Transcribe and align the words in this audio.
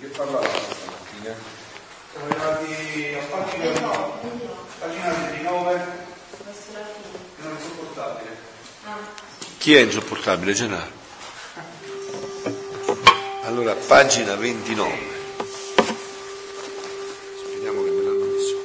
Che 0.00 0.06
parlava 0.06 0.46
stamattina? 0.46 1.34
Siamo 2.12 2.26
arrivati 2.28 3.14
a 3.14 3.22
pagina, 3.24 3.70
pagina 4.78 5.12
29, 5.12 5.86
non 7.42 7.56
è 7.56 7.60
sopportabile. 7.60 8.36
Chi 9.58 9.74
è 9.74 9.80
insopportabile, 9.80 10.52
Gennaro? 10.52 10.90
Allora, 13.42 13.74
pagina 13.74 14.36
29. 14.36 14.94
Speriamo 17.36 17.82
che 17.82 17.90
me 17.90 18.02
l'hanno 18.04 18.24
messo. 18.24 18.56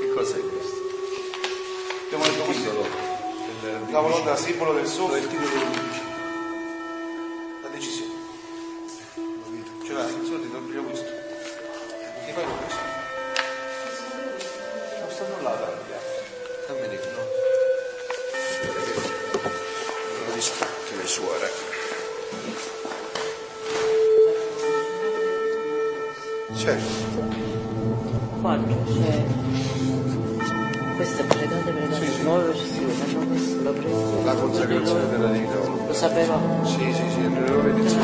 Che 0.00 0.12
cosa 0.12 0.36
è 0.36 0.40
questo? 0.40 0.76
Abbiamo 2.04 2.24
detto 2.24 2.42
questo, 2.42 2.88
la 3.90 4.00
volontà, 4.00 4.36
simbolo 4.36 4.74
del 4.74 4.86
sole, 4.86 5.20
il 5.20 5.28
titolo 5.28 5.89
Quando 28.50 28.74
c'è 28.84 29.22
queste 30.96 31.22
pregate, 31.22 31.70
pregate, 31.70 32.04
Sì, 32.04 32.10
sì. 32.12 32.22
nuove 32.24 32.44
versioni, 32.46 33.62
la 33.62 33.70
preghiera. 33.70 34.24
La 34.24 34.34
consacrazione 34.34 35.08
della 35.08 35.26
volontà. 35.28 35.86
Lo 35.86 35.92
sapevamo. 35.94 36.64
Sì, 36.66 36.92
sì, 36.92 37.02
sì, 37.14 37.20
nelle 37.28 37.48
nuove 37.48 37.70
edizioni. 37.70 38.02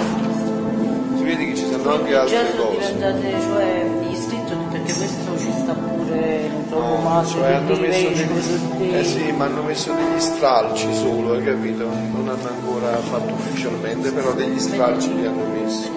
Si 1.17 1.25
vede 1.25 1.47
che 1.47 1.55
ci 1.57 1.65
sono 1.69 1.91
anche 1.95 2.11
Già 2.13 2.21
altre 2.21 2.51
sono 2.53 2.63
cose. 2.63 2.79
diventate, 2.79 3.41
cioè, 3.41 3.91
gli 4.03 4.13
iscritti, 4.13 4.53
perché 4.71 4.93
questo 4.95 5.39
ci 5.39 5.51
sta 5.51 5.73
pure, 5.73 6.51
trovo 6.69 6.87
No, 6.95 6.97
male, 7.03 7.27
cioè 7.27 7.53
hanno 7.53 7.77
messo 7.81 8.09
degli, 8.09 8.95
eh 8.95 9.05
sì, 9.05 9.33
ma 9.33 9.45
hanno 9.47 9.63
messo 9.63 9.93
degli 9.95 10.21
stralci 10.21 10.95
solo, 10.95 11.33
hai 11.33 11.43
capito? 11.43 11.87
Non 11.89 12.29
hanno 12.29 12.49
ancora 12.49 12.97
fatto 12.99 13.33
ufficialmente, 13.33 14.13
però 14.13 14.31
degli 14.31 14.61
stralci 14.61 15.13
li 15.13 15.27
hanno 15.27 15.43
messi. 15.53 15.91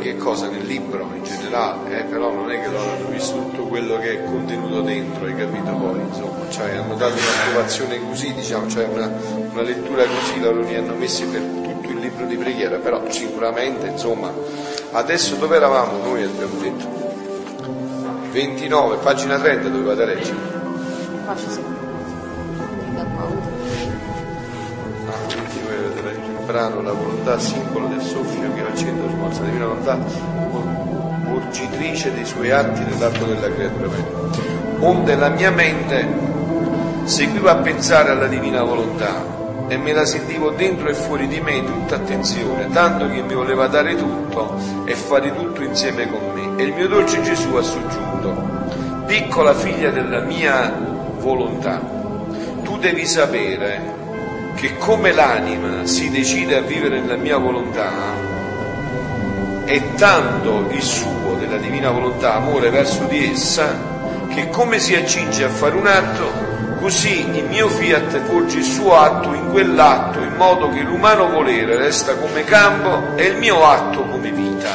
Nominati. 0.00 0.06
Ma 0.06 0.06
in 0.06 0.16
che 0.16 0.16
cosa? 0.16 0.48
Nel 0.48 0.64
libro 0.64 1.08
in 1.14 1.22
generale, 1.22 2.00
eh? 2.00 2.02
però 2.04 2.32
non 2.32 2.50
è 2.50 2.60
che 2.60 2.68
loro 2.68 2.90
hanno 2.90 3.08
visto 3.08 3.34
tutto 3.34 3.62
quello 3.64 3.98
che 3.98 4.12
è 4.12 4.24
contenuto 4.24 4.80
dentro, 4.80 5.26
hai 5.26 5.34
capito 5.36 5.72
poi, 5.72 6.00
insomma, 6.00 6.48
cioè 6.50 6.76
hanno 6.76 6.94
dato 6.94 7.14
un'approvazione 7.14 8.00
così, 8.08 8.34
diciamo, 8.34 8.68
cioè 8.68 8.84
una, 8.84 9.10
una 9.52 9.62
lettura 9.62 10.04
così, 10.04 10.40
loro 10.40 10.60
li 10.60 10.74
hanno 10.74 10.94
messi 10.94 11.24
per 11.26 11.40
tutto 11.40 11.88
il 11.88 11.98
libro 11.98 12.26
di 12.26 12.36
preghiera, 12.36 12.76
però 12.76 13.02
sicuramente, 13.10 13.86
insomma, 13.86 14.32
adesso 14.92 15.36
dove 15.36 15.56
eravamo 15.56 16.02
noi 16.02 16.22
abbiamo 16.22 16.58
detto? 16.60 16.98
29, 18.32 18.96
pagina 18.96 19.38
30 19.38 19.68
dovevate 19.68 20.04
leggere. 20.04 21.78
Brano 26.60 26.82
La 26.82 26.92
volontà, 26.92 27.38
simbolo 27.38 27.86
del 27.86 28.02
soffio 28.02 28.52
che 28.52 28.60
accende 28.60 29.02
la 29.02 29.10
sforza 29.10 29.42
divina 29.42 29.66
volontà, 29.66 29.98
urgitrice 31.32 32.12
dei 32.12 32.26
suoi 32.26 32.50
atti 32.50 32.84
nell'atto 32.84 33.24
della 33.24 33.50
creatura. 33.50 33.88
Onde 34.80 35.14
la 35.14 35.28
mia 35.30 35.50
mente 35.50 36.06
seguiva 37.04 37.52
a 37.52 37.56
pensare 37.56 38.10
alla 38.10 38.26
divina 38.26 38.62
volontà 38.62 39.38
e 39.68 39.76
me 39.78 39.92
la 39.92 40.04
sentivo 40.04 40.50
dentro 40.50 40.88
e 40.88 40.94
fuori 40.94 41.28
di 41.28 41.40
me 41.40 41.64
tutta 41.64 41.94
attenzione, 41.94 42.68
tanto 42.70 43.08
che 43.08 43.22
mi 43.22 43.34
voleva 43.34 43.66
dare 43.66 43.96
tutto 43.96 44.56
e 44.84 44.94
fare 44.94 45.34
tutto 45.34 45.62
insieme 45.62 46.10
con 46.10 46.20
me. 46.34 46.62
E 46.62 46.66
il 46.66 46.74
mio 46.74 46.88
dolce 46.88 47.22
Gesù 47.22 47.54
ha 47.54 47.62
soggiunto, 47.62 49.04
piccola 49.06 49.54
figlia 49.54 49.90
della 49.90 50.20
mia 50.20 50.70
volontà, 51.20 51.80
tu 52.62 52.76
devi 52.78 53.06
sapere 53.06 53.99
che 54.54 54.76
come 54.76 55.12
l'anima 55.12 55.86
si 55.86 56.10
decide 56.10 56.56
a 56.56 56.60
vivere 56.60 57.00
nella 57.00 57.16
mia 57.16 57.38
volontà, 57.38 57.90
è 59.64 59.94
tanto 59.94 60.66
il 60.70 60.82
suo 60.82 61.36
della 61.38 61.56
divina 61.56 61.90
volontà, 61.90 62.34
amore 62.34 62.70
verso 62.70 63.04
di 63.04 63.30
essa, 63.30 63.78
che 64.28 64.48
come 64.48 64.78
si 64.78 64.94
accinge 64.94 65.44
a 65.44 65.48
fare 65.48 65.76
un 65.76 65.86
atto, 65.86 66.48
così 66.78 67.28
il 67.36 67.44
mio 67.44 67.68
fiat 67.68 68.20
porge 68.20 68.58
il 68.58 68.64
suo 68.64 68.96
atto 68.96 69.32
in 69.34 69.50
quell'atto, 69.50 70.20
in 70.20 70.34
modo 70.36 70.68
che 70.70 70.80
l'umano 70.80 71.28
volere 71.28 71.76
resta 71.76 72.14
come 72.14 72.44
campo 72.44 73.16
e 73.16 73.26
il 73.26 73.36
mio 73.36 73.64
atto 73.64 74.02
come 74.02 74.30
vita. 74.30 74.70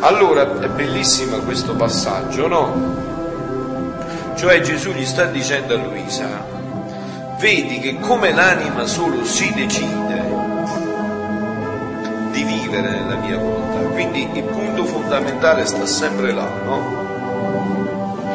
Allora 0.00 0.60
è 0.60 0.68
bellissimo 0.68 1.38
questo 1.38 1.74
passaggio, 1.74 2.46
no? 2.46 2.96
Cioè 4.36 4.60
Gesù 4.60 4.92
gli 4.92 5.04
sta 5.04 5.24
dicendo 5.24 5.74
a 5.74 5.78
Luisa, 5.78 6.56
vedi 7.38 7.78
che 7.78 7.98
come 8.00 8.32
l'anima 8.32 8.84
solo 8.86 9.24
si 9.24 9.52
decide 9.54 10.36
di 12.32 12.42
vivere 12.42 12.90
nella 12.90 13.16
mia 13.16 13.38
volontà, 13.38 13.78
quindi 13.92 14.28
il 14.32 14.42
punto 14.42 14.84
fondamentale 14.84 15.64
sta 15.64 15.86
sempre 15.86 16.32
là, 16.32 16.48
no? 16.64 17.06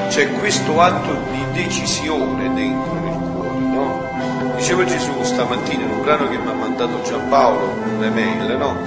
C'è 0.07 0.31
questo 0.33 0.79
atto 0.79 1.17
di 1.31 1.63
decisione 1.63 2.53
dentro 2.53 2.93
nel 2.93 3.17
cuore, 3.31 3.59
no? 3.59 4.55
Diceva 4.55 4.85
Gesù 4.85 5.11
stamattina 5.23 5.83
in 5.83 5.89
un 5.89 6.01
brano 6.01 6.29
che 6.29 6.37
mi 6.37 6.49
ha 6.49 6.53
mandato 6.53 7.01
Giampaolo, 7.01 7.75
un'email, 7.97 8.57
no? 8.57 8.77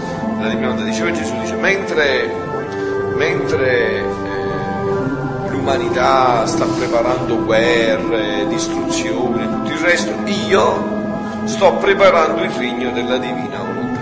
La 0.41 0.49
diceva 0.83 1.11
Gesù, 1.13 1.39
dice, 1.41 1.57
mentre, 1.57 2.33
mentre 3.17 4.05
l'umanità 5.67 6.47
sta 6.47 6.65
preparando 6.65 7.43
guerre, 7.43 8.47
distruzioni, 8.47 9.49
tutto 9.49 9.73
il 9.73 9.79
resto, 9.79 10.13
io 10.25 11.45
sto 11.47 11.75
preparando 11.79 12.45
il 12.45 12.51
regno 12.51 12.93
della 12.93 13.19
divina 13.19 13.59
volontà. 13.59 14.01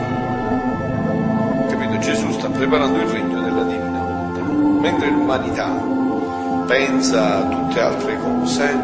Capito? 1.71 1.99
Gesù 2.01 2.33
sta 2.33 2.51
preparando 2.51 2.99
il 2.99 3.09
regno 3.09 3.41
della 3.41 3.63
divina 3.63 3.99
volontà. 3.99 4.43
Mentre 4.83 5.09
l'umanità 5.09 5.71
pensa 6.67 7.39
a 7.39 7.49
tutte 7.49 7.81
altre 7.81 8.19
cose, 8.19 8.79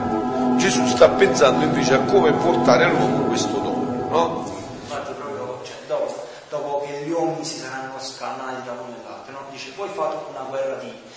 Gesù 0.56 0.86
sta 0.86 1.10
pensando 1.10 1.66
invece 1.66 1.92
a 1.92 2.00
come 2.00 2.32
portare 2.32 2.84
all'uomo 2.84 3.24
questo 3.24 3.58
dono, 3.58 4.06
no? 4.08 4.44
Infatti 4.84 5.12
proprio 5.12 5.60
cioè, 5.64 5.76
dopo, 5.86 6.26
dopo 6.48 6.86
che 6.86 7.04
gli 7.04 7.10
uomini 7.10 7.44
si 7.44 7.58
saranno 7.58 7.98
scannati 7.98 8.62
da 8.64 8.72
uno 8.72 9.00
e 9.26 9.32
no? 9.32 9.38
dice 9.50 9.70
voi 9.76 9.88
fate 9.94 10.16
una 10.30 10.46
guerra 10.48 10.76
di- 10.76 11.08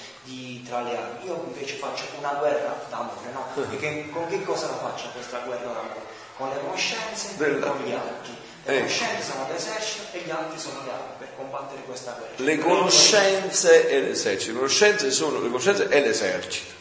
tra 0.66 0.81
le 0.81 0.97
armi, 0.97 1.25
io 1.25 1.44
invece 1.47 1.75
faccio 1.75 2.03
una 2.18 2.34
guerra 2.34 2.85
d'amore, 2.90 3.31
no? 3.34 3.47
E 3.72 3.78
che- 3.78 4.09
con 4.12 4.28
che 4.28 4.44
cosa 4.44 4.68
la 4.68 4.78
faccio 4.78 5.09
questa 5.13 5.40
guerra 5.40 5.66
d'amore? 5.72 6.01
Con 6.38 6.50
le 6.50 6.59
conoscenze 6.62 7.35
e 7.38 7.59
con 7.59 7.81
gli 7.85 7.91
archi. 7.91 8.35
Le 8.66 8.72
Ecco. 8.72 8.85
conoscenze 8.85 9.31
sono 9.31 9.47
l'esercito 9.51 10.03
e 10.18 10.19
gli 10.25 10.29
archi 10.31 10.57
sono 10.59 10.79
gli 10.84 10.90
armi 10.90 11.13
per 11.19 11.28
combattere 11.35 11.81
questa 11.84 12.12
guerra. 12.18 12.34
Le 12.38 12.57
conoscenze 12.59 13.90
e 13.90 14.00
l'esercito. 14.01 14.51
Le 14.53 14.57
conoscenze 14.59 15.12
sono 15.12 15.40
le 15.41 15.47
conoscenze 15.50 15.88
e 15.90 16.00
l'esercito. 16.01 16.72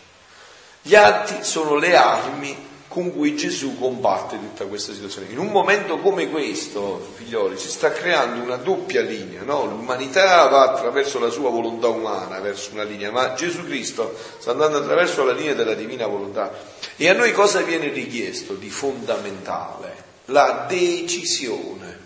Gli 0.80 0.94
atti 0.94 1.44
sono 1.44 1.74
le 1.76 1.94
armi 1.96 2.70
con 2.92 3.10
cui 3.10 3.34
Gesù 3.34 3.78
combatte 3.78 4.38
tutta 4.38 4.66
questa 4.66 4.92
situazione. 4.92 5.28
In 5.30 5.38
un 5.38 5.46
momento 5.46 5.98
come 5.98 6.28
questo, 6.28 7.00
figlioli, 7.14 7.56
si 7.56 7.70
sta 7.70 7.90
creando 7.90 8.42
una 8.42 8.56
doppia 8.56 9.00
linea, 9.00 9.42
no? 9.44 9.64
L'umanità 9.64 10.46
va 10.48 10.70
attraverso 10.70 11.18
la 11.18 11.30
sua 11.30 11.48
volontà 11.48 11.88
umana, 11.88 12.38
verso 12.40 12.72
una 12.72 12.82
linea, 12.82 13.10
ma 13.10 13.32
Gesù 13.32 13.64
Cristo 13.64 14.14
sta 14.38 14.50
andando 14.50 14.76
attraverso 14.76 15.24
la 15.24 15.32
linea 15.32 15.54
della 15.54 15.72
divina 15.72 16.06
volontà. 16.06 16.52
E 16.94 17.08
a 17.08 17.14
noi 17.14 17.32
cosa 17.32 17.62
viene 17.62 17.88
richiesto 17.88 18.52
di 18.54 18.68
fondamentale? 18.68 20.10
La 20.26 20.66
decisione. 20.68 21.98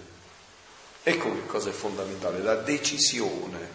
Ecco 1.03 1.33
che 1.33 1.47
cosa 1.47 1.71
è 1.71 1.73
fondamentale, 1.73 2.41
la 2.43 2.55
decisione. 2.55 3.75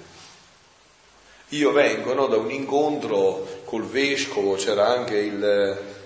Io 1.49 1.73
vengo 1.73 2.13
no, 2.13 2.27
da 2.27 2.37
un 2.37 2.51
incontro 2.51 3.63
col 3.65 3.83
vescovo, 3.83 4.55
c'era 4.55 4.87
anche 4.87 5.17
il 5.17 5.99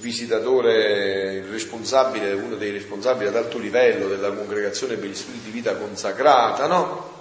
visitatore, 0.00 1.34
il 1.34 1.44
responsabile, 1.44 2.32
uno 2.32 2.56
dei 2.56 2.72
responsabili 2.72 3.28
ad 3.28 3.36
alto 3.36 3.58
livello 3.58 4.08
della 4.08 4.32
congregazione 4.32 4.96
per 4.96 5.08
gli 5.08 5.14
studi 5.14 5.40
di 5.44 5.50
vita 5.50 5.76
consacrata, 5.76 6.66
no? 6.66 7.18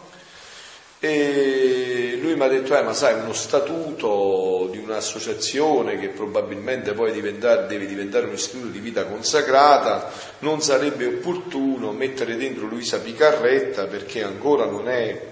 E 1.01 2.17
lui 2.19 2.31
prima 2.31 2.45
ha 2.45 2.49
detto, 2.49 2.77
eh, 2.77 2.81
ma 2.81 2.93
sai, 2.93 3.13
uno 3.21 3.31
statuto 3.31 4.67
di 4.69 4.79
un'associazione 4.79 5.97
che 5.97 6.09
probabilmente 6.09 6.91
poi 6.91 7.13
diventare, 7.13 7.67
deve 7.67 7.85
diventare 7.85 8.25
un 8.25 8.33
istituto 8.33 8.67
di 8.67 8.79
vita 8.79 9.05
consacrata, 9.05 10.11
non 10.39 10.61
sarebbe 10.61 11.05
opportuno 11.05 11.93
mettere 11.93 12.35
dentro 12.35 12.65
Luisa 12.65 12.99
Picarretta 12.99 13.85
perché 13.85 14.23
ancora 14.23 14.65
non 14.65 14.89
è, 14.89 15.25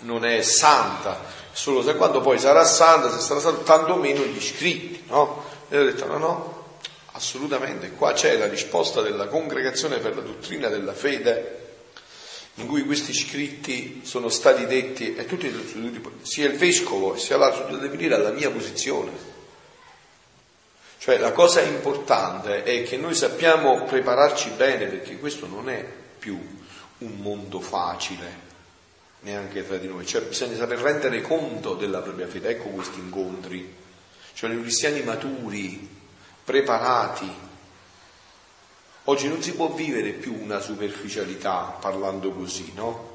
non 0.00 0.24
è 0.24 0.42
santa, 0.42 1.24
solo 1.50 1.82
se 1.82 1.96
quando 1.96 2.20
poi 2.20 2.38
sarà 2.38 2.64
santa, 2.64 3.10
se 3.10 3.18
sarà 3.18 3.40
santa, 3.40 3.62
tanto 3.62 3.96
meno 3.96 4.22
gli 4.22 4.36
iscritti, 4.36 5.02
no? 5.08 5.49
E 5.70 5.78
ho 5.78 5.84
detto, 5.84 6.04
no, 6.06 6.18
no, 6.18 6.78
assolutamente, 7.12 7.92
qua 7.92 8.12
c'è 8.12 8.36
la 8.36 8.48
risposta 8.48 9.00
della 9.02 9.28
congregazione 9.28 9.98
per 9.98 10.16
la 10.16 10.22
dottrina 10.22 10.68
della 10.68 10.92
fede 10.92 11.58
in 12.54 12.66
cui 12.66 12.84
questi 12.84 13.14
scritti 13.14 14.02
sono 14.04 14.28
stati 14.28 14.66
detti, 14.66 15.14
e 15.14 15.24
tutti, 15.26 15.50
sia 16.22 16.46
il 16.46 16.58
vescovo 16.58 17.16
sia 17.16 17.36
l'altro 17.36 17.64
deve 17.66 17.88
venire 17.88 18.16
alla 18.16 18.32
mia 18.32 18.50
posizione. 18.50 19.38
Cioè 20.98 21.16
la 21.18 21.32
cosa 21.32 21.62
importante 21.62 22.64
è 22.64 22.82
che 22.82 22.96
noi 22.98 23.14
sappiamo 23.14 23.84
prepararci 23.84 24.50
bene 24.50 24.86
perché 24.86 25.18
questo 25.18 25.46
non 25.46 25.70
è 25.70 25.82
più 26.18 26.38
un 26.98 27.16
mondo 27.16 27.60
facile, 27.60 28.48
neanche 29.20 29.66
tra 29.66 29.78
di 29.78 29.86
noi, 29.86 30.04
cioè 30.04 30.22
bisogna 30.22 30.56
saper 30.56 30.78
rendere 30.78 31.22
conto 31.22 31.74
della 31.74 32.00
propria 32.00 32.26
fede, 32.26 32.50
ecco 32.50 32.68
questi 32.68 32.98
incontri, 32.98 33.74
cioè 34.34 34.52
i 34.52 34.60
cristiani 34.60 35.02
maturi, 35.02 35.88
preparati, 36.44 37.48
Oggi 39.04 39.28
non 39.28 39.42
si 39.42 39.54
può 39.54 39.68
vivere 39.70 40.10
più 40.10 40.38
una 40.40 40.60
superficialità 40.60 41.76
parlando 41.80 42.30
così, 42.30 42.72
no? 42.74 43.08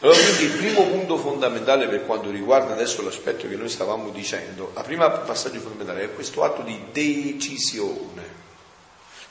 Allora 0.00 0.18
quindi 0.18 0.44
il 0.44 0.52
primo 0.52 0.86
punto 0.86 1.16
fondamentale 1.16 1.88
per 1.88 2.04
quanto 2.04 2.30
riguarda 2.30 2.72
adesso 2.72 3.02
l'aspetto 3.02 3.48
che 3.48 3.56
noi 3.56 3.68
stavamo 3.68 4.10
dicendo, 4.10 4.72
il 4.76 4.82
primo 4.84 5.08
passaggio 5.10 5.58
fondamentale 5.58 6.04
è 6.04 6.14
questo 6.14 6.44
atto 6.44 6.62
di 6.62 6.78
decisione. 6.92 8.40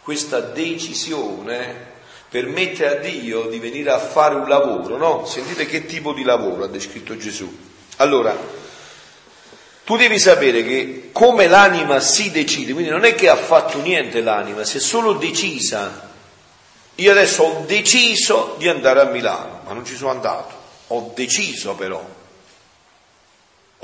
Questa 0.02 0.40
decisione 0.40 1.90
permette 2.28 2.88
a 2.88 2.96
Dio 2.96 3.48
di 3.48 3.60
venire 3.60 3.92
a 3.92 4.00
fare 4.00 4.36
un 4.36 4.48
lavoro, 4.48 4.98
no? 4.98 5.26
Sentite 5.26 5.66
che 5.66 5.86
tipo 5.86 6.14
di 6.14 6.24
lavoro 6.24 6.64
ha 6.64 6.68
descritto 6.68 7.16
Gesù. 7.16 7.50
Allora, 7.98 8.36
tu 9.84 9.98
devi 9.98 10.20
sapere 10.20 10.64
che 10.64 11.10
come 11.12 11.48
l'anima 11.48 12.00
si 12.00 12.32
decide, 12.32 12.74
quindi 12.74 12.92
non 12.92 13.04
è 13.04 13.16
che 13.16 13.30
ha 13.30 13.36
fatto 13.36 13.80
niente 13.82 14.22
l'anima, 14.22 14.64
si 14.64 14.78
è 14.78 14.80
solo 14.80 15.14
decisa. 15.14 16.10
Io 16.96 17.12
adesso 17.12 17.44
ho 17.44 17.64
deciso 17.66 18.56
di 18.60 18.68
andare 18.70 19.02
a 19.02 19.06
Milano, 19.06 19.62
ma 19.66 19.74
non 19.74 19.84
ci 19.84 19.96
sono 19.96 20.12
andato, 20.12 20.54
ho 20.88 21.12
deciso 21.16 21.74
però. 21.74 22.20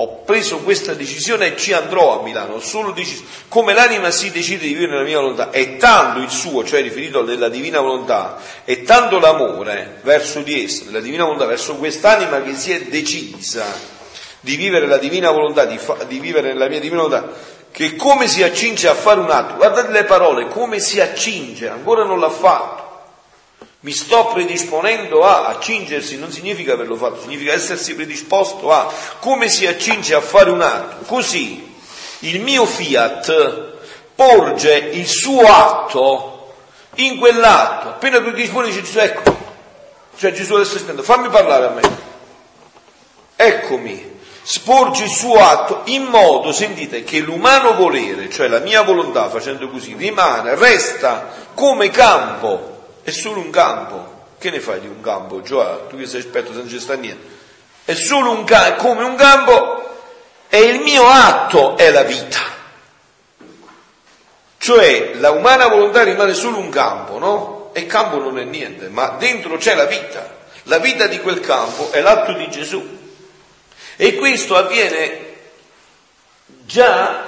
Ho 0.00 0.22
preso 0.22 0.58
questa 0.58 0.94
decisione 0.94 1.54
e 1.54 1.56
ci 1.56 1.72
andrò 1.72 2.20
a 2.20 2.22
Milano, 2.22 2.54
ho 2.54 2.60
solo 2.60 2.92
deciso. 2.92 3.24
Come 3.48 3.74
l'anima 3.74 4.12
si 4.12 4.30
decide 4.30 4.66
di 4.66 4.74
vivere 4.74 4.92
nella 4.92 5.02
mia 5.02 5.18
volontà, 5.18 5.50
è 5.50 5.76
tanto 5.76 6.20
il 6.20 6.30
suo, 6.30 6.64
cioè 6.64 6.80
riferito 6.80 7.18
alla 7.18 7.48
divina 7.48 7.80
volontà, 7.80 8.38
è 8.62 8.82
tanto 8.82 9.18
l'amore 9.18 9.98
verso 10.04 10.42
di 10.42 10.62
essa, 10.62 10.84
della 10.84 11.00
divina 11.00 11.24
volontà, 11.24 11.46
verso 11.46 11.74
quest'anima 11.74 12.40
che 12.42 12.54
si 12.54 12.70
è 12.70 12.82
decisa 12.82 13.97
di 14.40 14.56
vivere 14.56 14.86
la 14.86 14.98
divina 14.98 15.30
volontà, 15.30 15.64
di, 15.64 15.78
fa, 15.78 16.04
di 16.04 16.18
vivere 16.18 16.48
nella 16.48 16.68
mia 16.68 16.80
divina 16.80 17.02
volontà, 17.02 17.32
che 17.70 17.96
come 17.96 18.28
si 18.28 18.42
accinge 18.42 18.88
a 18.88 18.94
fare 18.94 19.20
un 19.20 19.30
atto, 19.30 19.54
guardate 19.56 19.90
le 19.90 20.04
parole, 20.04 20.48
come 20.48 20.80
si 20.80 21.00
accinge, 21.00 21.68
ancora 21.68 22.04
non 22.04 22.18
l'ha 22.18 22.30
fatto. 22.30 22.86
Mi 23.80 23.92
sto 23.92 24.26
predisponendo 24.26 25.24
a 25.24 25.46
accingersi, 25.46 26.18
non 26.18 26.32
significa 26.32 26.72
averlo 26.72 26.96
fatto, 26.96 27.20
significa 27.20 27.52
essersi 27.52 27.94
predisposto 27.94 28.72
a 28.72 28.92
come 29.20 29.48
si 29.48 29.66
accinge 29.66 30.14
a 30.14 30.20
fare 30.20 30.50
un 30.50 30.62
atto. 30.62 31.04
Così 31.06 31.76
il 32.20 32.40
mio 32.40 32.66
fiat 32.66 33.76
porge 34.16 34.74
il 34.74 35.06
suo 35.06 35.42
atto 35.42 36.54
in 36.96 37.18
quell'atto. 37.18 37.90
Appena 37.90 38.18
tu 38.18 38.30
ti 38.32 38.42
disponi 38.42 38.70
dici 38.70 38.82
Gesù, 38.82 38.98
ecco, 38.98 39.36
cioè 40.16 40.32
Gesù 40.32 40.54
adesso 40.54 40.78
sta 40.78 41.00
fammi 41.00 41.28
parlare 41.28 41.66
a 41.66 41.70
me. 41.70 42.06
Eccomi, 43.36 44.17
sporge 44.50 45.04
il 45.04 45.10
suo 45.10 45.38
atto 45.38 45.82
in 45.84 46.04
modo, 46.04 46.52
sentite, 46.52 47.04
che 47.04 47.18
l'umano 47.18 47.74
volere, 47.74 48.30
cioè 48.30 48.48
la 48.48 48.60
mia 48.60 48.80
volontà 48.80 49.28
facendo 49.28 49.68
così, 49.68 49.94
rimane, 49.94 50.54
resta 50.54 51.28
come 51.52 51.90
campo, 51.90 53.00
è 53.02 53.10
solo 53.10 53.40
un 53.40 53.50
campo. 53.50 54.16
Che 54.38 54.50
ne 54.50 54.60
fai 54.60 54.80
di 54.80 54.86
un 54.86 55.02
campo, 55.02 55.42
Gioà? 55.42 55.84
Tu 55.90 55.98
che 55.98 56.06
sei 56.06 56.20
esperto, 56.20 56.52
non 56.52 56.66
ci 56.66 56.80
sta 56.80 56.94
niente. 56.94 57.26
È 57.84 57.92
solo 57.92 58.30
un 58.30 58.44
campo, 58.44 58.86
come 58.86 59.02
un 59.02 59.16
campo, 59.16 59.86
e 60.48 60.60
il 60.60 60.80
mio 60.80 61.06
atto 61.06 61.76
è 61.76 61.90
la 61.90 62.04
vita. 62.04 62.40
Cioè 64.56 65.12
la 65.16 65.32
umana 65.32 65.66
volontà 65.66 66.04
rimane 66.04 66.32
solo 66.32 66.56
un 66.56 66.70
campo, 66.70 67.18
no? 67.18 67.70
E 67.74 67.84
campo 67.84 68.18
non 68.18 68.38
è 68.38 68.44
niente, 68.44 68.88
ma 68.88 69.16
dentro 69.18 69.58
c'è 69.58 69.74
la 69.74 69.84
vita. 69.84 70.36
La 70.62 70.78
vita 70.78 71.06
di 71.06 71.20
quel 71.20 71.40
campo 71.40 71.90
è 71.90 72.00
l'atto 72.00 72.32
di 72.32 72.48
Gesù. 72.48 72.96
E 74.00 74.14
questo 74.14 74.54
avviene 74.54 75.34
già 76.64 77.24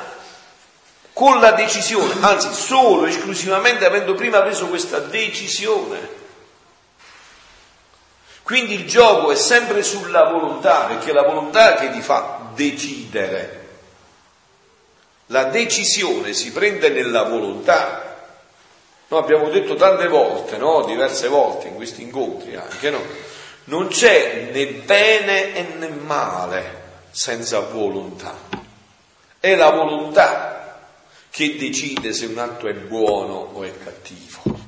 con 1.12 1.40
la 1.40 1.50
decisione, 1.50 2.14
anzi 2.20 2.52
solo 2.52 3.06
esclusivamente 3.06 3.84
avendo 3.84 4.14
prima 4.14 4.40
preso 4.40 4.68
questa 4.68 5.00
decisione. 5.00 6.18
Quindi 8.44 8.74
il 8.74 8.86
gioco 8.86 9.32
è 9.32 9.34
sempre 9.34 9.82
sulla 9.82 10.28
volontà, 10.28 10.84
perché 10.84 11.10
è 11.10 11.12
la 11.12 11.24
volontà 11.24 11.74
che 11.74 11.90
ti 11.90 12.00
fa 12.00 12.52
decidere. 12.54 13.68
La 15.26 15.46
decisione 15.46 16.32
si 16.34 16.52
prende 16.52 16.88
nella 16.90 17.24
volontà. 17.24 18.28
Noi 19.08 19.20
abbiamo 19.20 19.48
detto 19.48 19.74
tante 19.74 20.06
volte, 20.06 20.56
no? 20.56 20.84
diverse 20.84 21.26
volte 21.26 21.66
in 21.66 21.74
questi 21.74 22.02
incontri 22.02 22.54
anche, 22.54 22.90
no? 22.90 23.29
Non 23.70 23.86
c'è 23.86 24.50
né 24.52 24.66
bene 24.66 25.54
e 25.54 25.62
né 25.78 25.88
male 25.88 27.04
senza 27.12 27.60
volontà. 27.60 28.36
È 29.38 29.54
la 29.54 29.70
volontà 29.70 30.80
che 31.30 31.56
decide 31.56 32.12
se 32.12 32.26
un 32.26 32.38
atto 32.38 32.66
è 32.66 32.74
buono 32.74 33.34
o 33.52 33.62
è 33.62 33.72
cattivo. 33.78 34.58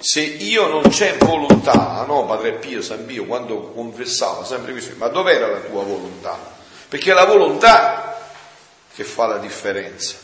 Se 0.00 0.20
io 0.20 0.66
non 0.66 0.82
c'è 0.88 1.16
volontà, 1.18 2.04
no, 2.08 2.26
Padre 2.26 2.54
Pio, 2.54 2.82
San 2.82 3.06
Pio, 3.06 3.24
quando 3.24 3.70
confessavo 3.70 4.44
sempre 4.44 4.72
questo, 4.72 4.96
ma 4.96 5.06
dov'era 5.06 5.46
la 5.46 5.60
tua 5.60 5.84
volontà? 5.84 6.36
Perché 6.88 7.12
è 7.12 7.14
la 7.14 7.24
volontà 7.24 8.20
che 8.92 9.04
fa 9.04 9.26
la 9.26 9.38
differenza. 9.38 10.16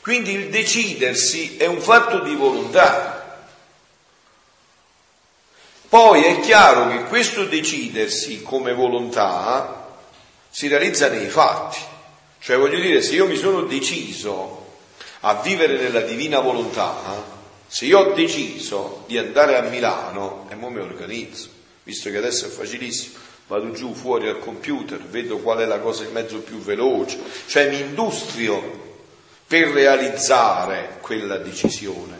Quindi 0.00 0.32
il 0.32 0.50
decidersi 0.50 1.56
è 1.56 1.66
un 1.66 1.80
fatto 1.80 2.18
di 2.18 2.34
volontà. 2.34 3.23
Poi 5.94 6.24
è 6.24 6.40
chiaro 6.40 6.88
che 6.88 7.04
questo 7.04 7.44
decidersi 7.44 8.42
come 8.42 8.74
volontà 8.74 9.94
si 10.50 10.66
realizza 10.66 11.08
nei 11.08 11.28
fatti. 11.28 11.78
Cioè 12.40 12.56
voglio 12.56 12.80
dire, 12.80 13.00
se 13.00 13.14
io 13.14 13.28
mi 13.28 13.36
sono 13.36 13.62
deciso 13.62 14.72
a 15.20 15.34
vivere 15.34 15.78
nella 15.78 16.00
divina 16.00 16.40
volontà, 16.40 16.96
se 17.68 17.84
io 17.84 18.00
ho 18.00 18.12
deciso 18.12 19.04
di 19.06 19.18
andare 19.18 19.56
a 19.56 19.62
Milano 19.68 20.48
e 20.50 20.56
mo 20.56 20.68
mi 20.68 20.80
organizzo, 20.80 21.48
visto 21.84 22.10
che 22.10 22.16
adesso 22.16 22.46
è 22.46 22.48
facilissimo, 22.48 23.14
vado 23.46 23.70
giù 23.70 23.94
fuori 23.94 24.26
al 24.26 24.40
computer, 24.40 24.98
vedo 24.98 25.38
qual 25.38 25.58
è 25.58 25.64
la 25.64 25.78
cosa 25.78 26.02
in 26.02 26.10
mezzo 26.10 26.38
più 26.38 26.58
veloce, 26.58 27.20
cioè 27.46 27.68
mi 27.68 27.78
industrio 27.78 28.96
per 29.46 29.68
realizzare 29.68 30.98
quella 31.00 31.36
decisione, 31.36 32.18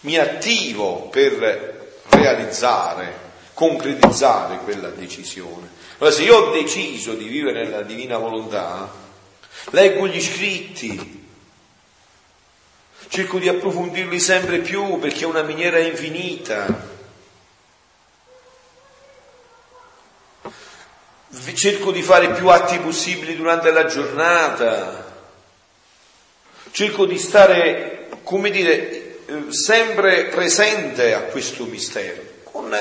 mi 0.00 0.16
attivo 0.16 1.08
per 1.10 1.79
realizzare, 2.10 3.28
concretizzare 3.54 4.58
quella 4.58 4.88
decisione. 4.88 5.68
Allora 5.98 6.14
se 6.14 6.22
io 6.22 6.36
ho 6.36 6.50
deciso 6.52 7.14
di 7.14 7.28
vivere 7.28 7.64
nella 7.64 7.82
divina 7.82 8.18
volontà, 8.18 8.90
leggo 9.70 10.06
gli 10.06 10.20
scritti, 10.20 11.28
cerco 13.08 13.38
di 13.38 13.48
approfondirli 13.48 14.18
sempre 14.18 14.58
più 14.58 14.98
perché 14.98 15.24
è 15.24 15.26
una 15.26 15.42
miniera 15.42 15.78
infinita. 15.78 16.88
Cerco 21.52 21.90
di 21.90 22.00
fare 22.00 22.30
più 22.30 22.48
atti 22.48 22.78
possibili 22.78 23.36
durante 23.36 23.70
la 23.70 23.84
giornata, 23.84 25.22
cerco 26.70 27.04
di 27.04 27.18
stare, 27.18 28.08
come 28.22 28.50
dire, 28.50 28.99
sempre 29.48 30.24
presente 30.26 31.14
a 31.14 31.22
questo 31.22 31.64
mistero, 31.64 32.22
con, 32.44 32.76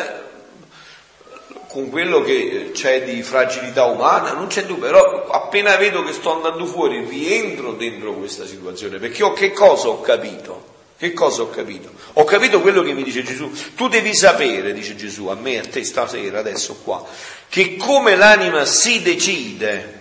con, 1.68 1.90
quello 1.90 2.22
che 2.22 2.72
c'è 2.74 3.04
di 3.04 3.22
fragilità 3.24 3.86
umana, 3.86 4.34
non 4.34 4.48
c'è 4.48 4.64
dubbio, 4.66 4.86
però 4.86 5.28
appena 5.28 5.76
vedo 5.78 6.04
che 6.04 6.14
sto 6.14 6.34
andando 6.34 6.66
fuori 6.66 7.04
rientro 7.04 7.74
dentro 7.74 8.14
questa 8.14 8.46
situazione, 8.46 8.98
perché 8.98 9.24
ho 9.24 9.34
che 9.34 9.52
cosa 9.52 9.90
ho 9.90 10.02
capito? 10.02 10.68
Che 10.98 11.14
cosa 11.14 11.44
ho 11.44 11.50
capito? 11.50 11.92
Ho 12.14 12.26
capito 12.26 12.60
quello 12.60 12.82
che 12.82 12.92
mi 12.92 13.04
dice 13.04 13.24
Gesù. 13.24 13.50
Tu 13.74 13.88
devi 13.88 14.14
sapere, 14.14 14.74
dice 14.74 14.98
Gesù, 14.98 15.28
a 15.28 15.36
me, 15.36 15.60
a 15.60 15.64
te 15.64 15.86
stasera, 15.86 16.40
adesso 16.40 16.76
qua, 16.84 17.06
che 17.48 17.78
come 17.78 18.18
l'anima 18.18 18.66
si 18.66 19.02
decide 19.02 20.00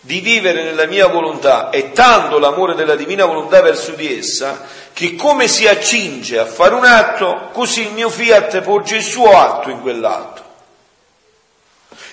di 0.00 0.20
vivere 0.20 0.64
nella 0.64 0.86
mia 0.86 1.08
volontà 1.08 1.70
e 1.70 1.92
tanto 1.92 2.38
l'amore 2.38 2.74
della 2.74 2.94
divina 2.94 3.24
volontà 3.24 3.60
verso 3.60 3.92
di 3.92 4.18
essa, 4.18 4.66
che 4.96 5.14
come 5.14 5.46
si 5.46 5.68
accinge 5.68 6.38
a 6.38 6.46
fare 6.46 6.74
un 6.74 6.86
atto, 6.86 7.50
così 7.52 7.82
il 7.82 7.92
mio 7.92 8.08
fiat 8.08 8.62
porge 8.62 8.96
il 8.96 9.02
suo 9.02 9.38
atto 9.38 9.68
in 9.68 9.82
quell'atto. 9.82 10.42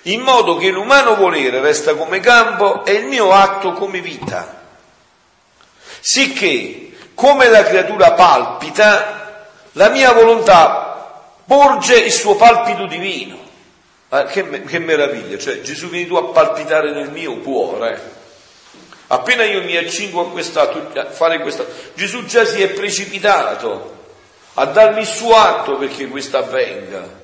In 0.02 0.20
modo 0.20 0.58
che 0.58 0.68
l'umano 0.68 1.16
volere 1.16 1.62
resta 1.62 1.96
come 1.96 2.20
campo 2.20 2.84
e 2.84 2.96
il 2.96 3.06
mio 3.06 3.32
atto 3.32 3.72
come 3.72 4.02
vita. 4.02 4.64
Sicché 6.02 6.92
come 7.14 7.48
la 7.48 7.64
creatura 7.64 8.12
palpita, 8.16 9.46
la 9.72 9.88
mia 9.88 10.12
volontà 10.12 11.22
porge 11.48 11.96
il 11.96 12.12
suo 12.12 12.36
palpito 12.36 12.86
divino. 12.86 13.38
Ah, 14.10 14.26
che, 14.26 14.64
che, 14.66 14.80
meraviglia, 14.80 15.38
cioè 15.38 15.62
Gesù 15.62 15.88
vieni 15.88 16.06
tu 16.06 16.16
a 16.16 16.26
palpitare 16.34 16.92
nel 16.92 17.12
mio 17.12 17.38
cuore. 17.38 18.23
Appena 19.14 19.44
io 19.44 19.62
mi 19.62 19.78
accingo 19.78 20.22
a, 20.22 20.30
quest'atto, 20.32 21.00
a 21.00 21.06
fare 21.06 21.40
questo, 21.40 21.68
Gesù 21.94 22.26
già 22.26 22.46
si 22.46 22.64
è 22.64 22.70
precipitato 22.70 23.92
a 24.56 24.66
darmi 24.66 25.02
il 25.02 25.08
suo 25.08 25.36
atto 25.36 25.76
perché 25.78 26.08
questo 26.08 26.38
avvenga. 26.38 27.22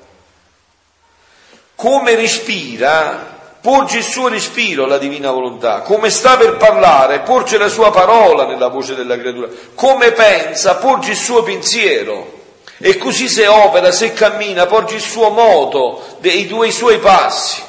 Come 1.73 2.13
respira, 2.13 3.37
porge 3.59 3.97
il 3.97 4.03
suo 4.03 4.27
respiro 4.27 4.83
alla 4.83 4.99
divina 4.99 5.31
volontà, 5.31 5.81
come 5.81 6.11
sta 6.11 6.37
per 6.37 6.57
parlare, 6.57 7.21
porge 7.21 7.57
la 7.57 7.69
sua 7.69 7.89
parola 7.89 8.45
nella 8.45 8.67
voce 8.67 8.93
della 8.93 9.17
creatura, 9.17 9.47
come 9.73 10.11
pensa, 10.11 10.75
porge 10.75 11.11
il 11.11 11.17
suo 11.17 11.41
pensiero. 11.41 12.37
E 12.77 12.97
così 12.97 13.27
se 13.27 13.47
opera, 13.47 13.91
se 13.91 14.13
cammina, 14.13 14.67
porge 14.67 14.95
il 14.95 15.01
suo 15.01 15.29
moto, 15.29 16.17
dei 16.19 16.45
due 16.45 16.69
suoi 16.69 16.99
passi. 16.99 17.67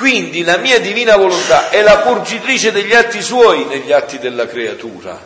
Quindi 0.00 0.44
la 0.44 0.56
mia 0.56 0.80
divina 0.80 1.14
volontà 1.14 1.68
è 1.68 1.82
la 1.82 1.98
porgitrice 1.98 2.72
degli 2.72 2.94
atti 2.94 3.20
suoi 3.20 3.66
negli 3.66 3.92
atti 3.92 4.18
della 4.18 4.46
creatura. 4.46 5.22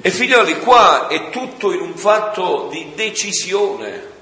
E 0.00 0.10
figlioli, 0.10 0.58
qua 0.58 1.06
è 1.06 1.30
tutto 1.30 1.70
in 1.70 1.80
un 1.80 1.96
fatto 1.96 2.66
di 2.68 2.90
decisione. 2.96 4.14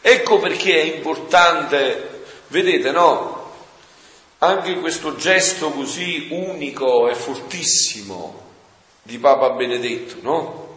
Ecco 0.00 0.38
perché 0.38 0.80
è 0.80 0.94
importante, 0.96 2.22
vedete, 2.46 2.90
no? 2.90 3.52
Anche 4.38 4.80
questo 4.80 5.16
gesto 5.16 5.72
così 5.72 6.28
unico 6.30 7.10
e 7.10 7.14
fortissimo 7.14 8.46
di 9.02 9.18
Papa 9.18 9.50
Benedetto, 9.50 10.16
no? 10.22 10.69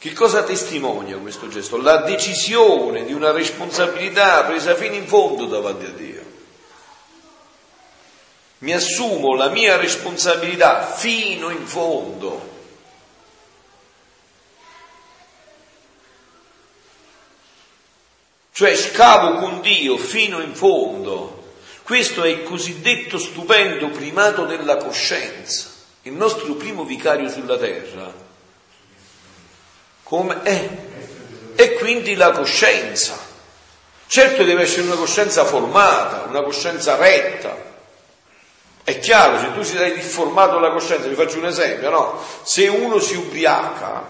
Che 0.00 0.14
cosa 0.14 0.42
testimonia 0.44 1.18
questo 1.18 1.48
gesto? 1.48 1.76
La 1.76 1.98
decisione 1.98 3.04
di 3.04 3.12
una 3.12 3.32
responsabilità 3.32 4.42
presa 4.44 4.74
fino 4.74 4.94
in 4.94 5.06
fondo 5.06 5.44
davanti 5.44 5.84
a 5.84 5.90
Dio. 5.90 6.24
Mi 8.60 8.72
assumo 8.72 9.34
la 9.34 9.50
mia 9.50 9.76
responsabilità 9.76 10.86
fino 10.86 11.50
in 11.50 11.66
fondo. 11.66 12.48
cioè 18.60 18.76
scavo 18.76 19.38
con 19.38 19.62
Dio 19.62 19.96
fino 19.96 20.40
in 20.40 20.54
fondo. 20.54 21.54
Questo 21.82 22.22
è 22.22 22.28
il 22.28 22.42
cosiddetto 22.42 23.16
stupendo 23.16 23.88
primato 23.88 24.44
della 24.44 24.76
coscienza, 24.76 25.70
il 26.02 26.12
nostro 26.12 26.52
primo 26.52 26.84
vicario 26.84 27.30
sulla 27.30 27.56
terra. 27.56 28.19
Come 30.10 30.42
è? 30.42 30.68
E 31.54 31.74
quindi 31.74 32.16
la 32.16 32.32
coscienza. 32.32 33.16
Certo 34.08 34.42
deve 34.42 34.62
essere 34.62 34.82
una 34.82 34.96
coscienza 34.96 35.44
formata, 35.44 36.24
una 36.28 36.42
coscienza 36.42 36.96
retta. 36.96 37.56
È 38.82 38.98
chiaro, 38.98 39.38
se 39.38 39.52
tu 39.52 39.62
sei 39.62 39.94
difformato 39.94 40.58
la 40.58 40.72
coscienza, 40.72 41.06
vi 41.06 41.14
faccio 41.14 41.38
un 41.38 41.46
esempio, 41.46 41.90
no? 41.90 42.20
Se 42.42 42.66
uno 42.66 42.98
si 42.98 43.14
ubriaca 43.14 44.04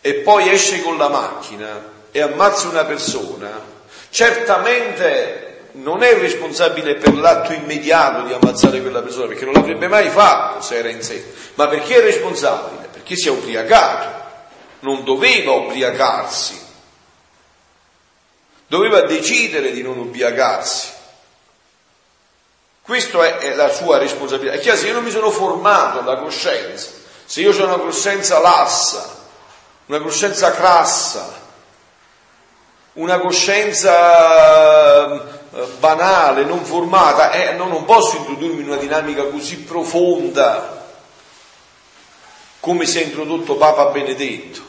e 0.00 0.14
poi 0.14 0.50
esce 0.50 0.80
con 0.80 0.96
la 0.96 1.08
macchina, 1.08 1.98
e 2.10 2.22
ammazza 2.22 2.68
una 2.68 2.86
persona, 2.86 3.62
certamente 4.08 5.68
non 5.72 6.02
è 6.02 6.14
responsabile 6.14 6.94
per 6.94 7.14
l'atto 7.14 7.52
immediato 7.52 8.22
di 8.22 8.32
ammazzare 8.32 8.80
quella 8.80 9.02
persona, 9.02 9.26
perché 9.26 9.44
non 9.44 9.52
l'avrebbe 9.52 9.86
mai 9.86 10.08
fatto 10.08 10.62
se 10.62 10.78
era 10.78 10.88
in 10.88 11.02
sé, 11.02 11.30
ma 11.56 11.68
perché 11.68 11.96
è 11.96 12.00
responsabile? 12.00 12.88
Perché 12.90 13.16
si 13.16 13.28
è 13.28 13.30
ubriacato, 13.30 14.28
non 14.80 15.04
doveva 15.04 15.52
ubriacarsi, 15.52 16.58
doveva 18.66 19.02
decidere 19.02 19.72
di 19.72 19.82
non 19.82 19.98
ubriacarsi. 19.98 20.88
Questa 22.82 23.38
è, 23.38 23.54
la 23.54 23.70
sua 23.72 23.98
responsabilità. 23.98 24.56
È 24.56 24.60
chiaro, 24.60 24.78
se 24.78 24.86
io 24.88 24.94
non 24.94 25.04
mi 25.04 25.10
sono 25.10 25.30
formato 25.30 26.02
la 26.02 26.16
coscienza, 26.16 26.90
se 27.24 27.40
io 27.40 27.52
ho 27.52 27.64
una 27.64 27.78
coscienza 27.78 28.40
lassa, 28.40 29.18
una 29.86 30.00
coscienza 30.00 30.50
crassa, 30.52 31.38
una 32.94 33.20
coscienza 33.20 35.14
eh, 35.14 35.66
banale, 35.78 36.44
non 36.44 36.64
formata, 36.64 37.30
eh, 37.32 37.52
no, 37.52 37.66
non 37.66 37.84
posso 37.84 38.16
introdurmi 38.16 38.62
in 38.62 38.68
una 38.68 38.76
dinamica 38.76 39.24
così 39.24 39.58
profonda 39.58 40.78
come 42.60 42.84
si 42.84 43.00
è 43.00 43.04
introdotto 43.04 43.56
Papa 43.56 43.86
Benedetto, 43.86 44.60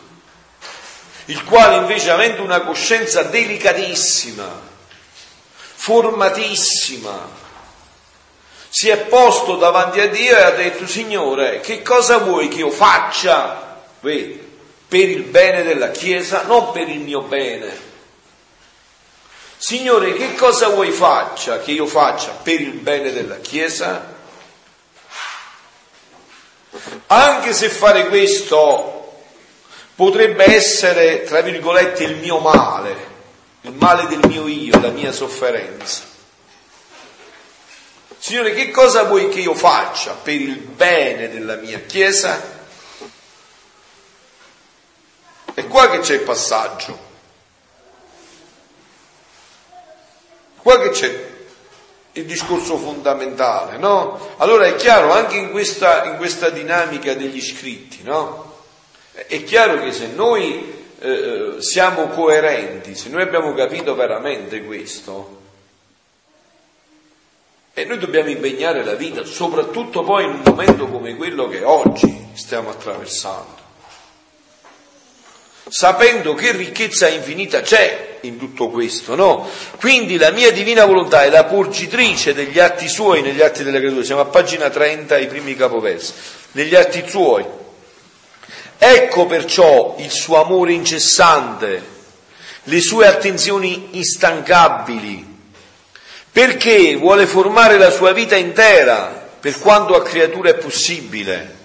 il 1.26 1.44
quale 1.44 1.78
invece 1.78 2.10
avendo 2.12 2.44
una 2.44 2.62
coscienza 2.62 3.24
delicatissima, 3.24 4.70
formatissima, 5.76 7.40
si 8.70 8.90
è 8.90 8.98
posto 8.98 9.56
davanti 9.56 10.00
a 10.00 10.08
Dio 10.08 10.38
e 10.38 10.42
ha 10.42 10.52
detto 10.52 10.88
Signore, 10.88 11.60
che 11.60 11.82
cosa 11.82 12.18
vuoi 12.18 12.48
che 12.48 12.60
io 12.60 12.72
faccia? 12.72 13.80
Per 14.00 15.10
il 15.10 15.24
bene 15.24 15.64
della 15.64 15.92
Chiesa, 15.92 16.44
non 16.44 16.72
per 16.72 16.90
il 16.90 17.00
mio 17.00 17.22
bene 17.22 17.90
Signore, 19.64 20.14
che 20.14 20.34
cosa 20.34 20.70
vuoi 20.70 20.90
faccia, 20.90 21.60
che 21.60 21.72
io 21.72 21.86
faccia 21.86 22.32
per 22.32 22.60
il 22.60 22.72
bene 22.72 23.14
della 23.14 23.38
Chiesa? 23.38 24.16
Anche 27.06 27.54
se 27.54 27.70
fare 27.70 28.08
questo 28.08 28.91
potrebbe 30.02 30.56
essere, 30.56 31.22
tra 31.22 31.42
virgolette, 31.42 32.04
il 32.04 32.16
mio 32.16 32.40
male, 32.40 32.96
il 33.62 33.74
male 33.74 34.08
del 34.08 34.28
mio 34.28 34.48
io, 34.48 34.80
la 34.80 34.90
mia 34.90 35.12
sofferenza. 35.12 36.02
Signore, 38.18 38.52
che 38.56 38.72
cosa 38.72 39.04
vuoi 39.04 39.30
che 39.30 39.42
io 39.42 39.54
faccia 39.54 40.14
per 40.14 40.34
il 40.34 40.58
bene 40.58 41.30
della 41.30 41.54
mia 41.58 41.82
Chiesa? 41.82 42.42
E 45.54 45.68
qua 45.68 45.92
che 45.92 46.00
c'è 46.00 46.16
il 46.16 46.22
passaggio. 46.22 47.00
Qua 50.64 50.80
che 50.80 50.90
c'è 50.90 51.30
il 52.14 52.26
discorso 52.26 52.78
fondamentale, 52.78 53.78
no? 53.78 54.34
Allora 54.38 54.66
è 54.66 54.74
chiaro, 54.78 55.14
anche 55.14 55.38
in 55.38 55.52
questa, 55.52 56.06
in 56.06 56.18
questa 56.18 56.50
dinamica 56.50 57.14
degli 57.14 57.40
scritti, 57.40 58.02
no? 58.02 58.51
È 59.28 59.44
chiaro 59.44 59.82
che 59.82 59.92
se 59.92 60.08
noi 60.08 60.74
eh, 61.00 61.56
siamo 61.60 62.08
coerenti, 62.08 62.96
se 62.96 63.10
noi 63.10 63.22
abbiamo 63.22 63.54
capito 63.54 63.96
veramente 63.96 64.64
questo, 64.64 65.40
e 67.74 67.86
noi 67.86 67.98
dobbiamo 67.98 68.30
impegnare 68.30 68.84
la 68.84 68.96
vita, 68.96 69.24
soprattutto 69.24 70.04
poi 70.04 70.26
in 70.26 70.32
un 70.32 70.42
momento 70.44 70.88
come 70.88 71.16
quello 71.16 71.48
che 71.48 71.64
oggi 71.64 72.30
stiamo 72.34 72.70
attraversando 72.70 73.62
sapendo 75.72 76.34
che 76.34 76.52
ricchezza 76.52 77.08
infinita 77.08 77.62
c'è 77.62 78.18
in 78.22 78.38
tutto 78.38 78.70
questo, 78.70 79.16
no? 79.16 79.50
Quindi 79.80 80.18
la 80.18 80.32
mia 80.32 80.52
divina 80.52 80.84
volontà 80.84 81.24
è 81.24 81.30
la 81.30 81.46
porgitrice 81.46 82.34
degli 82.34 82.60
atti 82.60 82.90
suoi 82.90 83.22
negli 83.22 83.42
atti 83.42 83.64
delle 83.64 83.80
creature. 83.80 84.04
Siamo 84.04 84.20
a 84.20 84.26
pagina 84.26 84.70
30, 84.70 85.18
i 85.18 85.28
primi 85.28 85.56
capoversi. 85.56 86.14
Negli 86.52 86.76
atti 86.76 87.04
suoi. 87.08 87.46
Ecco 88.84 89.28
perciò 89.28 89.94
il 90.00 90.10
suo 90.10 90.42
amore 90.42 90.74
incessante, 90.74 91.84
le 92.64 92.82
sue 92.82 93.06
attenzioni 93.06 93.90
instancabili, 93.92 95.24
perché 96.32 96.96
vuole 96.96 97.28
formare 97.28 97.78
la 97.78 97.92
sua 97.92 98.12
vita 98.12 98.36
intera, 98.36 99.30
per 99.40 99.60
quanto 99.60 99.96
a 99.96 100.02
creatura 100.02 100.50
è 100.50 100.56
possibile. 100.56 101.58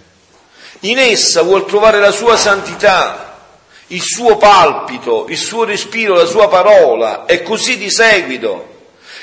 In 0.81 0.99
essa 0.99 1.41
vuol 1.41 1.65
trovare 1.65 2.01
la 2.01 2.11
sua 2.11 2.37
santità, 2.37 3.39
il 3.87 4.03
suo 4.03 4.37
palpito, 4.37 5.25
il 5.31 5.39
suo 5.39 5.65
respiro, 5.65 6.17
la 6.17 6.27
sua 6.27 6.49
parola, 6.49 7.25
e 7.25 7.43
così 7.43 7.79
di 7.79 7.89
seguito. 7.89 8.75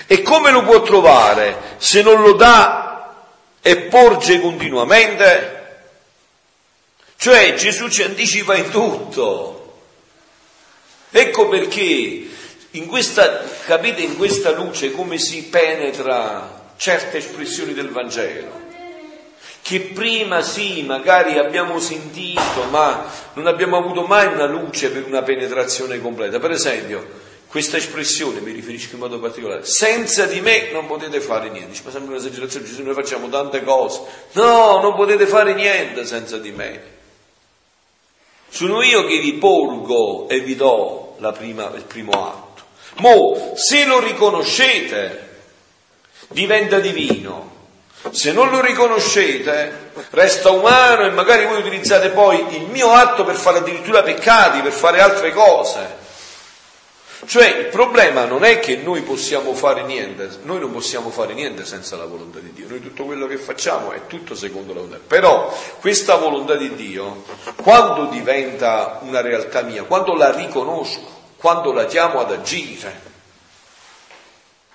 E 0.07 0.23
come 0.23 0.49
lo 0.49 0.63
può 0.63 0.81
trovare 0.81 1.75
se 1.77 2.01
non 2.01 2.23
lo 2.23 2.33
dà 2.33 3.13
e 3.61 3.77
porge 3.81 4.41
continuamente. 4.41 5.52
Cioè 7.23 7.53
Gesù 7.53 7.87
ci 7.87 8.03
anticipa 8.03 8.53
in 8.57 8.69
tutto. 8.69 9.77
Ecco 11.09 11.47
perché 11.47 12.27
in 12.71 12.85
questa, 12.85 13.45
capite 13.63 14.01
in 14.01 14.17
questa 14.17 14.51
luce 14.51 14.91
come 14.91 15.17
si 15.17 15.45
penetra 15.45 16.73
certe 16.75 17.19
espressioni 17.19 17.73
del 17.73 17.91
Vangelo 17.91 18.59
che 19.61 19.79
prima 19.79 20.41
sì, 20.41 20.83
magari 20.83 21.37
abbiamo 21.37 21.79
sentito, 21.79 22.65
ma 22.69 23.09
non 23.35 23.47
abbiamo 23.47 23.77
avuto 23.77 24.01
mai 24.01 24.27
una 24.27 24.45
luce 24.45 24.91
per 24.91 25.05
una 25.05 25.21
penetrazione 25.21 26.01
completa. 26.01 26.39
Per 26.39 26.51
esempio, 26.51 27.07
questa 27.47 27.77
espressione 27.77 28.41
mi 28.41 28.51
riferisco 28.51 28.95
in 28.95 28.99
modo 28.99 29.21
particolare, 29.21 29.63
senza 29.63 30.25
di 30.25 30.41
me 30.41 30.71
non 30.73 30.87
potete 30.87 31.21
fare 31.21 31.49
niente. 31.49 31.69
Dice, 31.69 31.83
ma 31.85 31.91
sembra 31.91 32.15
un'esagerazione, 32.15 32.65
Gesù, 32.65 32.83
noi 32.83 32.93
facciamo 32.93 33.29
tante 33.29 33.63
cose. 33.63 34.01
No, 34.33 34.81
non 34.81 34.93
potete 34.95 35.25
fare 35.25 35.53
niente 35.53 36.05
senza 36.05 36.37
di 36.37 36.51
me. 36.51 37.01
Sono 38.53 38.83
io 38.83 39.03
che 39.07 39.17
vi 39.17 39.33
porgo 39.33 40.29
e 40.29 40.41
vi 40.41 40.55
do 40.55 41.15
prima, 41.35 41.71
il 41.73 41.85
primo 41.85 42.11
atto. 42.11 42.61
Mo, 42.97 43.53
se 43.55 43.83
lo 43.85 43.99
riconoscete, 43.99 45.39
diventa 46.27 46.77
divino. 46.77 47.51
Se 48.11 48.31
non 48.31 48.51
lo 48.51 48.61
riconoscete, 48.61 49.91
resta 50.11 50.51
umano 50.51 51.03
e 51.03 51.09
magari 51.09 51.47
voi 51.47 51.57
utilizzate 51.57 52.09
poi 52.09 52.45
il 52.55 52.67
mio 52.67 52.91
atto 52.91 53.23
per 53.23 53.37
fare 53.37 53.57
addirittura 53.57 54.03
peccati, 54.03 54.61
per 54.61 54.71
fare 54.71 55.01
altre 55.01 55.31
cose. 55.31 56.01
Cioè 57.25 57.47
il 57.47 57.65
problema 57.67 58.25
non 58.25 58.43
è 58.43 58.59
che 58.59 58.75
noi 58.77 59.01
possiamo 59.01 59.53
fare 59.53 59.83
niente, 59.83 60.29
noi 60.43 60.59
non 60.59 60.71
possiamo 60.71 61.09
fare 61.09 61.33
niente 61.33 61.65
senza 61.65 61.95
la 61.95 62.05
volontà 62.05 62.39
di 62.39 62.51
Dio, 62.53 62.67
noi 62.67 62.81
tutto 62.81 63.05
quello 63.05 63.27
che 63.27 63.37
facciamo 63.37 63.91
è 63.91 64.07
tutto 64.07 64.35
secondo 64.35 64.73
la 64.73 64.81
volontà. 64.81 64.99
Però 65.05 65.55
questa 65.79 66.15
volontà 66.15 66.55
di 66.55 66.75
Dio, 66.75 67.23
quando 67.61 68.05
diventa 68.05 68.99
una 69.03 69.21
realtà 69.21 69.61
mia, 69.61 69.83
quando 69.83 70.15
la 70.15 70.31
riconosco, 70.31 71.21
quando 71.37 71.71
la 71.71 71.85
chiamo 71.85 72.19
ad 72.19 72.31
agire, 72.31 73.11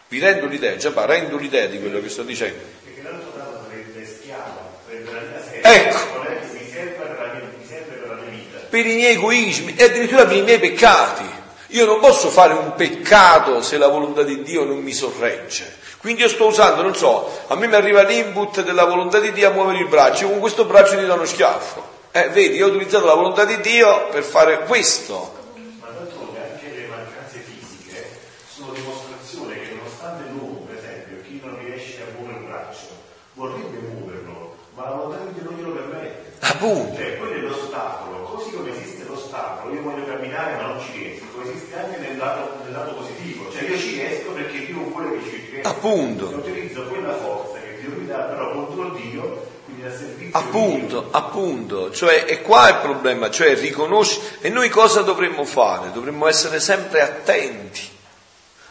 vi 0.08 0.18
rendo 0.18 0.46
l'idea, 0.46 0.76
già 0.76 0.90
pa, 0.90 1.04
rendo 1.04 1.36
l'idea 1.36 1.66
di 1.66 1.78
quello 1.78 2.00
che 2.00 2.08
sto 2.08 2.22
dicendo. 2.22 2.62
Perché 2.82 3.02
l'altro 3.02 3.30
dato 3.36 3.66
sarebbe 3.68 4.06
schiavo, 4.06 4.80
sarebbe 4.86 5.12
la 5.12 5.20
mia 5.20 5.42
sera, 5.42 5.74
ecco. 5.74 5.98
per 6.12 7.18
la 7.18 7.34
mia, 7.34 7.42
mi 7.58 7.66
serve 7.66 7.94
per 7.96 8.08
la 8.08 8.14
mia 8.14 8.30
vita. 8.30 8.58
Per 8.70 8.86
i 8.86 8.94
miei 8.94 9.14
egoismi 9.16 9.74
e 9.76 9.84
addirittura 9.84 10.24
per 10.24 10.36
i 10.36 10.42
miei 10.42 10.58
peccati. 10.58 11.37
Io 11.72 11.84
non 11.84 12.00
posso 12.00 12.28
fare 12.28 12.54
un 12.54 12.74
peccato 12.74 13.60
se 13.60 13.76
la 13.76 13.88
volontà 13.88 14.22
di 14.22 14.42
Dio 14.42 14.64
non 14.64 14.78
mi 14.78 14.92
sorregge. 14.94 15.76
Quindi 15.98 16.22
io 16.22 16.28
sto 16.28 16.46
usando, 16.46 16.80
non 16.80 16.94
so, 16.94 17.28
a 17.48 17.56
me 17.56 17.66
mi 17.66 17.74
arriva 17.74 18.02
l'input 18.02 18.62
della 18.62 18.84
volontà 18.84 19.18
di 19.18 19.32
Dio 19.32 19.48
a 19.48 19.52
muovere 19.52 19.80
il 19.80 19.88
braccio, 19.88 20.24
io 20.24 20.30
con 20.30 20.38
questo 20.38 20.64
braccio 20.64 20.96
ti 20.96 21.04
do 21.04 21.12
uno 21.12 21.26
schiaffo. 21.26 21.96
Eh, 22.12 22.30
vedi, 22.30 22.56
io 22.56 22.66
ho 22.66 22.68
utilizzato 22.70 23.04
la 23.04 23.14
volontà 23.14 23.44
di 23.44 23.60
Dio 23.60 24.08
per 24.08 24.22
fare 24.22 24.60
questo. 24.60 25.34
Ma 25.80 25.88
d'altronde 25.88 26.38
anche 26.40 26.72
le 26.74 26.86
mancanze 26.86 27.44
fisiche 27.44 28.18
sono 28.48 28.72
dimostrazione 28.72 29.60
che 29.60 29.74
nonostante 29.74 30.30
l'uomo, 30.30 30.66
per 30.66 30.78
esempio, 30.78 31.20
chi 31.26 31.40
non 31.44 31.58
riesce 31.58 32.00
a 32.00 32.16
muovere 32.16 32.38
il 32.38 32.44
braccio, 32.46 32.86
vorrebbe 33.34 33.78
muoverlo, 33.92 34.56
ma 34.74 34.84
la 34.84 34.90
volontà 34.90 35.18
di 35.24 35.32
Dio 35.34 35.50
non 35.50 35.58
glielo 35.58 35.72
permette. 35.72 36.32
Appunto. 36.40 36.96
Cioè, 36.96 37.18
quello 37.18 37.34
è 37.34 37.40
l'ostacolo, 37.40 38.22
così 38.22 38.50
come 38.52 38.70
esiste 38.70 39.04
l'ostacolo, 39.04 39.74
io 39.74 39.82
voglio 39.82 40.06
camminare 40.06 40.56
ma 40.56 40.62
non 40.68 40.80
ci 40.80 40.92
riesco, 40.96 41.24
esiste 41.50 41.76
anche 41.78 41.98
nel 41.98 42.16
lato, 42.16 42.62
nel 42.64 42.72
lato 42.72 42.94
positivo, 42.94 43.50
cioè 43.50 43.68
io 43.68 43.78
ci 43.78 43.94
riesco 43.94 44.30
perché 44.30 44.66
Dio 44.66 44.80
vuole 44.80 45.18
che 45.18 45.30
ci 45.30 45.48
riesco. 45.50 45.68
Appunto. 45.68 46.30
E 46.30 46.34
utilizzo 46.34 46.82
quella 46.84 47.14
forza 47.16 47.58
che 47.60 47.78
Dio 47.80 47.90
mi 47.98 48.06
dà, 48.06 48.18
però 48.18 48.52
contro 48.52 48.90
Dio, 48.90 49.46
quindi 49.64 49.84
a 49.84 49.96
servizio 49.96 50.38
Appunto, 50.38 51.00
Dio. 51.00 51.08
appunto, 51.10 51.90
cioè, 51.92 52.24
e 52.26 52.42
qua 52.42 52.68
è 52.68 52.72
il 52.72 52.78
problema, 52.80 53.30
cioè 53.30 53.54
riconoscere, 53.56 54.38
e 54.40 54.48
noi 54.48 54.68
cosa 54.68 55.02
dovremmo 55.02 55.44
fare? 55.44 55.90
Dovremmo 55.92 56.26
essere 56.26 56.60
sempre 56.60 57.00
attenti 57.00 57.88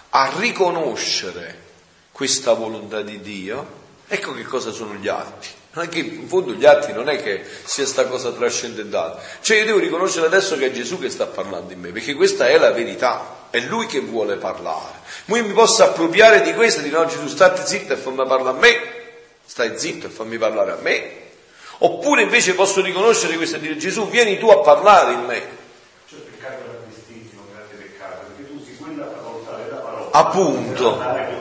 a 0.10 0.32
riconoscere 0.38 1.66
questa 2.12 2.54
volontà 2.54 3.02
di 3.02 3.22
Dio. 3.22 3.76
Ecco 4.08 4.34
che 4.34 4.44
cosa 4.44 4.72
sono 4.72 4.94
gli 4.94 5.08
atti. 5.08 5.48
Non 5.78 5.86
è 5.86 5.90
che 5.90 6.00
in 6.00 6.28
fondo 6.28 6.54
gli 6.54 6.66
atti 6.66 6.92
non 6.92 7.08
è 7.08 7.22
che 7.22 7.46
sia 7.64 7.86
sta 7.86 8.08
cosa 8.08 8.32
trascendentale. 8.32 9.22
Cioè 9.42 9.58
io 9.58 9.66
devo 9.66 9.78
riconoscere 9.78 10.26
adesso 10.26 10.58
che 10.58 10.66
è 10.66 10.72
Gesù 10.72 10.98
che 10.98 11.12
sta 11.12 11.28
parlando 11.28 11.72
in 11.72 11.80
me, 11.80 11.92
perché 11.92 12.16
questa 12.16 12.48
è 12.48 12.58
la 12.58 12.72
verità, 12.72 13.46
è 13.52 13.60
Lui 13.60 13.86
che 13.86 14.00
vuole 14.00 14.38
parlare. 14.38 14.96
Ma 15.26 15.38
io 15.38 15.46
mi 15.46 15.54
posso 15.54 15.84
appropriare 15.84 16.42
di 16.42 16.56
questo 16.56 16.80
e 16.80 16.84
dire 16.84 16.98
no 16.98 17.06
Gesù 17.06 17.28
stati 17.28 17.62
zitto 17.64 17.94
e 17.94 17.96
fammi 17.96 18.16
parlare 18.16 18.50
a 18.50 18.54
me, 18.54 18.82
stai 19.46 19.78
zitto 19.78 20.08
e 20.08 20.10
fammi 20.10 20.40
parlare 20.40 20.72
a 20.72 20.78
me. 20.82 21.12
Oppure 21.78 22.24
invece 22.24 22.56
posso 22.56 22.82
riconoscere 22.82 23.36
questo 23.36 23.58
e 23.58 23.60
dire 23.60 23.78
Gesù 23.78 24.10
vieni 24.10 24.40
tu 24.40 24.48
a 24.48 24.58
parlare 24.58 25.14
in 25.14 25.26
me. 25.26 25.42
Cioè 26.10 26.18
il 26.18 26.26
peccato 26.26 26.64
grandissimo, 26.64 27.44
un 27.46 27.54
grande 27.54 27.76
peccato, 27.76 28.22
perché 28.26 28.50
tu 28.50 28.60
usi 28.60 28.76
quella 28.78 29.06
facoltà 29.06 29.58
della 29.64 29.76
parola 29.76 30.10
Appunto. 30.10 31.36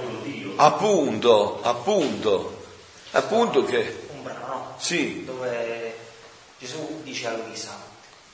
Appunto, 0.57 1.61
appunto, 1.63 2.65
appunto 3.13 3.65
che? 3.65 4.05
Sì, 4.77 5.25
dove 5.25 5.97
Gesù 6.59 7.01
dice 7.03 7.29
a 7.29 7.33
Luisa, 7.37 7.73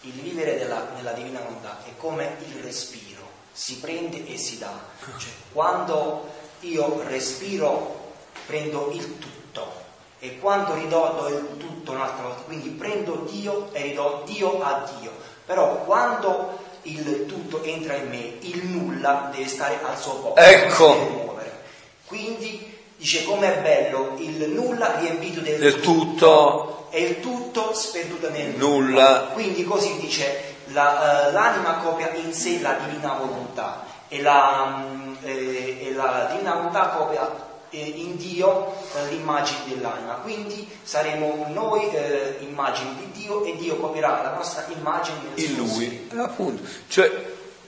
il 0.02 0.12
vivere 0.12 0.58
della- 0.58 0.88
nella 0.94 1.12
divina 1.12 1.40
volontà 1.40 1.80
è 1.84 1.90
come 1.96 2.36
il 2.48 2.62
respiro, 2.62 3.22
si 3.52 3.76
prende 3.78 4.26
e 4.26 4.36
si 4.36 4.58
dà. 4.58 4.72
Cioè, 5.18 5.30
quando 5.52 6.28
io 6.60 7.02
respiro 7.06 8.00
prendo 8.46 8.90
il 8.92 9.18
tutto 9.18 9.80
e 10.18 10.38
quando 10.38 10.74
ridò 10.74 11.14
do 11.20 11.28
il 11.28 11.56
tutto 11.58 11.92
un'altra 11.92 12.24
volta, 12.24 12.42
quindi 12.42 12.68
prendo 12.70 13.26
Dio 13.30 13.72
e 13.72 13.82
ridò 13.82 14.22
Dio 14.24 14.62
a 14.62 14.88
Dio. 14.98 15.10
Però 15.44 15.82
quando 15.84 16.58
il 16.82 17.26
tutto 17.26 17.62
entra 17.64 17.94
in 17.96 18.08
me, 18.08 18.36
il 18.40 18.64
nulla 18.66 19.30
deve 19.32 19.48
stare 19.48 19.80
al 19.82 19.98
suo 19.98 20.14
posto, 20.14 20.40
Ecco. 20.40 20.92
si 20.92 20.98
deve 21.00 21.10
muovere. 21.10 21.62
Quindi 22.06 22.71
dice 23.02 23.24
com'è 23.24 23.60
bello 23.62 24.14
il 24.18 24.48
nulla 24.48 24.98
riempito 25.00 25.40
del, 25.40 25.58
Del 25.58 25.80
tutto. 25.80 26.86
e 26.90 27.02
il 27.02 27.20
tutto 27.20 27.74
sperduto 27.74 28.30
nel 28.30 28.54
Nulla. 28.54 29.30
Quindi 29.32 29.64
così 29.64 29.98
dice 29.98 30.54
la, 30.66 31.28
eh, 31.28 31.32
l'anima 31.32 31.78
copia 31.78 32.12
in 32.14 32.32
sé 32.32 32.60
la 32.60 32.78
divina 32.86 33.14
volontà 33.14 33.84
e 34.06 34.22
la, 34.22 34.86
mm, 34.86 35.14
eh, 35.24 35.88
e 35.88 35.92
la 35.94 36.28
divina 36.30 36.54
volontà 36.54 36.90
copia 36.90 37.28
eh, 37.70 37.80
in 37.80 38.16
Dio 38.16 38.72
eh, 38.94 39.08
l'immagine 39.08 39.58
dell'anima. 39.66 40.14
Quindi 40.22 40.68
saremo 40.84 41.48
noi 41.52 41.90
eh, 41.90 42.36
immagini 42.38 42.94
di 42.98 43.20
Dio 43.20 43.44
e 43.44 43.56
Dio 43.56 43.78
copierà 43.78 44.22
la 44.22 44.34
nostra 44.34 44.64
immagine 44.68 45.16
nel 45.34 45.44
in 45.44 45.56
lui, 45.56 46.08
appunto, 46.16 46.62
cioè, 46.86 47.10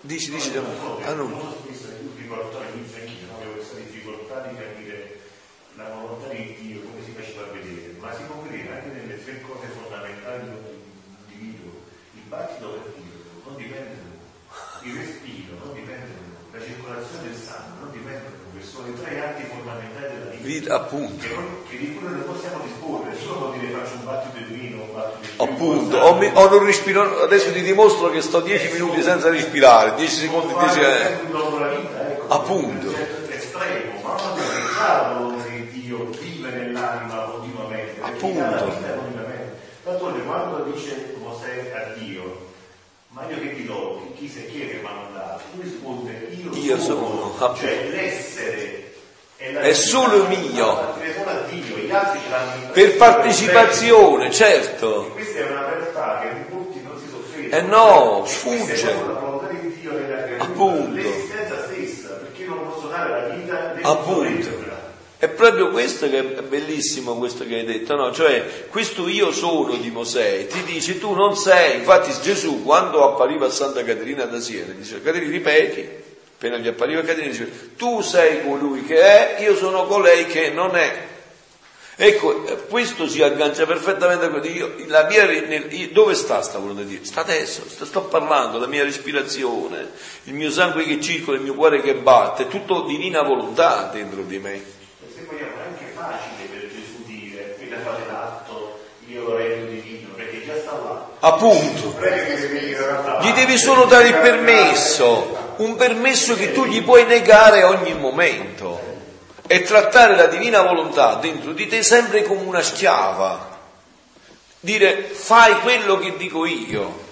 dici, 0.00 0.30
dici, 0.30 0.52
ah, 0.56 1.12
no. 1.12 1.24
Molto 1.24 1.56
spesso 1.64 1.88
io 1.88 2.10
ricordo 2.16 2.58
all'inizio 2.58 2.98
anch'io, 3.00 3.26
no? 3.26 3.36
avevo 3.38 3.52
questa 3.54 3.74
difficoltà 3.76 4.46
di 4.46 4.54
capire 4.54 4.83
la 5.76 5.90
volontà 5.90 6.28
di 6.28 6.54
Dio, 6.60 6.80
come 6.86 7.02
si 7.02 7.10
faceva 7.10 7.50
a 7.50 7.52
vedere, 7.52 7.94
ma 7.98 8.14
si 8.14 8.22
può 8.30 8.42
vedere 8.46 8.70
anche 8.78 8.90
nelle 8.94 9.24
tre 9.24 9.40
cose 9.42 9.66
fondamentali 9.74 10.46
dell'individuo. 10.46 11.82
Il 12.14 12.26
battito 12.28 12.78
cardiaco 12.78 13.42
non 13.44 13.56
dipende 13.56 13.94
da 13.98 14.06
noi, 14.06 14.86
il 14.86 14.94
respiro 14.94 15.52
non 15.58 15.74
dipende 15.74 16.06
da 16.14 16.20
noi, 16.22 16.42
la 16.54 16.60
circolazione 16.62 17.22
del 17.26 17.38
sangue 17.38 17.74
non 17.82 17.90
dipende 17.90 18.22
da 18.22 18.30
noi, 18.38 18.62
sono 18.62 18.86
i 18.86 18.94
tre 19.02 19.12
atti 19.18 19.42
fondamentali 19.50 20.06
della 20.14 20.30
vita. 20.38 20.74
Appunto. 20.78 21.26
Che, 21.26 21.34
che 21.68 21.76
di 21.78 21.94
cui 21.94 22.06
non 22.06 22.22
possiamo 22.22 22.62
disporre, 22.62 23.10
nessuno 23.10 23.34
può 23.34 23.50
dire 23.50 23.66
faccio 23.74 23.94
un 23.98 24.04
battito 24.04 24.38
di 24.46 24.54
vino, 24.54 24.82
un 24.82 24.94
battito 24.94 25.26
di 25.26 25.42
Appunto, 25.42 25.96
o, 25.98 26.14
mi- 26.14 26.30
o 26.32 26.48
non 26.48 26.64
respiro, 26.64 27.18
adesso 27.22 27.50
ti 27.50 27.62
dimostro 27.62 28.10
che 28.10 28.22
sto 28.22 28.40
10 28.40 28.78
minuti 28.78 29.02
senza 29.02 29.28
respirare, 29.28 29.94
10 29.98 30.14
secondi, 30.14 30.54
10 30.54 30.78
eh. 30.78 30.84
ecco. 30.86 32.32
Appunto. 32.32 32.86
Un 32.86 32.94
certo 32.94 33.32
estremo, 33.32 34.00
ma 34.02 34.16
non 35.18 35.40
è 35.40 35.43
nell'anima 36.92 37.22
continuamente. 37.30 38.00
Appunto. 38.00 38.40
la 38.40 38.62
vita 38.64 38.92
continuamente. 38.92 39.52
D'altronde 39.84 40.22
quando 40.22 40.64
dice 40.72 41.14
Mosè 41.22 41.72
a 41.74 41.98
Dio, 41.98 42.46
ma 43.08 43.22
io 43.28 43.38
che 43.38 43.54
ti 43.54 43.64
do, 43.64 44.12
chi, 44.16 44.28
sei 44.28 44.46
chi 44.46 44.62
è 44.62 44.68
che 44.68 44.80
mi 44.82 44.88
ha 44.88 44.92
mandato? 44.92 45.42
Tu 45.54 45.60
risponde, 45.62 46.28
io, 46.30 46.50
Io 46.54 46.78
sono, 46.80 47.34
appunto. 47.38 47.60
cioè 47.60 47.88
l'essere 47.90 48.92
è, 49.36 49.52
È 49.52 49.72
solo 49.74 50.26
mio. 50.26 50.92
Dio, 51.50 51.76
Per 52.72 52.96
partecipazione, 52.96 54.30
certo. 54.30 55.10
questa 55.12 55.38
è 55.38 55.50
una 55.50 55.68
realtà 55.68 56.20
che 56.20 56.52
molti 56.52 56.80
non 56.82 56.98
si 56.98 57.08
soffermano. 57.08 57.56
Eh 57.56 57.60
no, 57.68 58.24
E 58.24 58.28
sfugge. 58.28 59.12
Appunto. 60.38 60.94
l'esistenza 60.94 61.64
stessa, 61.66 62.08
perché 62.14 62.44
non 62.44 62.66
posso 62.68 62.86
dare 62.88 63.10
la 63.28 63.34
vita 63.34 63.72
del 63.74 63.84
Appunto. 63.84 64.53
È 65.24 65.28
proprio 65.30 65.70
questo 65.70 66.10
che 66.10 66.18
è 66.18 66.42
bellissimo 66.42 67.16
questo 67.16 67.46
che 67.46 67.54
hai 67.54 67.64
detto, 67.64 67.96
no? 67.96 68.12
Cioè, 68.12 68.66
questo 68.68 69.08
io 69.08 69.32
sono 69.32 69.74
di 69.76 69.90
Mosè, 69.90 70.46
ti 70.48 70.62
dice 70.64 70.98
tu 70.98 71.14
non 71.14 71.34
sei, 71.34 71.78
infatti 71.78 72.12
Gesù 72.20 72.62
quando 72.62 73.02
appariva 73.02 73.46
a 73.46 73.50
Santa 73.50 73.82
Caterina 73.84 74.24
da 74.24 74.38
Siena, 74.38 74.74
dice 74.74 75.00
Caterina 75.00 75.30
ripeti, 75.30 75.88
appena 76.34 76.58
gli 76.58 76.68
appariva 76.68 77.00
Caterina 77.00 77.30
dice 77.30 77.74
tu 77.74 78.02
sei 78.02 78.44
colui 78.44 78.84
che 78.84 79.00
è, 79.00 79.42
io 79.42 79.56
sono 79.56 79.86
colei 79.86 80.26
che 80.26 80.50
non 80.50 80.76
è. 80.76 81.06
Ecco, 81.96 82.42
questo 82.68 83.08
si 83.08 83.22
aggancia 83.22 83.64
perfettamente 83.64 84.26
a 84.26 84.28
quello 84.28 84.44
io, 84.44 84.74
la 84.88 85.06
mia, 85.08 85.24
io, 85.30 85.88
dove 85.90 86.12
sta 86.12 86.42
sta 86.42 86.58
volontà 86.58 86.82
di 86.82 86.98
Dio? 86.98 87.04
Sta 87.06 87.22
adesso, 87.22 87.62
sto, 87.66 87.86
sto, 87.86 88.02
parlando, 88.02 88.58
la 88.58 88.66
mia 88.66 88.84
respirazione, 88.84 89.88
il 90.24 90.34
mio 90.34 90.50
sangue 90.50 90.84
che 90.84 91.00
circola, 91.00 91.38
il 91.38 91.44
mio 91.44 91.54
cuore 91.54 91.80
che 91.80 91.94
batte, 91.94 92.42
è 92.42 92.48
tutto 92.48 92.82
divina 92.82 93.22
volontà 93.22 93.88
dentro 93.90 94.20
di 94.20 94.38
me. 94.38 94.82
Se 95.14 95.24
vogliamo 95.30 95.58
è 95.58 95.66
anche 95.66 95.92
facile 96.10 96.48
per 96.48 96.70
Gesù 96.70 97.02
dire, 97.04 97.54
qui 97.56 97.68
da 97.68 97.78
fare 97.80 98.06
l'atto, 98.06 98.80
io 99.06 99.22
lo 99.22 99.36
rendo 99.36 99.70
divino, 99.70 100.08
perché 100.14 100.44
già 100.44 100.58
sta 100.58 100.72
là. 100.72 101.08
Appunto. 101.20 101.94
Gli 103.20 103.32
devi 103.32 103.58
solo 103.58 103.84
dare 103.84 104.08
il 104.08 104.16
permesso, 104.16 105.54
un 105.56 105.76
permesso 105.76 106.34
che 106.34 106.52
tu 106.52 106.66
gli 106.66 106.82
puoi 106.82 107.04
negare 107.06 107.62
a 107.62 107.68
ogni 107.68 107.94
momento 107.94 108.92
e 109.46 109.62
trattare 109.62 110.16
la 110.16 110.26
divina 110.26 110.62
volontà 110.62 111.16
dentro 111.16 111.52
di 111.52 111.66
te 111.66 111.82
sempre 111.82 112.22
come 112.22 112.42
una 112.42 112.62
schiava. 112.62 113.52
Dire 114.60 115.02
fai 115.02 115.60
quello 115.60 115.98
che 115.98 116.16
dico 116.16 116.46
io, 116.46 117.02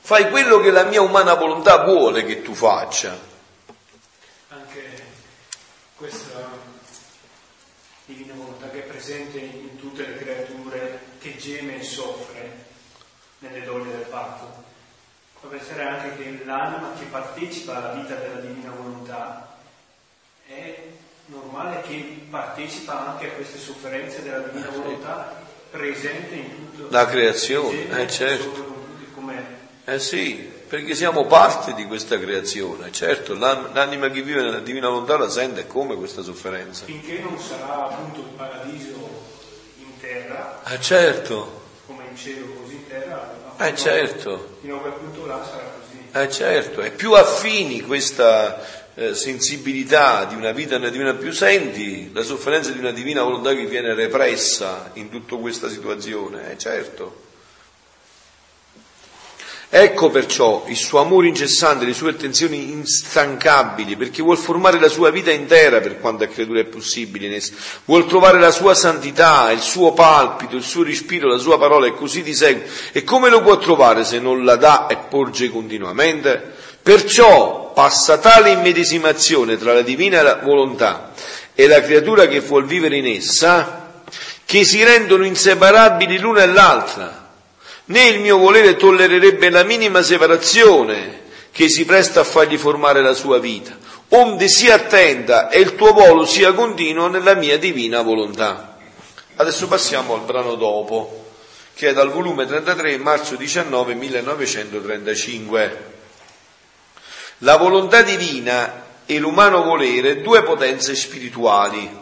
fai 0.00 0.30
quello 0.30 0.60
che 0.60 0.70
la 0.70 0.84
mia 0.84 1.00
umana 1.00 1.34
volontà 1.34 1.78
vuole 1.78 2.24
che 2.24 2.42
tu 2.42 2.54
faccia. 2.54 3.18
Anche 4.48 5.02
questa 5.96 6.51
divina 8.06 8.34
volontà 8.34 8.68
che 8.70 8.84
è 8.84 8.86
presente 8.86 9.38
in 9.38 9.76
tutte 9.76 10.06
le 10.06 10.16
creature, 10.16 11.00
che 11.18 11.36
geme 11.36 11.80
e 11.80 11.82
soffre 11.82 12.70
nelle 13.38 13.64
donne 13.64 13.90
del 13.90 14.06
patto. 14.08 14.70
Può 15.40 15.48
pensare 15.48 15.84
anche 15.84 16.16
che 16.16 16.44
l'anima 16.44 16.92
che 16.98 17.04
partecipa 17.06 17.76
alla 17.76 18.00
vita 18.00 18.14
della 18.14 18.40
divina 18.40 18.70
volontà 18.70 19.56
è 20.46 20.78
normale 21.26 21.82
che 21.82 22.26
partecipa 22.28 23.08
anche 23.08 23.26
a 23.26 23.34
queste 23.34 23.58
sofferenze 23.58 24.22
della 24.22 24.40
divina 24.40 24.68
volontà 24.70 25.40
presente 25.70 26.34
in 26.34 26.72
tutta 26.76 26.96
la 26.96 27.06
creazione, 27.06 28.02
eh, 28.02 28.08
certo. 28.08 28.80
Eh 29.84 29.98
sì, 29.98 30.50
perché 30.72 30.94
siamo 30.94 31.26
parte 31.26 31.74
di 31.74 31.84
questa 31.84 32.18
creazione, 32.18 32.90
certo, 32.92 33.34
l'anima 33.34 34.08
che 34.08 34.22
vive 34.22 34.40
nella 34.40 34.60
divina 34.60 34.88
volontà 34.88 35.18
la 35.18 35.28
sente 35.28 35.66
come 35.66 35.96
questa 35.96 36.22
sofferenza. 36.22 36.86
Finché 36.86 37.18
non 37.18 37.38
sarà 37.38 37.90
appunto 37.90 38.20
il 38.20 38.34
paradiso 38.34 39.10
in 39.80 39.98
terra, 40.00 40.62
eh 40.66 40.80
certo. 40.80 41.64
come 41.84 42.04
in 42.08 42.16
cielo 42.16 42.46
così 42.54 42.76
in 42.76 42.88
terra, 42.88 43.34
eh 43.58 43.76
certo. 43.76 44.56
Fino 44.62 44.76
a 44.76 44.80
quel 44.80 44.92
punto 44.94 45.26
là 45.26 45.44
sarà 45.44 45.74
così. 45.78 46.06
Eh 46.10 46.30
certo, 46.30 46.80
è 46.80 46.90
più 46.90 47.12
affini 47.12 47.82
questa 47.82 48.64
eh, 48.94 49.14
sensibilità 49.14 50.24
di 50.24 50.36
una 50.36 50.52
vita 50.52 50.78
nella 50.78 50.88
divina 50.88 51.12
più 51.12 51.32
senti 51.32 52.10
la 52.14 52.22
sofferenza 52.22 52.70
di 52.70 52.78
una 52.78 52.92
divina 52.92 53.22
volontà 53.22 53.54
che 53.54 53.66
viene 53.66 53.92
repressa 53.92 54.92
in 54.94 55.10
tutta 55.10 55.36
questa 55.36 55.68
situazione, 55.68 56.50
eh, 56.50 56.56
certo. 56.56 57.31
Ecco 59.74 60.10
perciò 60.10 60.64
il 60.66 60.76
suo 60.76 61.00
amore 61.00 61.28
incessante, 61.28 61.86
le 61.86 61.94
sue 61.94 62.10
attenzioni 62.10 62.72
instancabili, 62.72 63.96
perché 63.96 64.20
vuol 64.20 64.36
formare 64.36 64.78
la 64.78 64.90
sua 64.90 65.08
vita 65.08 65.30
intera 65.30 65.80
per 65.80 65.98
quanto 65.98 66.24
a 66.24 66.26
creatura 66.26 66.60
è 66.60 66.66
possibile 66.66 67.26
in 67.28 67.32
essa, 67.32 67.54
vuol 67.86 68.06
trovare 68.06 68.38
la 68.38 68.50
sua 68.50 68.74
santità, 68.74 69.50
il 69.50 69.62
suo 69.62 69.94
palpito, 69.94 70.56
il 70.56 70.62
suo 70.62 70.82
respiro, 70.82 71.26
la 71.26 71.38
sua 71.38 71.58
parola 71.58 71.86
e 71.86 71.94
così 71.94 72.22
di 72.22 72.34
seguito. 72.34 72.68
E 72.92 73.02
come 73.02 73.30
lo 73.30 73.40
può 73.40 73.56
trovare 73.56 74.04
se 74.04 74.18
non 74.18 74.44
la 74.44 74.56
dà 74.56 74.88
e 74.88 74.98
porge 75.08 75.48
continuamente? 75.48 76.52
Perciò 76.82 77.72
passa 77.72 78.18
tale 78.18 78.50
immedesimazione 78.50 79.56
tra 79.56 79.72
la 79.72 79.80
divina 79.80 80.34
volontà 80.34 81.14
e 81.54 81.66
la 81.66 81.80
creatura 81.80 82.26
che 82.26 82.40
vuol 82.40 82.66
vivere 82.66 82.98
in 82.98 83.06
essa, 83.06 84.02
che 84.44 84.64
si 84.64 84.84
rendono 84.84 85.24
inseparabili 85.24 86.18
l'una 86.18 86.42
e 86.42 86.46
l'altra. 86.46 87.21
Né 87.84 88.06
il 88.06 88.20
mio 88.20 88.38
volere 88.38 88.76
tollererebbe 88.76 89.50
la 89.50 89.64
minima 89.64 90.02
separazione 90.02 91.20
che 91.50 91.68
si 91.68 91.84
presta 91.84 92.20
a 92.20 92.24
fargli 92.24 92.56
formare 92.56 93.02
la 93.02 93.12
sua 93.12 93.38
vita, 93.38 93.76
onde 94.08 94.48
sia 94.48 94.74
attenta 94.74 95.48
e 95.48 95.60
il 95.60 95.74
tuo 95.74 95.92
volo 95.92 96.24
sia 96.24 96.52
continuo 96.52 97.08
nella 97.08 97.34
mia 97.34 97.58
divina 97.58 98.00
volontà. 98.02 98.78
Adesso 99.36 99.66
passiamo 99.66 100.14
al 100.14 100.20
brano 100.20 100.54
dopo, 100.54 101.26
che 101.74 101.88
è 101.88 101.92
dal 101.92 102.10
volume 102.10 102.46
33, 102.46 102.98
marzo 102.98 103.34
19, 103.34 103.94
1935. 103.94 105.90
La 107.38 107.56
volontà 107.56 108.02
divina 108.02 108.84
e 109.04 109.18
l'umano 109.18 109.62
volere, 109.62 110.20
due 110.20 110.42
potenze 110.42 110.94
spirituali. 110.94 111.98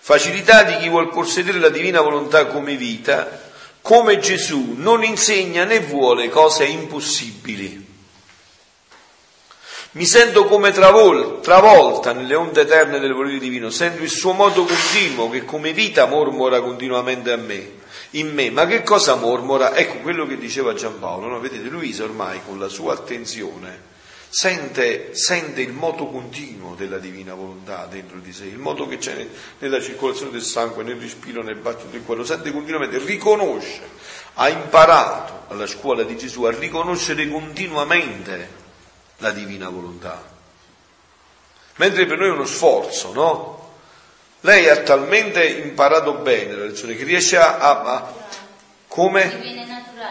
Facilità 0.00 0.64
di 0.64 0.78
chi 0.78 0.88
vuol 0.88 1.10
possedere 1.10 1.58
la 1.58 1.68
divina 1.68 2.00
volontà 2.00 2.46
come 2.46 2.74
vita, 2.74 3.49
come 3.90 4.20
Gesù 4.20 4.74
non 4.76 5.02
insegna 5.02 5.64
né 5.64 5.80
vuole 5.80 6.28
cose 6.28 6.64
impossibili. 6.64 7.88
Mi 9.92 10.06
sento 10.06 10.44
come 10.44 10.70
travol- 10.70 11.40
travolta 11.40 12.12
nelle 12.12 12.36
onde 12.36 12.60
eterne 12.60 13.00
del 13.00 13.12
volere 13.12 13.40
divino, 13.40 13.68
sento 13.68 14.04
il 14.04 14.08
suo 14.08 14.30
modo 14.30 14.64
continuo 14.64 15.28
che 15.28 15.44
come 15.44 15.72
vita 15.72 16.06
mormora 16.06 16.60
continuamente 16.60 17.32
a 17.32 17.36
me, 17.36 17.78
in 18.10 18.32
me. 18.32 18.50
Ma 18.50 18.64
che 18.66 18.84
cosa 18.84 19.16
mormora? 19.16 19.74
Ecco 19.74 19.98
quello 20.02 20.24
che 20.24 20.38
diceva 20.38 20.72
Giampaolo, 20.72 21.26
no? 21.26 21.40
Vedete, 21.40 21.68
Luisa 21.68 22.04
ormai 22.04 22.42
con 22.46 22.60
la 22.60 22.68
sua 22.68 22.92
attenzione 22.92 23.89
sente, 24.30 25.12
sente, 25.14 25.60
il 25.60 25.72
moto 25.72 26.06
continuo 26.06 26.76
della 26.76 26.98
divina 26.98 27.34
volontà 27.34 27.86
dentro 27.90 28.18
di 28.18 28.32
sé, 28.32 28.44
il 28.44 28.58
moto 28.58 28.86
che 28.86 28.98
c'è 28.98 29.26
nella 29.58 29.80
circolazione 29.80 30.30
del 30.30 30.42
sangue, 30.42 30.84
nel 30.84 31.00
respiro, 31.00 31.42
nel 31.42 31.56
battito 31.56 31.88
del 31.88 32.04
cuore, 32.04 32.20
lo 32.20 32.26
sente 32.26 32.52
continuamente, 32.52 32.98
riconosce, 32.98 33.80
ha 34.34 34.48
imparato 34.48 35.52
alla 35.52 35.66
scuola 35.66 36.04
di 36.04 36.16
Gesù 36.16 36.44
a 36.44 36.56
riconoscere 36.56 37.28
continuamente 37.28 38.48
la 39.18 39.32
divina 39.32 39.68
volontà. 39.68 40.22
Mentre 41.76 42.06
per 42.06 42.18
noi 42.18 42.28
è 42.28 42.32
uno 42.32 42.46
sforzo, 42.46 43.12
no? 43.12 43.58
Lei 44.42 44.68
ha 44.68 44.76
talmente 44.82 45.44
imparato 45.44 46.14
bene 46.14 46.54
la 46.54 46.64
lezione 46.64 46.94
che 46.94 47.04
riesce 47.04 47.36
a... 47.36 47.58
a, 47.58 47.80
a 47.80 48.14
come? 48.86 49.22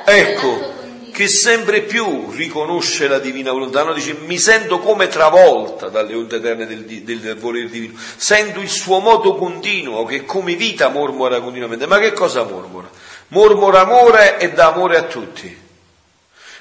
Ecco, 0.06 0.74
che 1.20 1.28
sempre 1.28 1.82
più 1.82 2.32
riconosce 2.32 3.10
la 3.10 3.20
divina 3.20 3.52
volontà, 3.52 3.84
no? 3.84 3.92
dice 3.92 4.16
mi 4.26 4.38
sento 4.38 4.80
come 4.80 5.10
travolta 5.10 5.90
dalle 5.90 6.16
onde 6.16 6.38
eterne 6.38 6.66
del, 6.66 6.86
del, 6.86 7.20
del 7.20 7.36
volere 7.36 7.68
divino, 7.68 8.00
sento 8.16 8.62
il 8.62 8.70
suo 8.70 9.00
moto 9.00 9.36
continuo 9.36 10.06
che 10.06 10.24
come 10.24 10.56
vita 10.56 10.88
mormora 10.88 11.42
continuamente. 11.42 11.88
Ma 11.88 12.00
che 12.00 12.14
cosa 12.14 12.44
mormora? 12.44 12.90
Mormora 13.28 13.82
amore 13.82 14.40
e 14.40 14.54
dà 14.54 14.68
amore 14.68 14.96
a 14.96 15.04
tutti. 15.04 15.58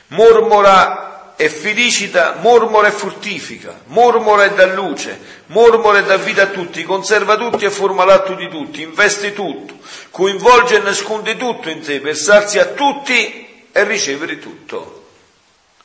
Mormora 0.09 1.35
e 1.37 1.49
felicita, 1.49 2.39
mormora 2.41 2.89
e 2.89 2.91
fruttifica, 2.91 3.83
mormora 3.87 4.47
e 4.47 4.55
dà 4.55 4.67
luce, 4.67 5.21
mormora 5.47 6.01
e 6.01 6.03
dà 6.03 6.17
vita 6.17 6.43
a 6.43 6.47
tutti, 6.47 6.83
conserva 6.83 7.37
tutti 7.37 7.65
e 7.65 7.71
forma 7.71 8.05
l'atto 8.05 8.35
di 8.35 8.49
tutti, 8.49 8.83
investe 8.83 9.33
tutto, 9.33 9.75
coinvolge 10.11 10.79
e 10.79 10.81
nasconde 10.81 11.37
tutto 11.37 11.71
in 11.71 11.85
sé 11.85 12.01
per 12.01 12.17
sarsi 12.17 12.59
a 12.59 12.65
tutti 12.65 13.47
e 13.73 13.85
ricevere 13.85 14.39
tutto. 14.39 15.07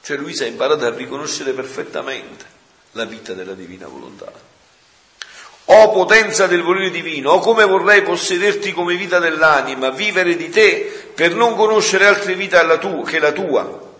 Cioè 0.01 0.17
Luisa 0.17 0.43
ha 0.43 0.47
imparato 0.47 0.85
a 0.85 0.93
riconoscere 0.93 1.53
perfettamente 1.53 2.45
la 2.91 3.05
vita 3.05 3.33
della 3.33 3.53
divina 3.53 3.87
volontà. 3.87 4.31
O 5.65 5.91
potenza 5.91 6.45
del 6.45 6.61
volere 6.61 6.89
divino, 6.89 7.31
o 7.31 7.39
come 7.39 7.63
vorrei 7.63 8.01
possederti 8.03 8.73
come 8.73 8.95
vita 8.95 9.19
dell'anima, 9.19 9.91
vivere 9.91 10.35
di 10.35 10.49
te 10.49 11.11
per 11.15 11.35
non 11.35 11.55
conoscere 11.55 12.05
altre 12.05 12.35
vite 12.35 12.59
che 13.05 13.19
la 13.19 13.31
tua, 13.31 13.91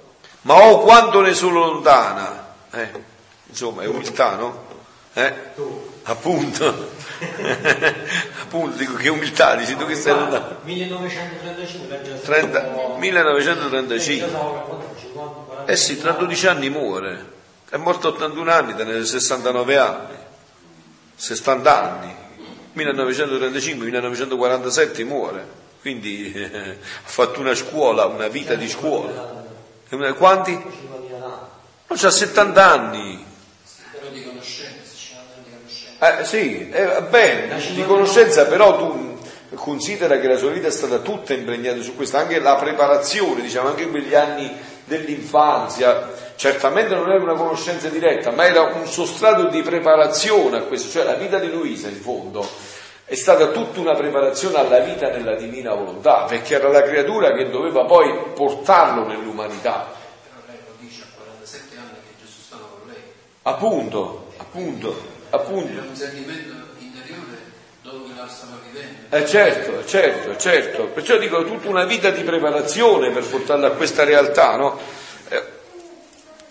ma 0.41 0.53
oh 0.55 0.81
quanto 0.81 1.21
ne 1.21 1.33
sono 1.33 1.59
lontana. 1.59 2.55
Eh, 2.71 2.91
insomma, 3.45 3.83
è 3.83 3.87
umiltà, 3.87 4.35
no? 4.35 4.65
Eh? 5.13 5.33
Appunto. 6.03 6.91
Appunto, 8.41 8.77
dico 8.77 8.93
che 8.95 9.09
umiltà, 9.09 9.55
dici 9.55 9.75
tu 9.75 9.85
che 9.85 9.95
stai 9.95 10.13
lontano. 10.13 10.59
1935 10.63 12.21
30, 12.21 12.95
1935. 12.97 14.37
Eh 15.65 15.75
sì, 15.75 15.99
tra 15.99 16.11
12 16.11 16.47
anni 16.47 16.69
muore. 16.69 17.31
È 17.69 17.77
morto 17.77 18.09
a 18.09 18.11
81 18.11 18.51
anni, 18.51 18.75
tenere 18.75 19.03
69 19.05 19.77
anni. 19.77 20.15
60 21.15 21.81
anni. 21.81 22.15
1935-1947 22.75 25.05
muore. 25.05 25.61
Quindi 25.81 26.31
eh, 26.31 26.77
ha 26.79 27.09
fatto 27.09 27.39
una 27.39 27.55
scuola, 27.55 28.05
una 28.05 28.27
vita 28.27 28.53
di 28.55 28.69
scuola. 28.69 29.41
Quanti? 30.17 30.53
Non 30.53 31.97
c'ha 31.97 32.09
70 32.09 32.71
anni. 32.71 33.31
Eh, 36.03 36.25
sì, 36.25 36.69
eh, 36.69 37.01
bene, 37.09 37.57
di 37.71 37.85
conoscenza 37.85 38.45
però 38.45 38.75
tu 38.77 39.17
considera 39.53 40.19
che 40.19 40.27
la 40.27 40.35
sua 40.35 40.49
vita 40.49 40.67
è 40.67 40.71
stata 40.71 40.97
tutta 40.97 41.33
impregnata 41.33 41.81
su 41.81 41.95
questo, 41.95 42.17
anche 42.17 42.39
la 42.39 42.55
preparazione, 42.55 43.41
diciamo, 43.41 43.69
anche 43.69 43.87
quegli 43.87 44.13
anni 44.13 44.53
dell'infanzia, 44.83 46.11
certamente 46.35 46.93
non 46.93 47.09
era 47.09 47.23
una 47.23 47.35
conoscenza 47.35 47.87
diretta, 47.87 48.31
ma 48.31 48.45
era 48.45 48.63
un 48.63 48.85
sostrato 48.85 49.47
di 49.47 49.61
preparazione 49.61 50.57
a 50.57 50.61
questo, 50.63 50.89
cioè 50.89 51.05
la 51.05 51.13
vita 51.13 51.39
di 51.39 51.49
Luisa 51.49 51.87
in 51.87 52.01
fondo 52.01 52.45
è 53.05 53.15
stata 53.15 53.47
tutta 53.47 53.79
una 53.79 53.93
preparazione 53.93 54.57
alla 54.57 54.79
vita 54.79 55.09
nella 55.09 55.35
divina 55.35 55.73
volontà, 55.73 56.23
perché 56.23 56.55
era 56.55 56.67
la 56.67 56.81
creatura 56.81 57.31
che 57.31 57.49
doveva 57.49 57.85
poi 57.85 58.13
portarlo 58.35 59.07
nell'umanità. 59.07 59.89
Però 60.23 60.41
lei 60.47 60.57
lo 60.65 60.73
dice 60.79 61.03
a 61.03 61.15
47 61.15 61.77
anni 61.77 61.97
che 62.05 62.25
Gesù 62.25 62.41
stava 62.41 62.63
con 62.77 62.91
lei. 62.91 63.01
Appunto, 63.43 64.27
appunto, 64.37 65.12
appunto. 65.33 65.71
Era 65.71 65.87
un 65.87 65.95
sentimento 65.95 66.53
interiore 66.79 67.37
che 67.81 67.89
la 68.15 68.27
stava 68.27 68.59
vivendo. 68.69 68.97
Eh 69.09 69.27
certo, 69.27 69.85
certo, 69.85 70.37
certo. 70.37 70.83
Perciò 70.85 71.17
dico 71.17 71.43
tutta 71.43 71.67
una 71.67 71.85
vita 71.85 72.11
di 72.11 72.23
preparazione 72.23 73.11
per 73.11 73.23
portarla 73.23 73.67
a 73.67 73.71
questa 73.71 74.03
realtà, 74.03 74.55
no? 74.55 74.79
Eh, 75.29 75.43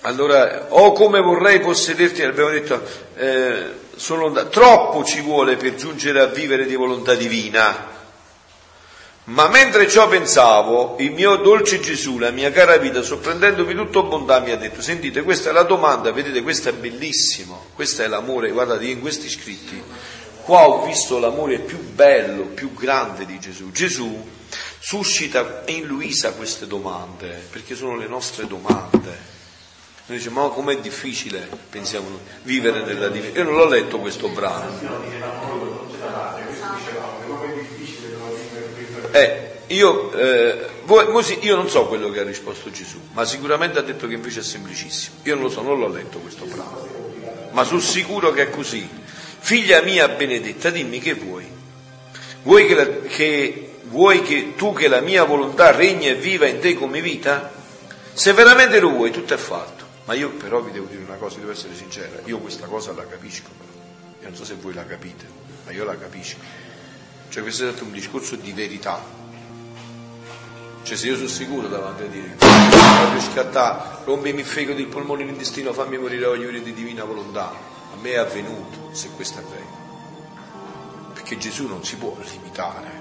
allora, 0.02 0.66
o 0.68 0.92
come 0.92 1.20
vorrei 1.20 1.60
possederti, 1.60 2.22
abbiamo 2.22 2.50
detto, 2.50 2.82
eh, 3.16 3.80
sono, 3.94 4.48
troppo 4.48 5.04
ci 5.04 5.20
vuole 5.20 5.56
per 5.56 5.74
giungere 5.74 6.20
a 6.20 6.26
vivere 6.26 6.66
di 6.66 6.74
volontà 6.74 7.14
divina. 7.14 7.91
Ma 9.24 9.48
mentre 9.48 9.88
ciò 9.88 10.08
pensavo, 10.08 10.96
il 10.98 11.12
mio 11.12 11.36
dolce 11.36 11.78
Gesù, 11.78 12.18
la 12.18 12.30
mia 12.30 12.50
cara 12.50 12.76
vita, 12.78 13.02
sorprendendomi 13.02 13.72
tutto 13.72 14.02
bontà, 14.02 14.40
mi 14.40 14.50
ha 14.50 14.56
detto, 14.56 14.82
sentite, 14.82 15.22
questa 15.22 15.50
è 15.50 15.52
la 15.52 15.62
domanda, 15.62 16.10
vedete, 16.10 16.42
questo 16.42 16.70
è 16.70 16.72
bellissimo, 16.72 17.66
questo 17.74 18.02
è 18.02 18.08
l'amore, 18.08 18.50
guardate, 18.50 18.84
in 18.86 19.00
questi 19.00 19.28
scritti, 19.28 19.80
qua 20.42 20.66
ho 20.66 20.84
visto 20.84 21.20
l'amore 21.20 21.60
più 21.60 21.78
bello, 21.78 22.46
più 22.46 22.74
grande 22.74 23.24
di 23.24 23.38
Gesù. 23.38 23.70
Gesù 23.70 24.28
suscita 24.80 25.62
in 25.66 25.84
Luisa 25.84 26.32
queste 26.32 26.66
domande, 26.66 27.46
perché 27.48 27.76
sono 27.76 27.94
le 27.96 28.08
nostre 28.08 28.48
domande. 28.48 29.30
Noi 30.06 30.18
diciamo, 30.18 30.48
ma 30.48 30.52
com'è 30.52 30.78
difficile, 30.78 31.48
pensiamo, 31.70 32.18
vivere 32.42 32.82
nella 32.82 33.06
divinità. 33.06 33.38
Io 33.38 33.44
non 33.44 33.54
l'ho 33.54 33.68
letto 33.68 34.00
questo 34.00 34.28
brano. 34.30 34.80
Eh, 39.10 39.50
io, 39.68 40.12
eh, 40.12 40.68
voi, 40.84 41.06
io 41.40 41.56
non 41.56 41.68
so 41.68 41.86
quello 41.86 42.10
che 42.10 42.20
ha 42.20 42.24
risposto 42.24 42.70
Gesù, 42.70 42.98
ma 43.12 43.24
sicuramente 43.24 43.78
ha 43.78 43.82
detto 43.82 44.06
che 44.06 44.14
invece 44.14 44.40
è 44.40 44.42
semplicissimo. 44.42 45.16
Io 45.22 45.34
non 45.34 45.44
lo 45.44 45.50
so, 45.50 45.62
non 45.62 45.78
l'ho 45.78 45.88
letto 45.88 46.18
questo 46.18 46.44
brano, 46.44 46.88
ma 47.52 47.64
sono 47.64 47.80
sicuro 47.80 48.32
che 48.32 48.42
è 48.42 48.50
così. 48.50 48.88
Figlia 49.38 49.82
mia 49.82 50.08
benedetta, 50.08 50.70
dimmi 50.70 50.98
che 51.00 51.14
vuoi. 51.14 51.46
Vuoi 52.42 52.66
che, 52.66 52.74
la, 52.74 52.86
che, 53.08 53.74
vuoi 53.84 54.22
che 54.22 54.54
tu 54.56 54.72
che 54.72 54.88
la 54.88 55.00
mia 55.00 55.24
volontà 55.24 55.70
regni 55.70 56.08
e 56.08 56.14
viva 56.14 56.46
in 56.46 56.58
te 56.58 56.74
come 56.74 57.00
vita? 57.00 57.52
Se 58.12 58.32
veramente 58.32 58.78
lo 58.78 58.90
vuoi, 58.90 59.10
tutto 59.10 59.34
è 59.34 59.38
fatto. 59.38 59.82
Ma 60.04 60.14
io 60.14 60.30
però 60.30 60.60
vi 60.60 60.72
devo 60.72 60.86
dire 60.86 61.02
una 61.04 61.16
cosa, 61.16 61.38
devo 61.38 61.52
essere 61.52 61.74
sincera, 61.74 62.20
io 62.24 62.38
questa 62.38 62.66
cosa 62.66 62.92
la 62.92 63.06
capisco. 63.06 63.48
Io 64.20 64.28
non 64.28 64.36
so 64.36 64.44
se 64.44 64.54
voi 64.60 64.74
la 64.74 64.84
capite, 64.84 65.24
ma 65.64 65.72
io 65.72 65.84
la 65.84 65.96
capisco. 65.96 66.36
Cioè 67.32 67.40
questo 67.40 67.66
è 67.66 67.70
stato 67.70 67.84
un 67.84 67.92
discorso 67.92 68.36
di 68.36 68.52
verità. 68.52 69.02
Cioè 70.82 70.96
se 70.98 71.06
io 71.06 71.16
sono 71.16 71.28
sicuro 71.28 71.66
davanti 71.66 72.02
a 72.02 72.06
dire, 72.06 72.36
voglio 72.36 73.20
scattare, 73.22 74.04
rompimi 74.04 74.40
il 74.40 74.46
fegato, 74.46 74.78
il 74.78 74.88
polmone, 74.88 75.24
l'intestino, 75.24 75.72
fammi 75.72 75.96
morire, 75.96 76.26
voglio 76.26 76.50
dire 76.50 76.62
di 76.62 76.74
divina 76.74 77.04
volontà. 77.04 77.48
A 77.48 77.96
me 78.02 78.10
è 78.10 78.18
avvenuto, 78.18 78.90
se 78.92 79.08
questo 79.16 79.38
è 79.38 79.42
vero. 79.44 79.80
Perché 81.14 81.38
Gesù 81.38 81.66
non 81.68 81.82
si 81.82 81.96
può 81.96 82.14
limitare. 82.30 83.00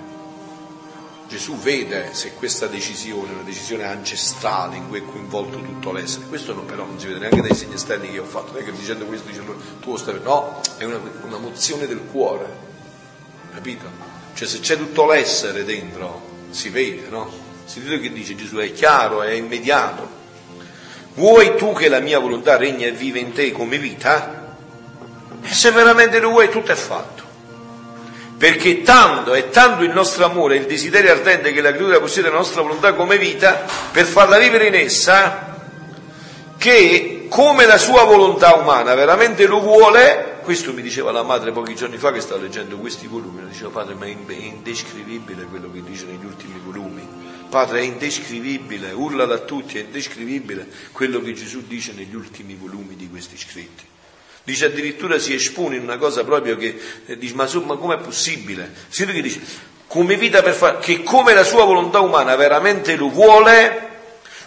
Gesù 1.27 1.57
vede 1.57 2.13
se 2.13 2.31
questa 2.35 2.67
decisione 2.67 3.31
è 3.31 3.33
una 3.33 3.43
decisione 3.43 3.83
ancestrale 3.83 4.77
in 4.77 4.87
cui 4.87 4.99
è 4.99 5.03
coinvolto 5.03 5.59
tutto 5.61 5.91
l'essere. 5.91 6.27
Questo 6.27 6.53
non, 6.53 6.65
però 6.65 6.85
non 6.85 6.97
si 6.97 7.07
vede 7.07 7.19
neanche 7.19 7.41
dai 7.41 7.53
segni 7.53 7.73
esterni 7.73 8.07
che 8.07 8.13
io 8.13 8.23
ho 8.23 8.27
fatto, 8.27 8.53
non 8.53 8.61
è 8.61 8.63
che 8.63 8.71
dicendo 8.71 9.03
questo 9.03 9.27
dicendo 9.27 9.57
tu 9.81 9.97
stai 9.97 10.21
no, 10.23 10.61
è 10.77 10.85
una, 10.85 11.01
una 11.23 11.37
mozione 11.37 11.85
del 11.85 11.99
cuore, 12.09 12.45
capito? 13.53 14.10
Cioè 14.33 14.47
se 14.47 14.59
c'è 14.59 14.77
tutto 14.77 15.05
l'essere 15.05 15.63
dentro, 15.63 16.21
si 16.49 16.69
vede, 16.69 17.07
no? 17.09 17.31
Sentite 17.65 17.99
che 17.99 18.11
dice 18.11 18.35
Gesù, 18.35 18.57
è 18.57 18.71
chiaro, 18.71 19.21
è 19.21 19.31
immediato. 19.31 20.19
Vuoi 21.15 21.55
tu 21.55 21.73
che 21.73 21.89
la 21.89 21.99
mia 21.99 22.19
volontà 22.19 22.57
regna 22.57 22.87
e 22.87 22.91
vive 22.91 23.19
in 23.19 23.33
te 23.33 23.51
come 23.51 23.77
vita? 23.77 24.55
E 25.43 25.53
se 25.53 25.71
veramente 25.71 26.19
lo 26.19 26.29
vuoi, 26.29 26.49
tutto 26.49 26.71
è 26.71 26.75
fatto 26.75 27.21
perché 28.41 28.81
tanto 28.81 29.35
è 29.35 29.49
tanto 29.49 29.83
il 29.83 29.91
nostro 29.91 30.25
amore, 30.25 30.55
il 30.55 30.65
desiderio 30.65 31.11
ardente 31.11 31.53
che 31.53 31.61
la 31.61 31.71
creatura 31.71 31.99
possiede 31.99 32.29
la 32.29 32.37
nostra 32.37 32.63
volontà 32.63 32.93
come 32.93 33.19
vita, 33.19 33.65
per 33.91 34.03
farla 34.03 34.39
vivere 34.39 34.65
in 34.65 34.73
essa, 34.73 35.57
che 36.57 37.27
come 37.29 37.67
la 37.67 37.77
sua 37.77 38.03
volontà 38.03 38.55
umana 38.55 38.95
veramente 38.95 39.45
lo 39.45 39.59
vuole, 39.59 40.30
questo 40.41 40.73
mi 40.73 40.81
diceva 40.81 41.11
la 41.11 41.23
madre 41.23 41.51
pochi 41.51 41.75
giorni 41.75 41.97
fa 41.97 42.11
che 42.11 42.19
stava 42.19 42.41
leggendo 42.41 42.77
questi 42.77 43.07
volumi, 43.07 43.47
diceva 43.47 43.69
padre 43.69 43.93
ma 43.95 44.05
è 44.05 44.15
indescrivibile 44.29 45.43
quello 45.45 45.71
che 45.71 45.81
dice 45.83 46.05
negli 46.05 46.25
ultimi 46.25 46.59
volumi, 46.63 47.07
padre 47.49 47.79
è 47.79 47.83
indescrivibile, 47.83 48.91
urlala 48.91 49.35
a 49.35 49.39
tutti, 49.39 49.77
è 49.77 49.81
indescrivibile 49.81 50.67
quello 50.91 51.21
che 51.21 51.33
Gesù 51.33 51.65
dice 51.65 51.93
negli 51.93 52.15
ultimi 52.15 52.55
volumi 52.55 52.95
di 52.95 53.09
questi 53.09 53.37
scritti. 53.37 53.85
Dice 54.43 54.65
addirittura 54.65 55.19
si 55.19 55.33
espone 55.33 55.75
in 55.75 55.83
una 55.83 55.97
cosa 55.97 56.23
proprio 56.23 56.57
che 56.57 56.79
eh, 57.05 57.17
dice 57.17 57.35
ma, 57.35 57.47
ma 57.63 57.75
com'è 57.75 57.97
possibile? 57.97 58.73
Sento 58.89 59.13
che 59.13 59.21
dice 59.21 59.39
come 59.85 60.15
vita 60.15 60.41
per 60.41 60.53
fare, 60.53 60.79
che 60.79 61.03
come 61.03 61.33
la 61.33 61.43
sua 61.43 61.65
volontà 61.65 61.99
umana 61.99 62.35
veramente 62.35 62.95
lo 62.95 63.09
vuole, 63.09 63.89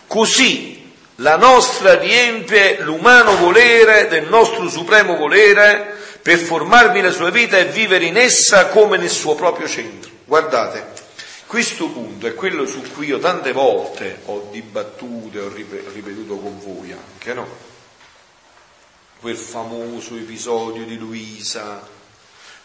così 0.06 0.73
la 1.16 1.36
nostra 1.36 1.98
riempie 1.98 2.80
l'umano 2.80 3.36
volere 3.36 4.08
del 4.08 4.28
nostro 4.28 4.68
supremo 4.68 5.16
volere 5.16 5.94
per 6.20 6.38
formarvi 6.38 7.00
la 7.00 7.10
sua 7.10 7.30
vita 7.30 7.58
e 7.58 7.66
vivere 7.66 8.06
in 8.06 8.16
essa 8.16 8.68
come 8.68 8.96
nel 8.96 9.10
suo 9.10 9.34
proprio 9.34 9.68
centro. 9.68 10.10
Guardate, 10.24 10.92
questo 11.46 11.88
punto 11.88 12.26
è 12.26 12.34
quello 12.34 12.66
su 12.66 12.82
cui 12.92 13.06
io 13.06 13.18
tante 13.18 13.52
volte 13.52 14.20
ho 14.24 14.48
dibattuto 14.50 15.38
e 15.38 15.40
ho 15.40 15.52
ripetuto 15.52 16.36
con 16.36 16.58
voi 16.58 16.92
anche, 16.92 17.34
no? 17.34 17.72
quel 19.24 19.36
famoso 19.36 20.16
episodio 20.16 20.84
di 20.84 20.98
Luisa, 20.98 21.80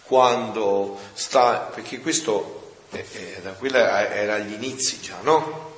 quando 0.04 1.00
sta, 1.14 1.72
perché 1.74 2.02
questo 2.02 2.74
era, 2.90 4.14
era 4.14 4.34
agli 4.34 4.52
inizi 4.52 5.00
già, 5.00 5.20
no? 5.22 5.69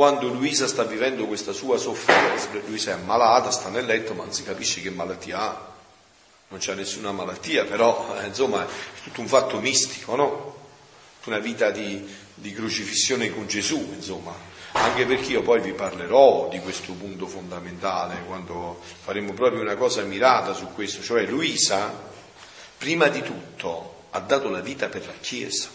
Quando 0.00 0.28
Luisa 0.28 0.66
sta 0.66 0.84
vivendo 0.84 1.26
questa 1.26 1.52
sua 1.52 1.76
sofferenza, 1.76 2.48
Luisa 2.66 2.92
è 2.92 2.94
ammalata, 2.94 3.50
sta 3.50 3.68
nel 3.68 3.84
letto, 3.84 4.14
ma 4.14 4.22
non 4.24 4.32
si 4.32 4.42
capisce 4.42 4.80
che 4.80 4.88
malattia 4.88 5.38
ha, 5.38 5.72
non 6.48 6.58
c'è 6.58 6.74
nessuna 6.74 7.12
malattia, 7.12 7.66
però 7.66 8.16
eh, 8.18 8.28
insomma 8.28 8.64
è 8.64 8.68
tutto 9.02 9.20
un 9.20 9.28
fatto 9.28 9.60
mistico, 9.60 10.16
no? 10.16 10.56
Una 11.24 11.38
vita 11.38 11.70
di, 11.70 12.02
di 12.32 12.50
crocifissione 12.54 13.30
con 13.30 13.46
Gesù, 13.46 13.92
insomma, 13.94 14.34
anche 14.72 15.04
perché 15.04 15.32
io 15.32 15.42
poi 15.42 15.60
vi 15.60 15.74
parlerò 15.74 16.48
di 16.48 16.60
questo 16.60 16.94
punto 16.94 17.26
fondamentale 17.26 18.24
quando 18.24 18.80
faremo 19.02 19.34
proprio 19.34 19.60
una 19.60 19.76
cosa 19.76 20.00
mirata 20.00 20.54
su 20.54 20.68
questo, 20.72 21.02
cioè 21.02 21.26
Luisa, 21.26 21.92
prima 22.78 23.08
di 23.08 23.20
tutto, 23.20 24.04
ha 24.12 24.20
dato 24.20 24.48
la 24.48 24.60
vita 24.60 24.88
per 24.88 25.04
la 25.04 25.18
Chiesa 25.20 25.68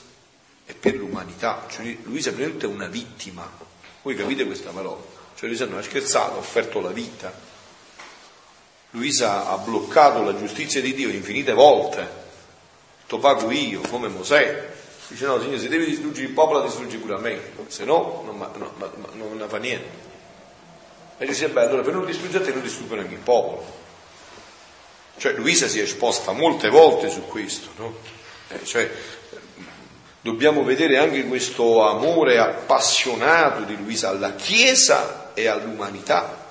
e 0.65 0.73
per 0.73 0.95
l'umanità, 0.95 1.67
cioè 1.69 1.95
Luisa 2.05 2.31
è 2.35 2.65
una 2.65 2.88
vittima, 2.88 3.64
voi 4.05 4.13
capite 4.13 4.45
questa 4.45 4.69
parola? 4.69 5.01
Cioè 5.35 5.47
Luisa 5.47 5.65
non 5.65 5.79
ha 5.79 5.81
scherzato, 5.81 6.35
ha 6.35 6.37
offerto 6.37 6.79
la 6.79 6.91
vita. 6.91 7.33
Luisa 8.91 9.49
ha 9.49 9.57
bloccato 9.57 10.21
la 10.21 10.37
giustizia 10.37 10.79
di 10.79 10.93
Dio 10.93 11.09
infinite 11.09 11.53
volte, 11.53 12.07
to 13.07 13.17
pago 13.17 13.49
io 13.49 13.81
come 13.81 14.07
Mosè, 14.07 14.73
Dice 15.07 15.25
no, 15.25 15.39
Signore, 15.39 15.59
se 15.59 15.67
devi 15.67 15.85
distruggere 15.85 16.27
il 16.27 16.33
popolo, 16.33 16.63
distruggi 16.63 16.97
pure 16.97 17.15
a 17.15 17.17
me, 17.19 17.39
se 17.67 17.83
no 17.83 18.23
non, 18.25 18.37
no, 18.37 18.71
non, 19.13 19.37
non 19.37 19.49
fa 19.49 19.57
niente. 19.57 20.03
E 21.17 21.25
dice, 21.25 21.49
beh, 21.49 21.61
allora 21.61 21.81
per 21.81 21.93
non 21.93 22.05
distruggere 22.05 22.43
te 22.43 22.51
non 22.51 22.61
distruggono 22.61 23.01
anche 23.01 23.13
il 23.13 23.19
popolo. 23.19 23.65
Cioè 25.17 25.33
Luisa 25.33 25.67
si 25.67 25.79
è 25.79 25.83
esposta 25.83 26.31
molte 26.31 26.69
volte 26.69 27.09
su 27.09 27.23
questo, 27.25 27.69
no? 27.77 27.97
Eh, 28.49 28.63
cioè, 28.65 28.91
dobbiamo 30.25 30.63
vedere 30.63 30.97
anche 30.97 31.23
questo 31.25 31.88
amore 31.88 32.39
appassionato 32.39 33.61
di 33.61 33.77
Luisa 33.77 34.09
alla 34.09 34.33
Chiesa 34.33 35.35
e 35.35 35.45
all'umanità. 35.45 36.43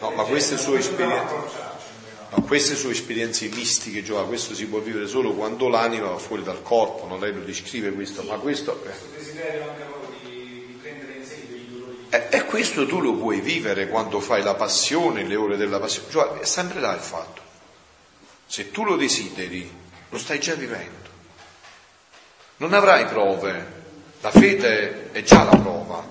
No, 0.00 0.10
ma 0.12 0.22
queste 0.24 0.56
sue 0.56 0.78
esperienze, 0.78 1.34
no, 2.30 2.42
queste 2.46 2.76
sue 2.76 2.92
esperienze 2.92 3.46
mistiche, 3.48 4.02
Giova, 4.02 4.24
questo 4.24 4.54
si 4.54 4.66
può 4.66 4.78
vivere 4.78 5.06
solo 5.06 5.34
quando 5.34 5.68
l'anima 5.68 6.08
va 6.08 6.18
fuori 6.18 6.42
dal 6.42 6.62
corpo, 6.62 7.06
non 7.06 7.20
lei 7.20 7.34
lo 7.34 7.40
descrive 7.40 7.92
questo, 7.92 8.22
ma 8.22 8.36
questo... 8.36 8.82
Eh, 8.84 9.95
e 12.08 12.44
questo 12.44 12.86
tu 12.86 13.00
lo 13.00 13.14
puoi 13.14 13.40
vivere 13.40 13.88
quando 13.88 14.20
fai 14.20 14.42
la 14.42 14.54
passione, 14.54 15.24
le 15.24 15.36
ore 15.36 15.56
della 15.56 15.78
passione. 15.78 16.10
Cioè, 16.10 16.38
è 16.38 16.44
sempre 16.44 16.80
là 16.80 16.94
il 16.94 17.00
fatto. 17.00 17.42
Se 18.46 18.70
tu 18.70 18.84
lo 18.84 18.96
desideri, 18.96 19.68
lo 20.08 20.18
stai 20.18 20.38
già 20.38 20.54
vivendo. 20.54 21.08
Non 22.58 22.72
avrai 22.72 23.06
prove. 23.06 23.74
La 24.20 24.30
fede 24.30 25.12
è 25.12 25.22
già 25.22 25.44
la 25.44 25.56
prova. 25.56 26.04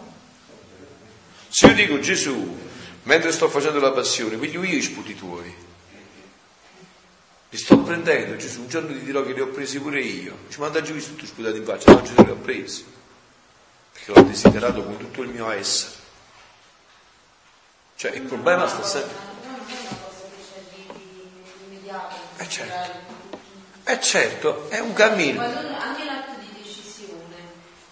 Se 1.47 1.67
io 1.67 1.73
dico 1.73 1.99
Gesù, 1.99 2.57
mentre 3.03 3.31
sto 3.31 3.49
facendo 3.49 3.79
la 3.79 3.91
passione, 3.91 4.37
piglio 4.37 4.63
io 4.63 4.77
i 4.77 4.81
sputi 4.81 5.15
tuoi. 5.15 5.53
Li 7.49 7.57
sto 7.57 7.79
prendendo, 7.79 8.35
Gesù, 8.35 8.61
un 8.61 8.67
giorno 8.67 8.89
ti 8.89 9.03
dirò 9.03 9.23
che 9.23 9.31
li 9.31 9.39
ho 9.39 9.47
presi 9.47 9.79
pure 9.79 10.01
io. 10.01 10.39
Ci 10.49 10.59
manda 10.59 10.81
giù 10.81 10.93
tu 11.15 11.25
sputati 11.25 11.57
in 11.57 11.63
faccia, 11.63 11.91
oggi 11.93 12.13
li 12.15 12.29
ho 12.29 12.35
presi. 12.35 12.85
Perché 14.05 14.19
l'ho 14.19 14.27
desiderato 14.27 14.83
con 14.83 14.97
tutto 14.97 15.23
il 15.23 15.29
mio 15.29 15.49
essere. 15.49 15.93
Cioè 17.95 18.11
il 18.11 18.21
problema 18.21 18.67
sta 18.67 18.83
sempre. 18.83 19.33
Eh 22.37 22.49
certo. 22.49 23.13
Eh 23.85 24.01
certo, 24.01 24.69
è 24.69 24.79
un 24.79 24.93
cammino. 24.93 25.41
Anche 25.41 26.05
l'atto 26.05 26.31
di 26.39 26.49
decisione. 26.61 27.35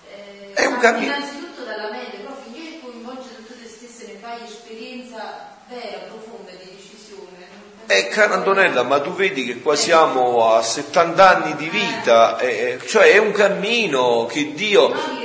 Eh, 0.08 0.54
È 0.54 0.65
un 0.65 0.78
cammino. 0.78 1.15
Innanzitutto 1.15 1.63
dalla 1.63 1.89
mente, 1.89 2.17
però 2.17 2.36
finché 2.43 2.80
coinvolge 2.82 3.36
tu 3.36 3.60
te 3.60 3.67
stesso 3.67 4.04
e 4.04 4.13
ne 4.13 4.19
fai 4.19 4.43
esperienza 4.43 5.58
vera, 5.67 5.97
profonda 6.10 6.52
di 6.52 6.76
decisione. 6.76 7.47
Eh, 7.88 8.08
cara 8.10 8.36
Antonella, 8.36 8.84
ma 8.84 9.02
tu 9.02 9.13
vedi 9.13 9.45
che 9.45 9.62
qua 9.62 9.76
siamo 9.76 10.54
a 10.54 10.62
70 10.62 11.38
anni 11.38 11.56
di 11.56 11.69
vita, 11.69 12.38
eh, 12.38 12.80
cioè 12.86 13.13
è 13.13 13.17
un 13.17 13.32
cammino 13.32 14.28
che 14.28 14.54
Dio... 14.54 15.22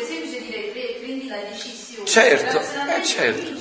Certo, 2.09 2.59
eh, 2.59 3.05
certo. 3.05 3.55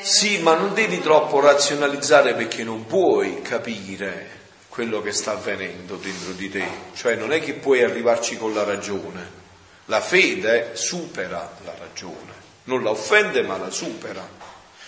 Sì, 0.00 0.38
ma 0.38 0.54
non 0.54 0.72
devi 0.72 0.98
troppo 0.98 1.40
razionalizzare 1.40 2.34
perché 2.34 2.64
non 2.64 2.86
puoi 2.86 3.42
capire 3.42 4.36
quello 4.70 5.02
che 5.02 5.12
sta 5.12 5.32
avvenendo 5.32 5.96
dentro 5.96 6.32
di 6.32 6.48
te, 6.48 6.66
cioè 6.94 7.16
non 7.16 7.30
è 7.34 7.42
che 7.42 7.52
puoi 7.52 7.82
arrivarci 7.82 8.38
con 8.38 8.54
la 8.54 8.64
ragione. 8.64 9.36
La 9.84 10.00
fede 10.00 10.70
supera 10.72 11.52
la 11.64 11.74
ragione, 11.78 12.32
non 12.64 12.82
la 12.82 12.90
offende 12.90 13.42
ma 13.42 13.58
la 13.58 13.70
supera. 13.70 14.26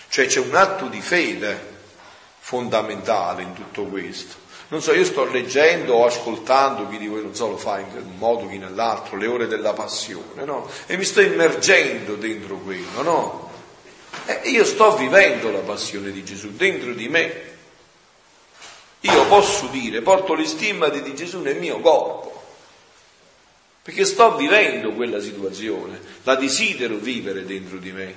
Cioè 0.09 0.25
c'è 0.25 0.39
un 0.39 0.55
atto 0.55 0.87
di 0.87 0.99
fede 0.99 1.59
fondamentale 2.39 3.43
in 3.43 3.53
tutto 3.53 3.83
questo. 3.83 4.35
Non 4.71 4.81
so, 4.81 4.93
io 4.93 5.03
sto 5.03 5.25
leggendo 5.25 5.95
o 5.95 6.05
ascoltando, 6.05 6.87
chi 6.87 6.97
di 6.97 7.07
voi 7.07 7.21
non 7.21 7.35
so 7.35 7.49
lo 7.49 7.57
fa 7.57 7.79
in 7.79 7.87
un 7.93 8.17
modo, 8.17 8.47
chi 8.47 8.57
nell'altro, 8.57 9.17
le 9.17 9.27
ore 9.27 9.47
della 9.47 9.73
passione, 9.73 10.45
no? 10.45 10.65
E 10.85 10.95
mi 10.95 11.03
sto 11.03 11.19
immergendo 11.19 12.15
dentro 12.15 12.55
quello, 12.55 13.01
no? 13.01 13.51
E 14.25 14.49
io 14.49 14.63
sto 14.63 14.95
vivendo 14.95 15.51
la 15.51 15.59
passione 15.59 16.11
di 16.11 16.23
Gesù 16.23 16.53
dentro 16.55 16.93
di 16.93 17.09
me. 17.09 17.41
Io 19.01 19.25
posso 19.25 19.65
dire, 19.65 20.01
porto 20.01 20.35
le 20.35 20.45
di 21.03 21.15
Gesù 21.15 21.41
nel 21.41 21.57
mio 21.57 21.81
corpo, 21.81 22.41
perché 23.81 24.05
sto 24.05 24.37
vivendo 24.37 24.93
quella 24.93 25.19
situazione, 25.19 25.99
la 26.23 26.35
desidero 26.35 26.95
vivere 26.95 27.45
dentro 27.45 27.75
di 27.75 27.91
me. 27.91 28.07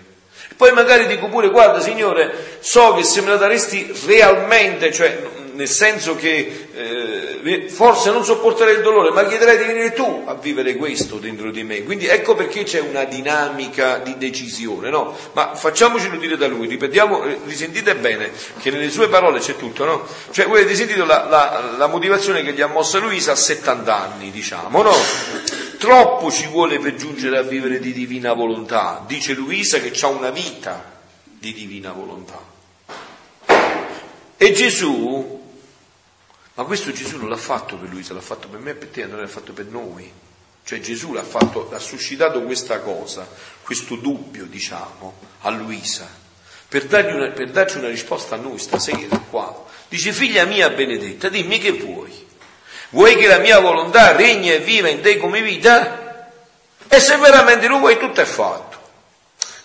E 0.50 0.54
poi 0.54 0.70
magari 0.70 1.08
dico 1.08 1.26
pure, 1.26 1.50
guarda 1.50 1.80
Signore, 1.80 2.58
so 2.60 2.94
che 2.94 3.02
se 3.02 3.22
me 3.22 3.30
la 3.30 3.38
daresti 3.38 3.92
realmente, 4.06 4.92
cioè 4.92 5.42
nel 5.54 5.68
senso 5.68 6.14
che 6.14 6.68
eh, 6.74 7.68
forse 7.68 8.10
non 8.10 8.24
sopporterei 8.24 8.76
il 8.76 8.82
dolore, 8.82 9.10
ma 9.10 9.26
chiederei 9.26 9.56
di 9.56 9.64
venire 9.64 9.92
tu 9.92 10.24
a 10.26 10.34
vivere 10.34 10.76
questo 10.76 11.16
dentro 11.16 11.50
di 11.50 11.62
me. 11.62 11.82
Quindi 11.82 12.06
ecco 12.06 12.34
perché 12.34 12.64
c'è 12.64 12.80
una 12.80 13.04
dinamica 13.04 13.98
di 13.98 14.16
decisione, 14.18 14.90
no? 14.90 15.16
Ma 15.32 15.54
facciamocelo 15.54 16.16
dire 16.16 16.36
da 16.36 16.46
lui, 16.46 16.66
ripetiamo, 16.66 17.24
eh, 17.24 17.38
risentite 17.44 17.94
bene 17.96 18.30
che 18.60 18.70
nelle 18.70 18.90
sue 18.90 19.08
parole 19.08 19.40
c'è 19.40 19.56
tutto, 19.56 19.84
no? 19.84 20.06
Cioè 20.30 20.46
voi 20.46 20.60
avete 20.60 20.74
sentito 20.74 21.04
la, 21.04 21.26
la, 21.28 21.74
la 21.76 21.86
motivazione 21.86 22.42
che 22.42 22.52
gli 22.52 22.60
ha 22.60 22.66
mossa 22.66 22.98
Luisa 22.98 23.32
a 23.32 23.36
70 23.36 23.96
anni, 23.96 24.30
diciamo, 24.30 24.82
no? 24.82 24.94
Troppo 25.78 26.30
ci 26.30 26.46
vuole 26.46 26.78
per 26.78 26.94
giungere 26.94 27.38
a 27.38 27.42
vivere 27.42 27.78
di 27.78 27.92
divina 27.92 28.32
volontà, 28.32 29.04
dice 29.06 29.34
Luisa 29.34 29.78
che 29.80 29.92
ha 30.00 30.08
una 30.08 30.30
vita 30.30 30.92
di 31.38 31.52
divina 31.52 31.92
volontà. 31.92 32.52
E 34.36 34.52
Gesù 34.52 35.42
ma 36.54 36.64
questo 36.64 36.92
Gesù 36.92 37.16
non 37.18 37.28
l'ha 37.28 37.36
fatto 37.36 37.76
per 37.76 37.88
Luisa, 37.88 38.14
l'ha 38.14 38.20
fatto 38.20 38.48
per 38.48 38.60
me 38.60 38.70
e 38.70 38.74
per 38.74 38.88
te, 38.88 39.06
non 39.06 39.20
l'ha 39.20 39.26
fatto 39.26 39.52
per 39.52 39.66
noi. 39.66 40.10
Cioè 40.64 40.80
Gesù 40.80 41.12
l'ha, 41.12 41.24
fatto, 41.24 41.68
ha 41.72 41.78
suscitato 41.78 42.42
questa 42.42 42.78
cosa, 42.78 43.28
questo 43.62 43.96
dubbio, 43.96 44.46
diciamo, 44.46 45.14
a 45.42 45.50
Luisa, 45.50 46.08
per, 46.68 46.86
una, 46.90 47.30
per 47.30 47.50
darci 47.50 47.78
una 47.78 47.88
risposta 47.88 48.36
a 48.36 48.38
noi 48.38 48.58
stasera 48.58 49.18
qua. 49.18 49.64
Dice, 49.88 50.12
figlia 50.12 50.44
mia 50.44 50.70
benedetta, 50.70 51.28
dimmi 51.28 51.58
che 51.58 51.72
vuoi. 51.72 52.26
Vuoi 52.90 53.16
che 53.16 53.26
la 53.26 53.38
mia 53.38 53.58
volontà 53.58 54.12
regni 54.12 54.52
e 54.52 54.60
viva 54.60 54.88
in 54.88 55.00
te 55.00 55.18
come 55.18 55.42
vita? 55.42 56.30
E 56.88 57.00
se 57.00 57.16
veramente 57.16 57.66
lo 57.66 57.78
vuoi, 57.78 57.98
tutto 57.98 58.20
è 58.20 58.24
fatto. 58.24 58.73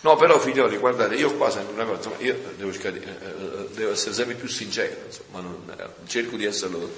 No, 0.01 0.15
però 0.15 0.39
figlioli, 0.39 0.77
guardate, 0.77 1.15
io 1.15 1.35
qua 1.35 1.49
sento 1.49 1.73
una 1.73 1.83
cosa, 1.83 2.09
io 2.19 2.38
devo, 2.55 2.71
cercare, 2.71 3.01
eh, 3.03 3.67
devo 3.71 3.91
essere 3.91 4.13
sempre 4.13 4.35
più 4.35 4.47
sincero, 4.47 4.95
insomma, 5.05 5.41
non, 5.41 5.75
eh, 5.77 6.07
cerco 6.07 6.38
di 6.38 6.45
esserlo 6.45 6.89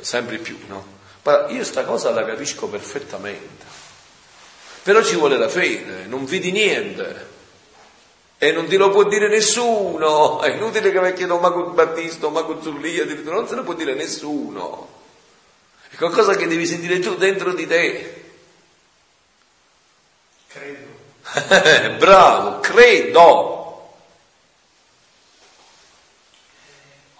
sempre 0.00 0.38
più, 0.38 0.58
no? 0.66 0.98
Ma 1.22 1.48
io 1.48 1.62
sta 1.62 1.84
cosa 1.84 2.10
la 2.10 2.24
capisco 2.24 2.66
perfettamente, 2.66 3.64
però 4.82 5.00
ci 5.04 5.14
vuole 5.14 5.36
la 5.36 5.48
fede, 5.48 6.06
non 6.06 6.24
vedi 6.24 6.50
niente. 6.50 7.28
E 8.42 8.52
non 8.52 8.66
te 8.66 8.78
lo 8.78 8.88
può 8.88 9.04
dire 9.06 9.28
nessuno, 9.28 10.40
è 10.40 10.52
inutile 10.54 10.90
che 10.90 10.98
mi 10.98 11.12
chiedo 11.12 11.38
Mago 11.38 11.72
Battista, 11.72 12.30
Mago 12.30 12.62
Zullia, 12.62 13.04
non 13.24 13.46
se 13.46 13.54
lo 13.54 13.62
può 13.64 13.74
dire 13.74 13.94
nessuno. 13.94 14.88
È 15.90 15.96
qualcosa 15.96 16.34
che 16.36 16.46
devi 16.46 16.64
sentire 16.64 17.00
tu 17.00 17.16
dentro 17.16 17.52
di 17.52 17.66
te. 17.66 18.24
Credo. 20.48 20.89
Bravo, 21.98 22.58
credo. 22.60 23.58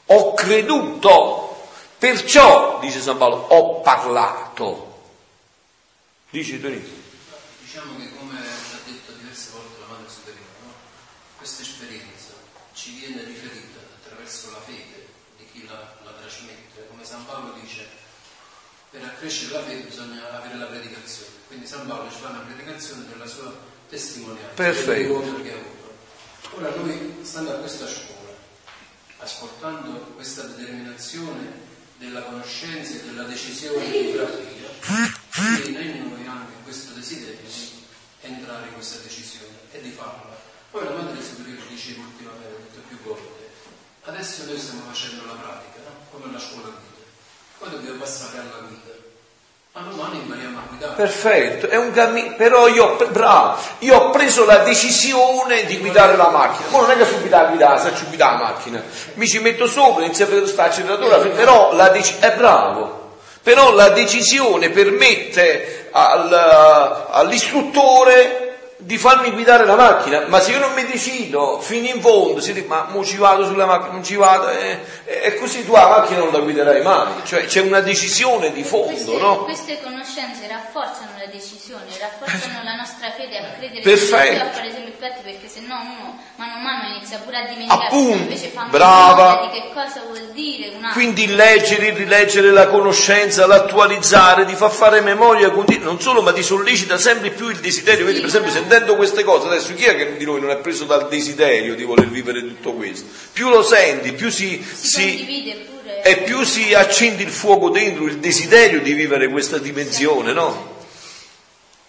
Ho 0.06 0.34
creduto, 0.34 1.68
perciò, 1.96 2.80
dice 2.80 3.00
San 3.00 3.16
Paolo, 3.16 3.36
ho 3.36 3.80
parlato. 3.82 4.88
Dici 6.30 6.60
Tonino. 6.60 6.88
Diciamo 7.60 7.96
che 7.96 8.10
come 8.16 8.36
ha 8.38 8.78
detto 8.84 9.12
diverse 9.12 9.50
volte 9.52 9.78
la 9.78 9.86
Madre 9.86 10.10
Superiore, 10.10 10.48
no? 10.64 10.72
questa 11.36 11.62
esperienza 11.62 12.32
ci 12.72 12.98
viene 12.98 13.22
riferita 13.22 13.78
attraverso 14.02 14.50
la 14.50 14.60
fede 14.66 15.06
di 15.36 15.46
chi 15.52 15.64
la, 15.68 15.94
la 16.02 16.10
trasmette. 16.18 16.88
Come 16.88 17.04
San 17.04 17.24
Paolo 17.26 17.52
dice, 17.52 17.86
per 18.90 19.04
accrescere 19.04 19.52
la 19.52 19.62
fede 19.62 19.82
bisogna 19.82 20.32
avere 20.32 20.56
la 20.56 20.66
predicazione. 20.66 21.30
Quindi 21.46 21.68
San 21.68 21.86
Paolo 21.86 22.10
ci 22.10 22.18
fa 22.18 22.30
una 22.30 22.40
predicazione 22.40 23.06
della 23.06 23.26
sua 23.26 23.69
testimonianza. 23.90 24.54
Perfetto. 24.54 25.68
Ora 26.56 26.74
noi, 26.76 27.18
stando 27.22 27.50
a 27.50 27.58
questa 27.58 27.86
scuola, 27.86 28.34
ascoltando 29.18 30.12
questa 30.14 30.42
determinazione 30.42 31.68
della 31.98 32.22
conoscenza 32.22 32.94
e 32.94 33.02
della 33.02 33.24
decisione 33.24 33.90
di 33.90 34.12
pratica, 34.14 35.18
viene 35.62 35.96
in 35.98 36.08
noi 36.08 36.26
anche 36.26 36.52
questo 36.62 36.94
desiderio 36.94 37.40
di 37.42 37.84
entrare 38.22 38.68
in 38.68 38.74
questa 38.74 39.02
decisione 39.02 39.54
e 39.72 39.80
di 39.82 39.90
farla. 39.90 40.38
Poi 40.70 40.84
la 40.84 40.90
Madre 40.90 41.22
Superiore 41.22 41.66
diceva 41.68 42.02
ultimamente, 42.02 42.62
detto 42.62 42.80
più 42.86 42.98
volte, 43.02 43.50
adesso 44.04 44.44
noi 44.44 44.58
stiamo 44.58 44.82
facendo 44.82 45.26
la 45.26 45.34
pratica, 45.34 45.80
no? 45.84 46.06
come 46.10 46.32
la 46.32 46.38
scuola 46.38 46.68
guida, 46.68 47.04
poi 47.58 47.70
dobbiamo 47.70 47.98
passare 47.98 48.38
alla 48.38 48.66
guida. 48.66 49.09
Ma 49.72 49.82
domani 49.82 50.18
impariamo 50.18 50.58
a 50.58 50.62
guidare. 50.68 50.94
Perfetto, 50.96 51.68
è 51.68 51.76
un 51.76 51.92
cammino, 51.92 52.34
però 52.36 52.66
io, 52.66 52.96
bravo, 53.12 53.56
io 53.78 53.96
ho 53.96 54.10
preso 54.10 54.44
la 54.44 54.58
decisione 54.58 55.64
di 55.64 55.78
guidare 55.78 56.16
la 56.16 56.28
macchina. 56.28 56.70
Ma 56.70 56.80
non 56.80 56.90
è 56.90 56.96
che 56.96 57.04
subito 57.06 57.36
a 57.36 57.44
guidare, 57.44 57.78
faccio 57.78 58.06
guidare 58.08 58.32
la 58.32 58.42
macchina. 58.42 58.82
Mi 59.14 59.28
ci 59.28 59.38
metto 59.38 59.68
sopra, 59.68 60.04
inizio 60.04 60.24
a 60.24 60.28
vedere 60.28 60.48
sta 60.48 60.64
acceleratore, 60.64 61.28
però 61.28 61.72
la 61.74 61.88
dec- 61.88 62.18
è 62.18 62.32
bravo. 62.32 63.18
Però 63.44 63.72
la 63.72 63.90
decisione 63.90 64.70
permette 64.70 65.88
al, 65.92 67.06
all'istruttore 67.10 68.49
di 68.90 68.98
farmi 68.98 69.30
guidare 69.30 69.64
la 69.66 69.76
macchina, 69.76 70.24
ma 70.26 70.40
se 70.40 70.50
io 70.50 70.58
non 70.58 70.72
mi 70.74 70.84
decido 70.84 71.60
fino 71.60 71.86
in 71.86 72.00
fondo, 72.00 72.40
si 72.40 72.52
dice 72.52 72.66
ma 72.66 72.88
mo 72.90 73.04
ci 73.04 73.18
vado 73.18 73.44
sulla 73.44 73.64
macchina, 73.64 73.92
non 73.92 74.02
ci 74.02 74.16
vado, 74.16 74.48
e, 74.48 74.80
e 75.04 75.36
così 75.36 75.64
tu 75.64 75.70
la 75.70 75.86
macchina 75.86 76.18
non 76.18 76.32
la 76.32 76.40
guiderai 76.40 76.82
mai, 76.82 77.06
cioè 77.24 77.44
c'è 77.44 77.60
una 77.60 77.78
decisione 77.78 78.50
di 78.52 78.64
fondo, 78.64 78.86
Queste, 78.88 79.16
no? 79.16 79.44
queste 79.44 79.78
conoscenze 79.80 80.48
rafforzano 80.48 81.10
la 81.20 81.26
decisione, 81.30 81.84
rafforzano 82.00 82.64
la 82.64 82.74
nostra 82.74 83.12
fede 83.16 83.38
a 83.38 83.52
credere 83.56 83.80
Perfetto. 83.82 84.32
in 84.34 84.40
a 84.40 84.50
fare 84.50 84.68
esempi 84.70 84.90
pratici, 84.98 85.22
perché 85.22 85.46
se 85.48 85.60
no 85.60 85.76
uno 85.80 86.18
mano 86.34 86.54
a 86.54 86.58
mano 86.58 86.94
inizia 86.96 87.18
pure 87.18 87.36
a 87.36 87.42
dimenticare, 87.46 87.84
Appunto, 87.86 88.16
invece 88.22 88.48
fa 88.48 88.66
brava. 88.70 89.48
di 89.52 89.60
che 89.60 89.70
cosa 89.72 90.00
vuol 90.04 90.30
dire 90.32 90.68
un 90.70 90.74
attimo. 90.84 90.92
Quindi 90.94 91.26
leggere, 91.28 91.90
rileggere 91.94 92.50
la 92.50 92.66
conoscenza, 92.66 93.46
l'attualizzare, 93.46 94.44
ti 94.46 94.54
fa 94.56 94.68
fare 94.68 95.00
memoria 95.00 95.50
continua, 95.50 95.84
non 95.84 96.00
solo, 96.00 96.22
ma 96.22 96.32
ti 96.32 96.42
sollecita 96.42 96.98
sempre 96.98 97.30
più 97.30 97.48
il 97.50 97.58
desiderio. 97.60 98.04
Vedi, 98.06 98.18
per 98.20 98.28
esempio, 98.28 98.50
sentendo 98.50 98.78
queste 98.96 99.24
cose, 99.24 99.46
adesso 99.46 99.74
chi 99.74 99.84
è 99.84 99.96
che 99.96 100.16
di 100.16 100.24
noi 100.24 100.40
non 100.40 100.50
è 100.50 100.56
preso 100.56 100.84
dal 100.84 101.08
desiderio 101.08 101.74
di 101.74 101.84
voler 101.84 102.08
vivere 102.08 102.40
tutto 102.40 102.72
questo? 102.72 103.06
Più 103.32 103.48
lo 103.48 103.62
senti, 103.62 104.12
più 104.12 104.30
si, 104.30 104.64
si, 104.72 104.88
si- 104.88 105.68
e 106.02 106.18
più 106.18 106.42
si 106.44 106.74
accende 106.74 107.22
il 107.22 107.30
fuoco 107.30 107.70
dentro, 107.70 108.04
il 108.04 108.18
desiderio 108.18 108.80
di 108.80 108.92
vivere 108.92 109.28
questa 109.28 109.58
dimensione, 109.58 110.32
no? 110.32 110.78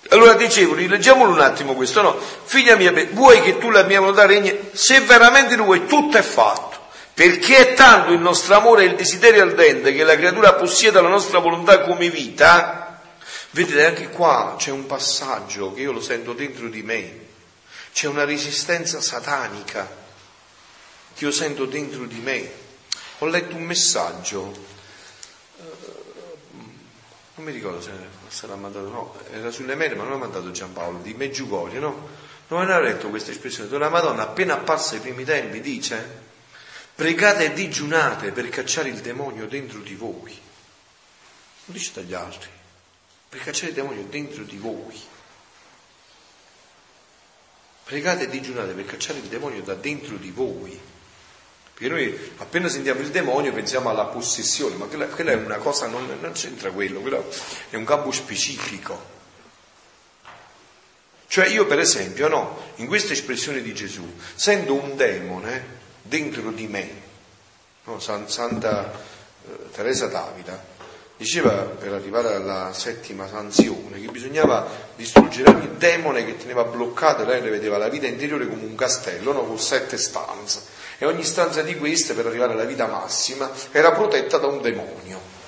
Allora 0.09 0.33
dicevo, 0.33 0.73
rileggiamolo 0.73 1.31
un 1.31 1.39
attimo 1.39 1.73
questo, 1.73 2.01
no? 2.01 2.17
Figlia 2.43 2.75
mia, 2.75 2.93
vuoi 3.11 3.41
che 3.41 3.57
tu 3.57 3.69
la 3.69 3.83
mia 3.83 3.99
volontà 3.99 4.25
regni? 4.25 4.53
Se 4.73 4.99
veramente 5.01 5.55
lo 5.55 5.63
vuoi, 5.63 5.85
tutto 5.85 6.17
è 6.17 6.21
fatto. 6.21 6.79
Perché 7.13 7.57
è 7.57 7.73
tanto 7.73 8.11
il 8.11 8.19
nostro 8.19 8.55
amore 8.55 8.83
e 8.83 8.87
il 8.87 8.95
desiderio 8.95 9.43
ardente 9.43 9.93
che 9.93 10.03
la 10.03 10.15
creatura 10.15 10.53
possieda 10.53 11.01
la 11.01 11.09
nostra 11.09 11.39
volontà 11.39 11.81
come 11.81 12.09
vita. 12.09 12.90
Vedete, 13.53 13.85
anche 13.85 14.09
qua 14.09 14.55
c'è 14.57 14.71
un 14.71 14.85
passaggio 14.85 15.73
che 15.73 15.81
io 15.81 15.91
lo 15.91 15.99
sento 15.99 16.31
dentro 16.31 16.69
di 16.69 16.83
me. 16.83 17.27
C'è 17.91 18.07
una 18.07 18.23
resistenza 18.23 19.01
satanica 19.01 19.99
che 21.13 21.25
io 21.25 21.31
sento 21.31 21.65
dentro 21.65 22.05
di 22.05 22.19
me. 22.19 22.49
Ho 23.19 23.25
letto 23.25 23.55
un 23.55 23.63
messaggio, 23.63 24.51
eh, 25.57 25.63
non 27.35 27.45
mi 27.45 27.51
ricordo 27.51 27.81
se 27.81 27.91
sarà 28.29 28.55
mandato, 28.55 28.87
no, 28.87 29.15
era 29.31 29.51
sulle 29.51 29.75
mail, 29.75 29.95
ma 29.97 30.03
non 30.03 30.13
l'ha 30.13 30.17
mandato 30.17 30.49
Giampaolo, 30.51 30.99
di 30.99 31.13
Meggiugorio, 31.13 31.79
no? 31.81 32.09
Non 32.47 32.61
aveva 32.61 32.79
letto 32.79 33.09
questa 33.09 33.31
espressione, 33.31 33.69
dove 33.69 33.83
la 33.83 33.89
Madonna 33.89 34.23
appena 34.23 34.53
apparsa 34.55 34.95
ai 34.95 35.01
primi 35.01 35.23
tempi 35.23 35.61
dice, 35.61 36.19
pregate 36.95 37.45
e 37.45 37.53
digiunate 37.53 38.31
per 38.31 38.47
cacciare 38.49 38.89
il 38.89 39.01
demonio 39.01 39.45
dentro 39.45 39.79
di 39.79 39.95
voi. 39.95 40.31
Non 41.65 41.77
dice 41.77 41.91
dagli 41.93 42.13
altri, 42.13 42.49
per 43.31 43.43
cacciare 43.43 43.69
il 43.69 43.75
demonio 43.75 44.03
dentro 44.09 44.43
di 44.43 44.57
voi. 44.57 45.01
Pregate 47.85 48.23
e 48.25 48.29
digiunate 48.29 48.73
per 48.73 48.85
cacciare 48.85 49.19
il 49.19 49.27
demonio 49.27 49.61
da 49.61 49.73
dentro 49.73 50.17
di 50.17 50.31
voi. 50.31 50.77
Perché 51.73 51.87
noi 51.87 52.33
appena 52.39 52.67
sentiamo 52.67 52.99
il 52.99 53.09
demonio 53.09 53.53
pensiamo 53.53 53.89
alla 53.89 54.03
possessione, 54.03 54.75
ma 54.75 54.87
quella, 54.87 55.05
quella 55.05 55.31
è 55.31 55.35
una 55.35 55.59
cosa, 55.59 55.87
non, 55.87 56.05
non 56.19 56.33
c'entra 56.33 56.71
quello, 56.71 56.99
quello 56.99 57.25
è 57.69 57.77
un 57.77 57.85
campo 57.85 58.11
specifico. 58.11 59.19
Cioè 61.27 61.47
io 61.47 61.65
per 61.65 61.79
esempio, 61.79 62.27
no, 62.27 62.73
in 62.75 62.87
questa 62.87 63.13
espressione 63.13 63.61
di 63.61 63.73
Gesù, 63.73 64.13
sento 64.35 64.73
un 64.73 64.97
demone 64.97 65.79
dentro 66.01 66.51
di 66.51 66.67
me, 66.67 67.01
no, 67.85 67.97
Santa 67.97 68.91
eh, 68.91 69.71
Teresa 69.71 70.07
Davida, 70.07 70.61
diceva 71.21 71.51
per 71.51 71.93
arrivare 71.93 72.33
alla 72.33 72.73
settima 72.73 73.27
sanzione 73.27 74.01
che 74.01 74.07
bisognava 74.07 74.67
distruggere 74.95 75.51
ogni 75.51 75.69
demone 75.77 76.25
che 76.25 76.35
teneva 76.35 76.63
bloccato, 76.63 77.23
lei 77.23 77.43
le 77.43 77.51
vedeva 77.51 77.77
la 77.77 77.89
vita 77.89 78.07
interiore 78.07 78.47
come 78.47 78.63
un 78.63 78.73
castello, 78.73 79.31
no, 79.31 79.43
con 79.43 79.59
sette 79.59 79.97
stanze 79.97 80.61
e 80.97 81.05
ogni 81.05 81.23
stanza 81.23 81.61
di 81.61 81.77
queste 81.77 82.15
per 82.15 82.25
arrivare 82.25 82.53
alla 82.53 82.63
vita 82.63 82.87
massima 82.87 83.51
era 83.69 83.91
protetta 83.91 84.39
da 84.39 84.47
un 84.47 84.61
demonio. 84.61 85.40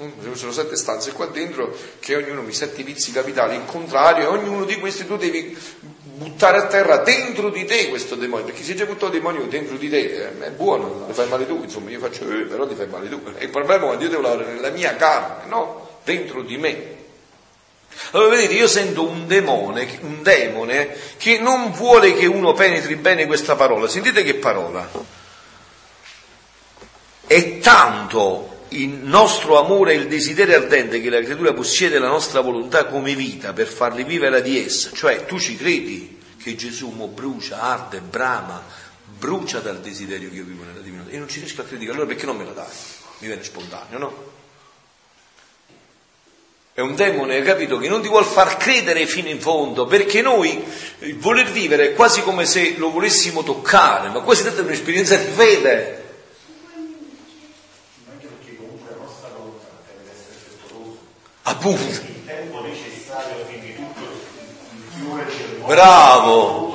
Ci 0.00 0.30
sono 0.32 0.50
sette 0.50 0.76
stanze 0.76 1.12
qua 1.12 1.26
dentro 1.26 1.76
che 1.98 2.16
ognuno 2.16 2.40
mi 2.40 2.54
sette 2.54 2.82
vizi 2.82 3.12
capitali 3.12 3.54
in 3.54 3.66
contrario 3.66 4.24
e 4.24 4.26
ognuno 4.38 4.64
di 4.64 4.76
questi 4.76 5.06
tu 5.06 5.18
devi 5.18 5.54
buttare 6.20 6.56
a 6.56 6.66
terra 6.68 6.96
dentro 6.98 7.50
di 7.50 7.66
te 7.66 7.90
questo 7.90 8.14
demonio, 8.14 8.46
perché 8.46 8.62
se 8.62 8.74
già 8.74 8.86
buttato 8.86 9.06
il 9.06 9.12
demonio 9.20 9.42
dentro 9.42 9.76
di 9.76 9.90
te 9.90 9.98
eh, 9.98 10.38
è 10.38 10.50
buono, 10.52 11.04
ti 11.06 11.12
fai 11.12 11.28
male 11.28 11.46
tu, 11.46 11.60
insomma 11.62 11.90
io 11.90 11.98
faccio, 11.98 12.22
eh, 12.30 12.44
però 12.44 12.66
ti 12.66 12.74
fai 12.74 12.86
male 12.86 13.10
tu. 13.10 13.20
E 13.36 13.44
il 13.44 13.50
problema 13.50 13.82
è 13.82 13.86
quando 13.86 14.04
io 14.04 14.08
devo 14.08 14.22
lavorare 14.22 14.54
nella 14.54 14.70
mia 14.70 14.96
carne, 14.96 15.46
no? 15.48 15.98
Dentro 16.02 16.42
di 16.42 16.56
me. 16.56 16.96
Allora 18.12 18.30
vedete, 18.36 18.54
io 18.54 18.68
sento 18.68 19.06
un 19.06 19.26
demone, 19.26 19.98
un 20.00 20.22
demone 20.22 20.96
che 21.18 21.38
non 21.38 21.72
vuole 21.72 22.14
che 22.14 22.24
uno 22.24 22.54
penetri 22.54 22.96
bene 22.96 23.26
questa 23.26 23.54
parola. 23.54 23.86
Sentite 23.86 24.22
che 24.22 24.34
parola. 24.34 24.88
È 27.26 27.58
tanto 27.58 28.49
il 28.70 28.88
nostro 28.88 29.58
amore 29.58 29.92
e 29.92 29.96
il 29.96 30.08
desiderio 30.08 30.56
ardente 30.56 31.00
che 31.00 31.10
la 31.10 31.20
creatura 31.22 31.52
possiede 31.52 31.98
la 31.98 32.08
nostra 32.08 32.40
volontà 32.40 32.86
come 32.86 33.14
vita 33.14 33.52
per 33.52 33.66
farli 33.66 34.04
vivere 34.04 34.42
di 34.42 34.58
essa. 34.58 34.90
Cioè, 34.92 35.24
tu 35.24 35.38
ci 35.38 35.56
credi 35.56 36.18
che 36.42 36.54
Gesù 36.56 36.90
mo 36.90 37.08
brucia, 37.08 37.60
arde, 37.60 38.00
brama, 38.00 38.62
brucia 39.04 39.60
dal 39.60 39.80
desiderio 39.80 40.30
che 40.30 40.36
io 40.36 40.44
vivo 40.44 40.64
nella 40.64 40.80
divinità. 40.80 41.10
Io 41.10 41.18
non 41.18 41.28
ci 41.28 41.40
riesco 41.40 41.60
a 41.60 41.64
credere, 41.64 41.90
allora 41.90 42.06
perché 42.06 42.26
non 42.26 42.36
me 42.36 42.44
la 42.44 42.52
dai? 42.52 42.66
Mi 43.18 43.26
viene 43.26 43.42
spontaneo, 43.42 43.98
no? 43.98 44.28
È 46.72 46.80
un 46.80 46.94
demone, 46.94 47.42
capito, 47.42 47.76
che 47.78 47.88
non 47.88 48.00
ti 48.00 48.08
vuol 48.08 48.24
far 48.24 48.56
credere 48.56 49.04
fino 49.06 49.28
in 49.28 49.40
fondo, 49.40 49.86
perché 49.86 50.22
noi 50.22 50.64
il 51.00 51.18
voler 51.18 51.50
vivere 51.50 51.90
è 51.90 51.92
quasi 51.94 52.22
come 52.22 52.46
se 52.46 52.76
lo 52.78 52.90
volessimo 52.90 53.42
toccare, 53.42 54.08
ma 54.08 54.20
quasi 54.20 54.46
è 54.46 54.60
un'esperienza 54.60 55.16
di 55.16 55.30
fede. 55.30 56.04
Anche 58.10 58.28
perché 58.28 58.56
comunque 58.56 58.88
la 58.88 58.96
nostra 58.96 59.28
volontà 59.36 59.66
deve 59.88 60.10
essere 60.10 60.36
frettolosa. 60.46 61.00
Appunto. 61.42 61.82
Il 61.82 62.24
tempo 62.26 62.60
necessario 62.62 63.42
affinché 63.42 63.74
tutto 63.76 64.00
Bravo! 65.66 66.69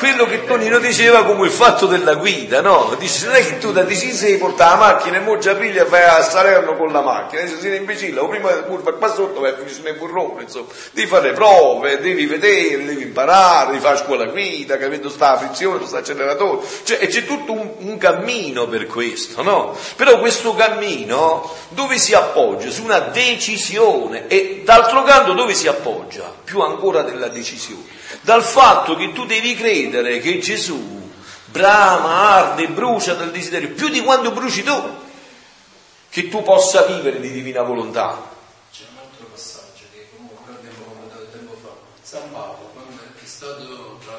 Quello 0.00 0.24
che 0.24 0.46
Tonino 0.46 0.78
diceva 0.78 1.24
come 1.24 1.44
il 1.44 1.52
fatto 1.52 1.84
della 1.84 2.14
guida, 2.14 2.62
no? 2.62 2.96
Dice, 2.98 3.26
non 3.26 3.34
è 3.34 3.46
che 3.46 3.58
tu 3.58 3.70
da 3.70 3.84
Tisini 3.84 4.38
porta 4.38 4.70
la 4.70 4.76
macchina 4.76 5.18
e 5.18 5.20
mo 5.20 5.38
e 5.38 5.84
vai 5.84 6.02
a 6.04 6.22
Salerno 6.22 6.74
con 6.74 6.90
la 6.90 7.02
macchina, 7.02 7.46
se 7.46 7.58
sei 7.60 7.76
imbecille, 7.76 8.18
o 8.18 8.26
prima 8.26 8.48
della 8.48 8.62
curva 8.62 8.94
qua 8.94 9.12
sotto 9.12 9.40
vai 9.40 9.50
a 9.50 9.56
finire 9.56 9.90
nel 9.90 9.98
burrone, 9.98 10.44
insomma, 10.44 10.68
devi 10.92 11.06
fare 11.06 11.28
le 11.28 11.34
prove, 11.34 12.00
devi 12.00 12.24
vedere, 12.24 12.82
devi 12.86 13.02
imparare, 13.02 13.72
devi 13.72 13.82
fare 13.82 13.98
scuola 13.98 14.24
guida, 14.24 14.78
capendo 14.78 15.10
sta 15.10 15.36
frizione, 15.36 15.84
sta 15.84 15.98
acceleratore, 15.98 16.66
cioè, 16.84 16.96
e 16.98 17.06
c'è 17.08 17.26
tutto 17.26 17.52
un, 17.52 17.70
un 17.80 17.98
cammino 17.98 18.66
per 18.68 18.86
questo, 18.86 19.42
no? 19.42 19.76
Però 19.96 20.18
questo 20.18 20.54
cammino 20.54 21.54
dove 21.68 21.98
si 21.98 22.14
appoggia? 22.14 22.70
Su 22.70 22.84
una 22.84 23.00
decisione 23.00 24.28
e 24.28 24.62
d'altro 24.64 25.02
canto 25.02 25.34
dove 25.34 25.52
si 25.52 25.68
appoggia? 25.68 26.32
Più 26.42 26.60
ancora 26.60 27.02
della 27.02 27.28
decisione 27.28 27.98
dal 28.22 28.42
fatto 28.42 28.96
che 28.96 29.12
tu 29.12 29.24
devi 29.26 29.54
credere 29.54 30.18
che 30.20 30.38
Gesù 30.38 30.98
brama, 31.50 32.30
arde, 32.36 32.68
brucia 32.68 33.14
dal 33.14 33.30
desiderio 33.30 33.70
più 33.70 33.88
di 33.88 34.00
quanto 34.00 34.30
bruci 34.30 34.62
tu, 34.62 34.98
che 36.08 36.28
tu 36.28 36.42
possa 36.42 36.82
vivere 36.82 37.20
di 37.20 37.30
divina 37.30 37.62
volontà. 37.62 38.38
C'è 38.72 38.84
un 38.90 38.98
altro 38.98 39.26
passaggio 39.26 39.84
che 39.92 40.08
comunque 40.16 40.54
abbiamo 40.54 40.84
commentato 40.84 41.26
tempo 41.30 41.56
fa. 41.62 41.70
San 42.02 42.30
Paolo, 42.30 42.70
quando 42.72 43.00
è 43.02 43.26
stato 43.26 43.98
tra 44.04 44.18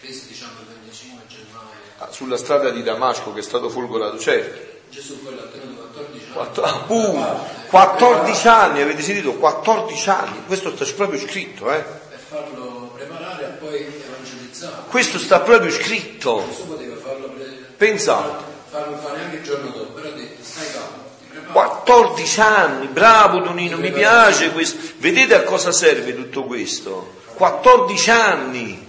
presi 0.00 0.26
diciamo 0.28 0.60
il 0.60 0.66
25 0.66 1.26
gennaio. 1.28 1.66
Ah, 1.98 2.10
sulla 2.10 2.36
strada 2.36 2.70
di 2.70 2.82
Damasco 2.82 3.32
che 3.32 3.40
è 3.40 3.42
stato 3.42 3.68
folgorato, 3.68 4.18
certo. 4.18 4.74
Gesù 4.90 5.22
poi 5.22 5.34
l'ha 5.34 5.42
tenuto 5.42 5.82
14 5.82 6.24
anni. 6.24 6.32
Quattro, 6.32 6.64
appunto, 6.64 7.46
14 7.70 8.48
anni, 8.48 8.82
avete 8.82 9.02
sentito? 9.02 9.34
14 9.34 10.08
anni, 10.10 10.44
questo 10.46 10.74
sta 10.74 10.84
proprio 10.94 11.18
scritto, 11.20 11.72
eh? 11.72 11.82
Per 11.82 12.18
farlo 12.18 12.92
preparare 12.94 13.44
e 13.44 13.48
poi 13.58 13.76
evangelizzare. 13.76 14.45
Questo 14.88 15.18
sta 15.18 15.40
proprio 15.40 15.70
scritto. 15.70 16.46
Gesù 16.48 16.66
poteva 16.66 16.96
farlo 16.96 17.28
pre- 17.28 17.44
Pensate. 17.76 18.44
farlo 18.70 18.96
fare 18.96 19.20
anche 19.24 19.36
il 19.36 19.42
giorno 19.42 19.70
dopo, 19.70 19.92
però 19.92 20.08
ha 20.08 20.12
detto 20.12 20.42
stai 20.42 20.66
calmo, 20.72 21.02
ti 21.20 21.26
prepari. 21.30 21.52
14 21.52 22.40
anni, 22.40 22.86
bravo 22.86 23.42
Tonino, 23.42 23.76
mi 23.76 23.92
piace 23.92 24.52
questo. 24.52 24.78
Vedete 24.98 25.34
a 25.34 25.42
cosa 25.42 25.72
serve 25.72 26.14
tutto 26.14 26.44
questo? 26.44 27.14
14 27.34 28.10
anni, 28.10 28.84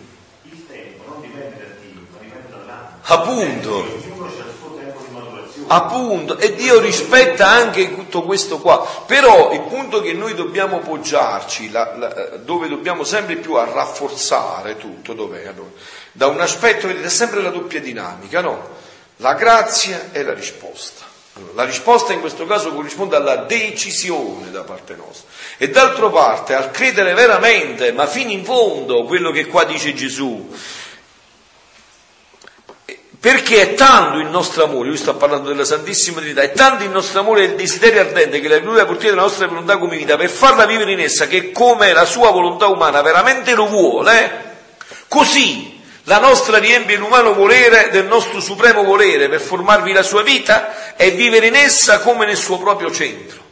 Il 3.09 4.06
Appunto, 5.67 6.37
e 6.37 6.55
Dio 6.55 6.79
rispetta 6.79 7.47
anche 7.47 7.93
tutto 7.93 8.23
questo 8.23 8.59
qua. 8.59 9.03
Però 9.05 9.51
il 9.51 9.61
punto 9.61 10.01
che 10.01 10.13
noi 10.13 10.33
dobbiamo 10.33 10.79
poggiarci, 10.79 11.71
la- 11.71 11.93
la- 11.97 12.37
dove 12.37 12.67
dobbiamo 12.67 13.03
sempre 13.03 13.35
più 13.35 13.55
a 13.55 13.65
rafforzare 13.65 14.77
tutto, 14.77 15.13
dov'è? 15.13 15.47
Allora, 15.47 15.69
da 16.11 16.27
un 16.27 16.39
aspetto, 16.39 16.87
vedete, 16.87 17.07
è 17.07 17.09
sempre 17.09 17.41
la 17.41 17.49
doppia 17.49 17.81
dinamica, 17.81 18.41
no? 18.41 18.75
La 19.17 19.33
grazia 19.33 20.09
e 20.11 20.23
la 20.23 20.33
risposta. 20.33 21.05
Allora, 21.33 21.53
la 21.55 21.65
risposta 21.65 22.13
in 22.13 22.19
questo 22.19 22.45
caso 22.45 22.73
corrisponde 22.73 23.15
alla 23.15 23.35
decisione 23.35 24.49
da 24.49 24.61
parte 24.61 24.95
nostra 24.95 25.29
e 25.57 25.69
d'altra 25.69 26.09
parte 26.09 26.55
al 26.55 26.71
credere 26.71 27.13
veramente, 27.13 27.91
ma 27.91 28.07
fino 28.07 28.31
in 28.31 28.43
fondo, 28.43 29.03
quello 29.03 29.31
che 29.31 29.45
qua 29.45 29.63
dice 29.63 29.93
Gesù, 29.93 30.49
perché 33.19 33.61
è 33.61 33.73
tanto 33.73 34.19
il 34.19 34.27
nostro 34.27 34.63
amore, 34.63 34.89
lui 34.89 34.97
sta 34.97 35.13
parlando 35.13 35.49
della 35.49 35.65
Santissima 35.65 36.19
Trinità, 36.19 36.41
è 36.41 36.51
tanto 36.51 36.83
il 36.83 36.89
nostro 36.89 37.19
amore 37.19 37.41
e 37.41 37.45
il 37.45 37.55
desiderio 37.55 38.01
ardente 38.01 38.39
che 38.39 38.47
la 38.47 38.57
lui 38.59 38.79
ha 38.79 38.85
portato 38.85 39.15
la 39.15 39.21
nostra 39.21 39.47
volontà 39.47 39.77
come 39.77 39.97
vita 39.97 40.17
per 40.17 40.29
farla 40.29 40.65
vivere 40.65 40.91
in 40.91 40.99
essa, 40.99 41.27
che 41.27 41.51
come 41.51 41.93
la 41.93 42.05
sua 42.05 42.31
volontà 42.31 42.67
umana 42.67 43.01
veramente 43.01 43.55
lo 43.55 43.67
vuole, 43.67 44.55
così 45.07 45.81
la 46.03 46.19
nostra 46.19 46.57
riempie 46.57 46.95
l'umano 46.95 47.33
volere 47.33 47.89
del 47.91 48.05
nostro 48.05 48.39
supremo 48.39 48.83
volere 48.83 49.27
per 49.27 49.41
formarvi 49.41 49.91
la 49.91 50.03
sua 50.03 50.23
vita 50.23 50.95
e 50.95 51.11
vivere 51.11 51.47
in 51.47 51.55
essa 51.55 51.99
come 51.99 52.25
nel 52.25 52.37
suo 52.37 52.57
proprio 52.57 52.91
centro. 52.91 53.45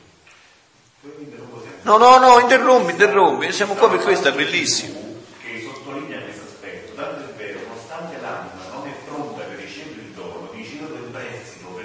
No, 1.82 1.98
no, 1.98 2.18
no, 2.18 2.40
interrompi, 2.40 2.92
interrompi, 2.94 3.52
siamo 3.52 3.76
qua 3.76 3.90
per 3.90 4.00
questo, 4.00 4.30
è 4.30 4.32
bellissimo. 4.32 5.20
che 5.44 5.62
sottolinea 5.62 6.20
questo 6.22 6.44
aspetto. 6.48 6.94
Tanto 6.96 7.30
è 7.30 7.34
vero, 7.38 7.60
nonostante 7.68 8.18
l'anima 8.22 8.64
non 8.74 8.88
è 8.88 8.94
pronta 9.06 9.44
per 9.44 9.58
ricevere 9.60 10.02
il 10.02 10.12
dono, 10.16 10.50
vicino 10.52 10.88
del 10.88 11.10
prestito, 11.12 11.80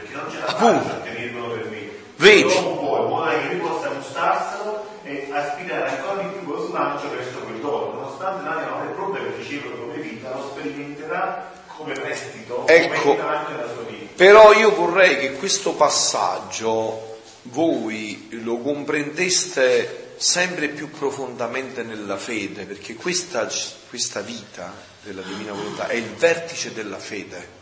Appunto. 0.50 1.00
per 1.02 1.68
me. 1.70 1.88
Vedi? 2.16 2.54
Non 2.54 2.72
in 2.72 2.84
modo 2.84 3.28
che 3.48 3.54
possa 3.56 3.88
gustarselo 3.88 4.84
e 5.04 5.28
aspirare 5.32 5.88
ancora 5.96 6.22
di 6.22 6.28
più, 6.28 6.52
così 6.52 6.68
slancio 6.70 7.10
verso 7.10 7.38
quel 7.38 7.60
dono, 7.60 7.92
nonostante 7.94 8.44
l'anima 8.44 8.82
è 8.84 8.92
pronta 8.92 9.18
per 9.18 9.32
ricevere 9.38 9.78
come 9.78 9.94
vita, 9.96 10.34
lo 10.34 10.50
sperimenterà 10.52 11.50
come 11.76 11.92
prestito, 11.94 12.66
Ecco. 12.66 13.16
come 13.16 13.20
anche 13.22 13.52
nella 13.52 13.72
sua 13.72 13.82
vita. 13.82 14.12
Però 14.16 14.52
io 14.52 14.74
vorrei 14.74 15.18
che 15.18 15.32
questo 15.34 15.72
passaggio 15.72 17.18
voi 17.44 18.28
lo 18.42 18.58
comprendeste 18.58 20.14
sempre 20.16 20.68
più 20.68 20.90
profondamente 20.90 21.82
nella 21.82 22.18
fede, 22.18 22.64
perché 22.64 22.94
questa, 22.94 23.48
questa 23.88 24.20
vita 24.20 24.70
della 25.02 25.22
divina 25.22 25.52
volontà 25.52 25.86
è 25.86 25.94
il 25.94 26.10
vertice 26.16 26.74
della 26.74 26.98
fede. 26.98 27.58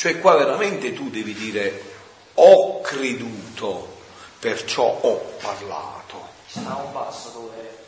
Cioè 0.00 0.18
qua 0.18 0.34
veramente 0.34 0.94
tu 0.94 1.10
devi 1.10 1.34
dire 1.34 1.82
ho 2.32 2.80
creduto, 2.80 3.98
perciò 4.38 4.98
ho 4.98 5.16
parlato. 5.42 6.26
Ci 6.46 6.58
sta 6.60 6.74
un 6.76 6.90
passo 6.90 7.28
dove 7.28 7.84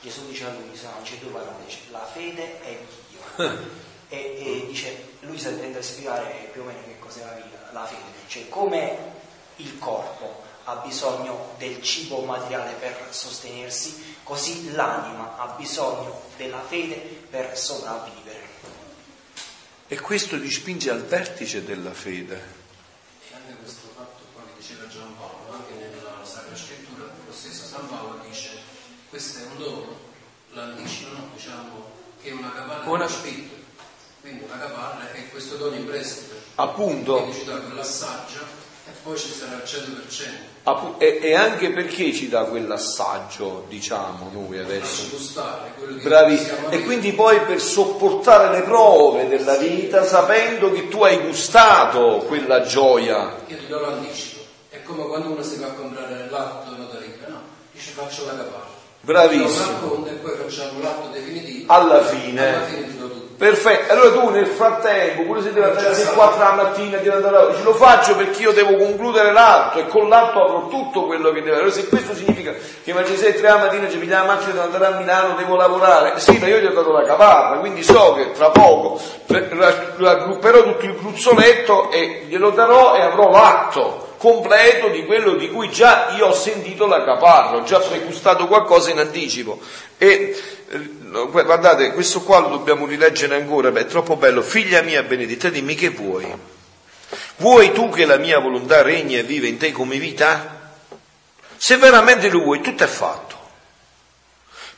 Gesù 0.00 0.26
dice 0.26 0.46
a 0.46 0.54
Luisa, 0.54 0.88
non 0.94 1.02
c'è 1.02 1.16
due 1.16 1.28
parole, 1.28 1.56
dice 1.66 1.80
la 1.90 2.08
fede 2.10 2.62
è 2.62 2.78
Dio. 3.10 3.58
e, 4.08 4.16
e 4.16 4.66
dice, 4.68 5.16
Luisa 5.20 5.50
tende 5.50 5.80
a 5.80 5.82
spiegare 5.82 6.48
più 6.50 6.62
o 6.62 6.64
meno 6.64 6.80
che 6.82 6.98
cos'è 6.98 7.24
la 7.26 7.32
vita, 7.32 7.68
la 7.72 7.84
fede, 7.84 8.26
cioè 8.28 8.48
come 8.48 8.96
il 9.56 9.78
corpo 9.78 10.42
ha 10.64 10.76
bisogno 10.76 11.56
del 11.58 11.82
cibo 11.82 12.22
materiale 12.22 12.72
per 12.80 13.08
sostenersi, 13.10 14.16
così 14.22 14.72
l'anima 14.72 15.36
ha 15.36 15.54
bisogno 15.58 16.22
della 16.38 16.62
fede 16.66 16.96
per 17.28 17.54
sopravvivere. 17.58 18.49
E 19.92 19.98
questo 19.98 20.40
ti 20.40 20.48
spinge 20.48 20.88
al 20.88 21.02
vertice 21.04 21.64
della 21.64 21.92
fede. 21.92 22.36
E 23.28 23.34
anche 23.34 23.56
questo 23.60 23.88
fatto 23.96 24.22
qua 24.32 24.42
che 24.44 24.52
diceva 24.56 24.86
Giampaolo, 24.86 25.52
anche 25.52 25.72
nella 25.74 26.24
Sacra 26.24 26.54
Scrittura, 26.54 27.10
lo 27.26 27.32
stesso 27.32 27.64
San 27.64 27.88
Paolo 27.88 28.22
dice, 28.24 28.50
questo 29.08 29.40
è 29.40 29.46
un 29.46 29.58
dono, 29.58 29.98
l'anticipo, 30.52 31.12
no? 31.12 31.30
diciamo, 31.34 31.90
che 32.22 32.28
è 32.28 32.32
una 32.32 32.52
capanna 32.52 32.88
Una- 32.88 33.04
dello 33.04 33.18
spirito. 33.18 33.54
Quindi 34.20 34.44
una 34.44 34.58
capanna 34.58 35.10
è 35.12 35.28
questo 35.28 35.56
dono 35.56 35.74
in 35.74 35.86
prestito. 35.86 36.36
Appunto. 36.54 37.22
Quindi 37.22 37.38
ci 37.38 37.44
dà 37.46 37.56
quell'assaggio 37.56 38.46
e 38.90 38.98
poi 39.02 39.16
ci 39.16 39.32
sarà 39.32 39.54
il 39.54 39.62
100%. 39.64 40.48
Appu- 40.64 41.00
E, 41.00 41.20
e 41.22 41.34
anche 41.34 41.70
perché 41.70 42.12
ci 42.12 42.28
dà 42.28 42.44
quell'assaggio, 42.44 43.64
diciamo 43.68 44.30
noi 44.32 44.58
adesso. 44.58 45.08
Bravi. 46.02 46.38
E 46.70 46.82
quindi 46.82 47.12
poi 47.12 47.40
per 47.42 47.60
sopportare 47.60 48.58
le 48.58 48.62
prove 48.64 49.28
della 49.28 49.56
vita, 49.56 50.04
sapendo 50.04 50.70
che 50.72 50.88
tu 50.88 51.02
hai 51.02 51.18
gustato 51.26 52.24
quella 52.26 52.62
gioia. 52.62 53.36
Io 53.46 53.56
ti 53.56 53.66
do 53.68 53.80
l'anticipo. 53.80 54.40
È 54.68 54.82
come 54.82 55.06
quando 55.06 55.30
uno 55.30 55.42
si 55.42 55.56
va 55.58 55.66
a 55.68 55.72
comprare 55.72 56.28
l'atto 56.28 56.76
notarile, 56.76 57.26
no? 57.28 57.40
Dice 57.72 57.90
faccio 57.92 58.26
la 58.26 58.36
capanna. 58.36 58.68
Bravissimo. 59.02 60.06
E 60.06 60.12
poi 60.12 60.36
facciamo 60.36 60.80
l'atto 60.82 61.08
definitivo. 61.08 61.72
Alla 61.72 62.04
fine. 62.04 62.54
Alla 62.54 62.66
fine 62.66 62.86
ti 62.86 62.98
do 62.98 63.08
tutto. 63.08 63.19
Perfetto, 63.40 63.90
allora 63.94 64.10
tu 64.10 64.28
nel 64.28 64.46
frattempo, 64.46 65.22
pure 65.22 65.40
se 65.40 65.54
devi 65.54 65.64
andare 65.64 65.86
alle 65.86 66.04
4 66.04 66.38
la 66.44 66.52
mattina, 66.52 66.98
devi 66.98 67.08
andare 67.08 67.36
a 67.38 67.46
dici, 67.46 67.62
lo 67.62 67.72
faccio 67.72 68.14
perché 68.14 68.42
io 68.42 68.52
devo 68.52 68.76
concludere 68.76 69.32
l'atto 69.32 69.78
e 69.78 69.86
con 69.86 70.10
l'atto 70.10 70.44
avrò 70.44 70.68
tutto 70.68 71.06
quello 71.06 71.32
che 71.32 71.38
avere. 71.38 71.56
Allora 71.56 71.70
se 71.70 71.88
questo 71.88 72.14
significa 72.14 72.52
che 72.84 72.92
ma 72.92 73.02
ci 73.02 73.16
sei 73.16 73.32
3 73.32 73.40
la 73.40 73.56
mattina, 73.56 73.88
ci 73.88 73.96
piglia 73.96 74.18
la 74.18 74.26
macchina, 74.26 74.52
devo 74.52 74.64
andare 74.64 74.84
a 74.84 74.98
Milano, 74.98 75.36
devo 75.36 75.56
lavorare, 75.56 76.20
sì, 76.20 76.36
ma 76.36 76.48
io 76.48 76.60
ti 76.60 76.66
ho 76.66 76.72
dato 76.72 76.92
la 76.92 77.02
caparra, 77.02 77.56
quindi 77.60 77.82
so 77.82 78.12
che 78.12 78.30
tra 78.32 78.50
poco 78.50 79.00
raggrupperò 79.26 80.62
tutto 80.62 80.84
il 80.84 80.96
gruzzoletto 80.96 81.90
e 81.90 82.26
glielo 82.28 82.50
darò 82.50 82.94
e 82.94 83.00
avrò 83.00 83.30
l'atto 83.30 84.08
completo 84.18 84.88
di 84.88 85.06
quello 85.06 85.32
di 85.32 85.50
cui 85.50 85.70
già 85.70 86.08
io 86.14 86.26
ho 86.26 86.34
sentito 86.34 86.84
la 86.86 87.02
caparra, 87.04 87.56
ho 87.56 87.62
già 87.62 87.78
pregustato 87.78 88.46
qualcosa 88.46 88.90
in 88.90 88.98
anticipo. 88.98 89.58
E 89.96 90.36
eh, 90.68 90.90
guardate, 91.10 91.92
questo 91.92 92.22
qua 92.22 92.38
lo 92.38 92.48
dobbiamo 92.48 92.86
rileggere 92.86 93.34
ancora, 93.34 93.70
beh, 93.70 93.80
è 93.80 93.86
troppo 93.86 94.16
bello. 94.16 94.42
Figlia 94.42 94.82
mia 94.82 95.02
benedetta, 95.02 95.48
dimmi 95.48 95.74
che 95.74 95.90
vuoi? 95.90 96.26
Vuoi 97.36 97.72
tu 97.72 97.90
che 97.90 98.04
la 98.04 98.16
mia 98.16 98.38
volontà 98.38 98.82
regni 98.82 99.18
e 99.18 99.22
vive 99.22 99.48
in 99.48 99.56
te 99.56 99.72
come 99.72 99.98
vita? 99.98 100.72
Se 101.56 101.76
veramente 101.76 102.28
lo 102.28 102.42
vuoi, 102.42 102.60
tutto 102.60 102.84
è 102.84 102.86
fatto. 102.86 103.38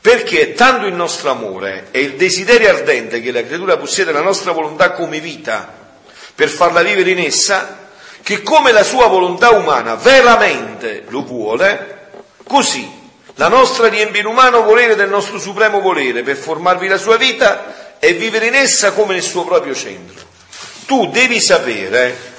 Perché 0.01 0.55
tanto 0.55 0.87
il 0.87 0.95
nostro 0.95 1.30
amore 1.30 1.89
e 1.91 2.01
il 2.01 2.16
desiderio 2.16 2.70
ardente 2.70 3.20
che 3.20 3.30
la 3.30 3.45
creatura 3.45 3.76
possiede 3.76 4.11
la 4.11 4.22
nostra 4.22 4.53
volontà 4.53 4.93
come 4.93 5.20
vita 5.20 5.80
per 6.35 6.49
farla 6.49 6.83
vivere 6.83 7.11
in 7.11 7.20
essa, 7.20 7.91
che 8.22 8.43
come 8.43 8.72
la 8.72 8.83
sua 8.83 9.07
volontà 9.07 9.51
umana 9.51 9.95
veramente 9.97 11.05
lo 11.09 11.22
vuole, 11.22 12.09
così 12.45 13.01
la 13.37 13.49
nostra 13.49 13.89
riempie 13.89 14.22
l'umano 14.22 14.62
volere 14.62 14.95
del 14.95 15.09
nostro 15.09 15.39
supremo 15.39 15.80
volere 15.80 16.22
per 16.22 16.37
formarvi 16.37 16.87
la 16.87 16.99
sua 16.99 17.16
vita 17.16 17.99
e 17.99 18.12
vivere 18.12 18.49
in 18.49 18.55
essa 18.55 18.93
come 18.93 19.14
nel 19.14 19.22
suo 19.22 19.45
proprio 19.45 19.74
centro. 19.74 20.26
Tu 20.87 21.09
devi 21.09 21.41
sapere 21.41 22.30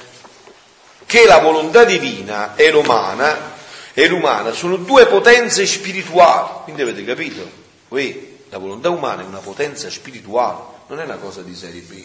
che 1.06 1.26
la 1.26 1.40
volontà 1.40 1.84
divina 1.84 2.56
e 2.56 2.70
l'umana, 2.70 3.54
e 3.94 4.08
l'umana 4.08 4.52
sono 4.52 4.78
due 4.78 5.06
potenze 5.08 5.66
spirituali, 5.66 6.64
quindi 6.64 6.82
avete 6.82 7.04
capito? 7.04 7.50
Uè, 7.90 8.20
la 8.50 8.58
volontà 8.58 8.90
umana 8.90 9.24
è 9.24 9.26
una 9.26 9.40
potenza 9.40 9.90
spirituale, 9.90 10.62
non 10.88 11.00
è 11.00 11.04
una 11.04 11.18
cosa 11.18 11.42
di 11.42 11.56
serie 11.56 11.82
B, 11.82 12.04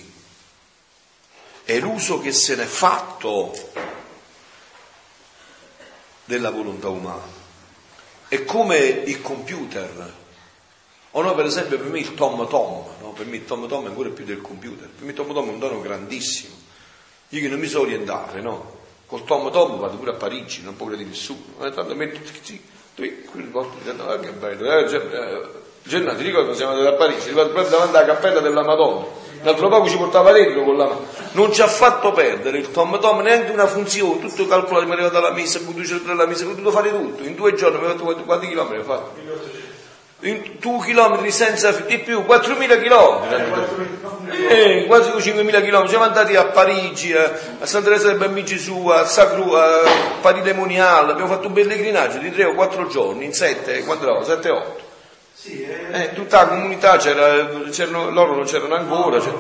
è 1.65 1.79
l'uso 1.79 2.21
che 2.21 2.33
se 2.33 2.55
n'è 2.57 2.65
fatto 2.65 3.53
della 6.25 6.51
volontà 6.51 6.89
umana. 6.89 7.38
È 8.29 8.45
come 8.45 8.79
il 8.79 9.23
computer. 9.23 10.13
O 11.13 11.23
no, 11.23 11.35
per 11.35 11.47
esempio, 11.47 11.79
per 11.79 11.89
me 11.89 12.01
il 12.01 12.15
Tom 12.15 12.47
Tom, 12.49 12.85
no? 13.01 13.13
per 13.13 13.27
me 13.27 13.37
il 13.37 13.45
Tom 13.45 13.67
Tom 13.67 13.85
è 13.85 13.89
ancora 13.89 14.11
più 14.11 14.25
del 14.25 14.43
computer, 14.43 14.87
per 14.89 15.05
me 15.05 15.11
il 15.11 15.17
Tom 15.17 15.33
Tom 15.33 15.49
è 15.49 15.53
un 15.53 15.59
dono 15.59 15.81
grandissimo. 15.81 16.55
Io 17.31 17.41
che 17.41 17.49
non 17.49 17.59
mi 17.59 17.67
so 17.67 17.81
orientare, 17.81 18.41
no? 18.41 18.77
Col 19.07 19.25
Tom 19.25 19.51
Tom 19.51 19.79
vado 19.79 19.97
pure 19.97 20.11
a 20.11 20.15
Parigi, 20.15 20.63
non 20.63 20.77
paura 20.77 20.97
di 20.97 21.05
nessuno. 21.05 21.43
Eh, 21.63 21.73
tanto 21.73 21.95
metto 21.95 22.21
qui 22.95 23.43
porto 23.51 23.79
dicendo, 23.79 24.07
ah 24.07 24.19
che 24.19 24.31
bello, 24.33 24.71
eh, 24.71 24.85
eh, 24.85 25.49
Gennaro, 25.85 26.17
ti 26.17 26.25
ricordo 26.25 26.55
siamo 26.55 26.73
andati 26.73 26.95
a 26.95 26.97
Parigi, 26.97 27.27
arrivato 27.29 27.51
proprio 27.51 27.71
davanti 27.71 27.97
alla 27.97 28.07
cappella 28.07 28.41
della 28.41 28.63
Madonna. 28.63 29.18
L'altro 29.43 29.69
poco 29.69 29.89
ci 29.89 29.97
portava 29.97 30.33
dentro 30.33 30.63
con 30.65 30.77
la 30.77 30.87
mano. 30.87 31.07
Non 31.33 31.53
ci 31.53 31.63
ha 31.63 31.67
fatto 31.67 32.13
perdere 32.13 32.59
il 32.59 32.71
Tom 32.71 32.99
Tom 33.01 33.21
neanche 33.21 33.53
una 33.53 33.67
funzione, 33.67 34.21
tutto 34.21 34.47
calcolato, 34.47 34.87
mi 34.87 34.91
è 34.91 34.95
arrivato 34.95 35.19
alla 35.19 35.33
messa, 35.33 35.61
poi 35.61 35.75
due 35.75 36.01
alla 36.11 36.27
messa, 36.27 36.45
ho 36.45 36.49
potuto 36.49 36.71
fare 36.71 36.91
tutto. 36.91 37.23
In 37.23 37.35
due 37.35 37.55
giorni 37.55 37.79
mi 37.79 37.85
ho 37.87 37.89
fatto 37.97 38.25
quanti, 38.25 38.49
chilometri 38.49 38.79
ho 38.79 38.85
fatto? 38.85 39.11
In 40.21 40.57
due 40.59 40.85
chilometri 40.85 41.31
senza 41.31 41.71
di 41.71 41.99
più, 41.99 42.21
4.000 42.21 42.83
chilometri. 42.83 44.07
Eh, 44.49 44.85
quasi 44.87 45.11
5.000 45.11 45.63
chilometri. 45.63 45.89
Siamo 45.89 46.05
andati 46.05 46.35
a 46.35 46.47
Parigi, 46.47 47.13
a, 47.13 47.33
a 47.61 47.67
Santa 47.67 47.89
Teresa 47.89 48.09
del 48.09 48.17
Bambino 48.17 48.45
Gesù, 48.45 48.89
a 48.89 49.07
Sacru, 49.07 49.53
a 49.53 49.83
Paride 50.21 50.53
Monial. 50.55 51.11
Abbiamo 51.11 51.31
fatto 51.31 51.47
un 51.47 51.53
pellegrinaggio 51.53 52.19
di 52.19 52.33
3 52.33 52.47
o 52.47 52.55
4 52.55 52.89
giorni, 52.89 53.27
in 53.27 53.33
7, 53.33 53.85
quando 53.85 54.05
eravamo? 54.05 54.25
7 54.25 54.51
8. 54.51 54.88
Sì, 55.41 55.63
eh, 55.63 56.11
tutta 56.15 56.43
la 56.43 56.49
comunità 56.49 56.97
c'era, 56.97 57.49
c'erano, 57.71 58.11
loro 58.11 58.35
non 58.35 58.45
c'erano 58.45 58.75
ancora, 58.75 59.21
c'era- 59.21 59.37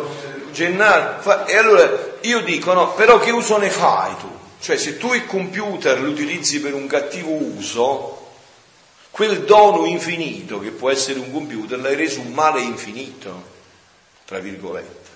Gennaro, 0.52 1.20
fa- 1.20 1.44
e 1.44 1.56
allora 1.56 2.16
io 2.20 2.40
dico 2.42 2.72
no, 2.72 2.94
però 2.94 3.18
che 3.18 3.30
uso 3.30 3.58
ne 3.58 3.68
fai 3.70 4.16
tu? 4.18 4.30
Cioè 4.60 4.76
se 4.76 4.96
tu 4.96 5.12
il 5.12 5.26
computer 5.26 6.00
lo 6.00 6.10
utilizzi 6.10 6.60
per 6.60 6.74
un 6.74 6.86
cattivo 6.86 7.30
uso, 7.32 8.26
quel 9.10 9.40
dono 9.42 9.86
infinito 9.86 10.60
che 10.60 10.70
può 10.70 10.90
essere 10.90 11.18
un 11.18 11.32
computer 11.32 11.78
l'hai 11.80 11.96
reso 11.96 12.20
un 12.20 12.32
male 12.32 12.60
infinito, 12.60 13.42
tra 14.24 14.38
virgolette. 14.38 15.06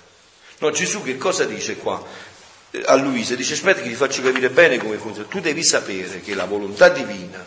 No, 0.59 0.71
Gesù 0.71 1.03
che 1.03 1.17
cosa 1.17 1.45
dice 1.45 1.77
qua? 1.77 2.03
Eh, 2.73 2.83
A 2.87 2.95
Luisa 2.97 3.35
dice 3.37 3.55
aspetta 3.55 3.81
che 3.83 3.89
ti 3.89 3.95
faccio 3.95 4.23
capire 4.23 4.51
bene 4.51 4.79
come 4.79 4.97
funziona. 4.97 5.29
Tu 5.29 5.41
devi 5.41 5.63
sapere 5.63 6.21
che 6.21 6.35
la 6.35 6.45
volontà 6.45 6.89
divina 6.89 7.45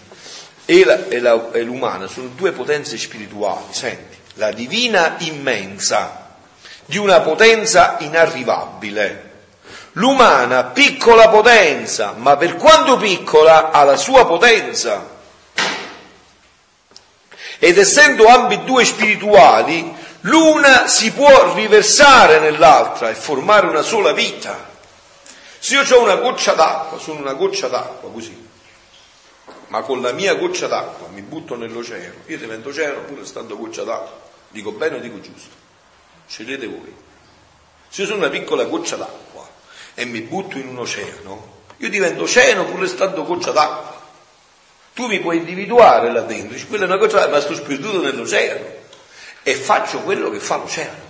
e, 0.66 1.64
l'umana 1.64 2.08
sono 2.08 2.30
due 2.36 2.52
potenze 2.52 2.98
spirituali, 2.98 3.66
senti, 3.70 4.18
la 4.36 4.52
divina 4.52 5.16
immensa 5.20 6.38
di 6.86 6.98
una 6.98 7.22
potenza 7.22 7.98
inarrivabile, 8.00 9.32
l'umana 9.94 10.66
piccola 10.66 11.30
potenza, 11.30 12.14
ma 12.18 12.36
per 12.36 12.56
quanto 12.56 12.98
piccola 12.98 13.72
ha 13.72 13.84
la 13.84 13.98
sua 13.98 14.26
potenza. 14.26 15.14
Ed 17.58 17.78
essendo 17.78 18.28
ambedue 18.28 18.84
spirituali, 18.84 19.96
l'una 20.22 20.88
si 20.88 21.12
può 21.12 21.54
riversare 21.54 22.40
nell'altra 22.40 23.10
e 23.10 23.16
formare 23.16 23.68
una 23.68 23.82
sola 23.82 24.12
vita. 24.12 24.74
Se 25.58 25.76
io 25.76 25.96
ho 25.96 26.02
una 26.02 26.16
goccia 26.16 26.54
d'acqua, 26.54 27.00
sono 27.00 27.22
una 27.22 27.34
goccia 27.34 27.68
d'acqua 27.68 28.12
così, 28.12 28.45
ma 29.76 29.82
con 29.82 30.02
la 30.02 30.14
mia 30.14 30.36
goccia 30.36 30.68
d'acqua 30.68 31.10
mi 31.10 31.22
butto 31.22 31.58
nell'oceano, 31.58 32.20
io 32.28 32.38
divento 32.38 32.70
oceano 32.70 33.02
pure 33.02 33.26
stando 33.26 33.58
goccia 33.58 33.84
d'acqua. 33.84 34.24
Dico 34.48 34.72
bene 34.72 34.96
o 34.96 35.00
dico 35.00 35.20
giusto? 35.20 35.54
Scegliete 36.26 36.66
voi. 36.66 36.96
Se 37.90 38.04
io 38.04 38.08
sono 38.08 38.20
una 38.20 38.30
piccola 38.30 38.64
goccia 38.64 38.96
d'acqua 38.96 39.46
e 39.94 40.06
mi 40.06 40.22
butto 40.22 40.58
in 40.58 40.70
un 40.70 40.78
oceano, 40.78 41.64
io 41.76 41.90
divento 41.90 42.24
oceano 42.24 42.64
pure 42.64 42.88
stando 42.88 43.26
goccia 43.26 43.52
d'acqua. 43.52 44.02
Tu 44.94 45.08
mi 45.08 45.20
puoi 45.20 45.38
individuare 45.40 46.10
là 46.10 46.22
dentro, 46.22 46.54
dici, 46.54 46.68
quella 46.68 46.86
è 46.86 46.88
una 46.88 46.98
cosa, 46.98 47.28
ma 47.28 47.42
sto 47.42 47.54
sperduto 47.54 48.02
nell'oceano 48.02 48.66
e 49.44 49.56
faccio 49.56 50.00
quello 50.04 50.30
che 50.30 50.40
fa 50.40 50.56
l'oceano. 50.56 51.04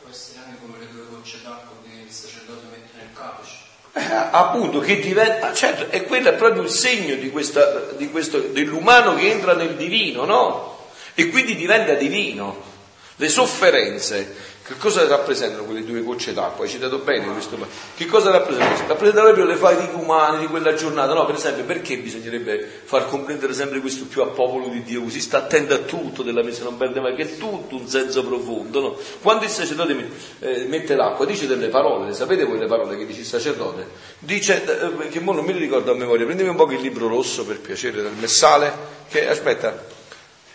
Può 0.00 0.08
essere 0.08 0.38
anche 0.46 0.60
come 0.60 0.78
le 0.78 0.86
due 0.92 1.06
gocce 1.10 1.40
d'acqua 1.42 1.74
che 1.82 2.02
il 2.06 2.12
sacerdote 2.12 2.66
mette 2.70 2.96
nel 2.98 3.08
capoce. 3.12 3.50
Eh, 3.52 3.81
appunto, 3.92 4.80
che 4.80 5.00
diventa, 5.00 5.52
certo, 5.52 5.90
e 5.90 6.04
quello 6.04 6.30
è 6.30 6.34
proprio 6.34 6.62
il 6.62 6.70
segno 6.70 7.14
di 7.16 7.30
questa, 7.30 7.90
di 7.96 8.10
questo, 8.10 8.38
dell'umano 8.38 9.14
che 9.14 9.30
entra 9.30 9.54
nel 9.54 9.76
divino, 9.76 10.24
no? 10.24 10.88
E 11.14 11.28
quindi 11.28 11.54
diventa 11.54 11.94
divino. 11.94 12.70
Le 13.16 13.28
sofferenze 13.28 14.34
che 14.64 14.76
cosa 14.76 15.04
rappresentano 15.08 15.64
quelle 15.64 15.84
due 15.84 16.02
gocce 16.02 16.32
d'acqua? 16.32 16.64
Hai 16.64 16.70
citato 16.70 16.98
bene 16.98 17.26
questo. 17.32 17.58
Che 17.96 18.06
cosa 18.06 18.30
rappresentano? 18.30 18.86
Rappresentano 18.86 19.26
proprio 19.32 19.44
le 19.44 19.56
fatiche 19.56 19.94
umane 19.94 20.38
di 20.38 20.46
quella 20.46 20.72
giornata. 20.74 21.14
No, 21.14 21.26
per 21.26 21.34
esempio, 21.34 21.64
perché 21.64 21.98
bisognerebbe 21.98 22.82
far 22.84 23.08
comprendere 23.08 23.54
sempre 23.54 23.80
questo 23.80 24.04
più 24.04 24.22
a 24.22 24.26
popolo 24.26 24.68
di 24.68 24.84
Dio? 24.84 25.02
Così 25.02 25.20
sta 25.20 25.38
attento 25.38 25.74
a 25.74 25.78
tutto 25.78 26.22
della 26.22 26.44
messa, 26.44 26.62
non 26.62 26.76
perde 26.76 27.00
mai, 27.00 27.16
che 27.16 27.22
è 27.22 27.36
tutto 27.38 27.74
un 27.74 27.88
senso 27.88 28.24
profondo. 28.24 28.80
No? 28.80 28.96
Quando 29.20 29.44
il 29.44 29.50
sacerdote 29.50 30.08
eh, 30.38 30.64
mette 30.68 30.94
l'acqua, 30.94 31.26
dice 31.26 31.48
delle 31.48 31.68
parole, 31.68 32.12
sapete 32.14 32.44
voi 32.44 32.58
le 32.58 32.66
parole 32.66 32.96
che 32.96 33.04
dice 33.04 33.20
il 33.20 33.26
sacerdote? 33.26 33.88
Dice, 34.20 34.62
eh, 34.64 35.08
che 35.08 35.18
mo 35.18 35.32
non 35.32 35.44
le 35.44 35.52
ricordo 35.54 35.90
a 35.90 35.94
memoria, 35.96 36.24
prendimi 36.24 36.48
un 36.48 36.56
po' 36.56 36.70
il 36.70 36.80
libro 36.80 37.08
rosso 37.08 37.44
per 37.44 37.58
piacere, 37.58 38.00
del 38.00 38.12
messale, 38.16 38.72
che 39.08 39.28
aspetta. 39.28 40.00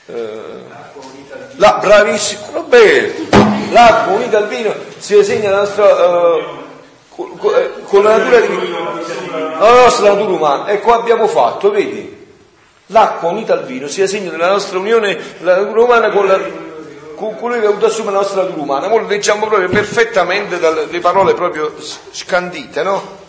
Eh, 0.10 0.64
la, 1.58 1.80
bravissimo, 1.82 2.46
Roberto, 2.54 3.38
l'acqua 3.72 4.14
unita 4.14 4.38
al 4.38 4.48
vino 4.48 4.74
si 4.98 5.22
segna 5.22 5.50
la 5.50 5.58
nostra, 5.58 5.86
uh, 5.86 6.42
con, 7.10 7.38
con 7.84 8.04
la 8.04 8.18
natura 8.18 8.40
di, 8.40 8.72
la 9.60 9.82
nostra 9.84 10.14
natura 10.14 10.32
umana. 10.32 10.68
E 10.68 10.80
qua 10.80 10.96
abbiamo 10.96 11.28
fatto, 11.28 11.72
vedi? 11.72 12.16
L'acqua 12.88 13.30
unita 13.30 13.52
al 13.52 13.66
vino 13.66 13.88
sia 13.88 14.08
segno 14.08 14.32
della 14.32 14.50
nostra 14.50 14.80
unione, 14.80 15.18
la 15.42 15.58
natura 15.58 15.84
umana 15.84 16.10
con, 16.10 16.26
la, 16.26 16.40
con 17.16 17.36
colui 17.36 17.60
che 17.60 17.66
ha 17.66 17.70
avuto 17.70 17.88
assumere 17.88 18.14
la 18.14 18.22
nostra 18.22 18.44
natura 18.44 18.62
umana. 18.62 18.94
Ora 18.94 19.08
leggiamo 19.08 19.48
proprio 19.48 19.68
perfettamente 19.68 20.58
dalle 20.58 21.00
parole 21.00 21.34
proprio 21.34 21.74
scandite, 22.12 22.82
no? 22.82 23.26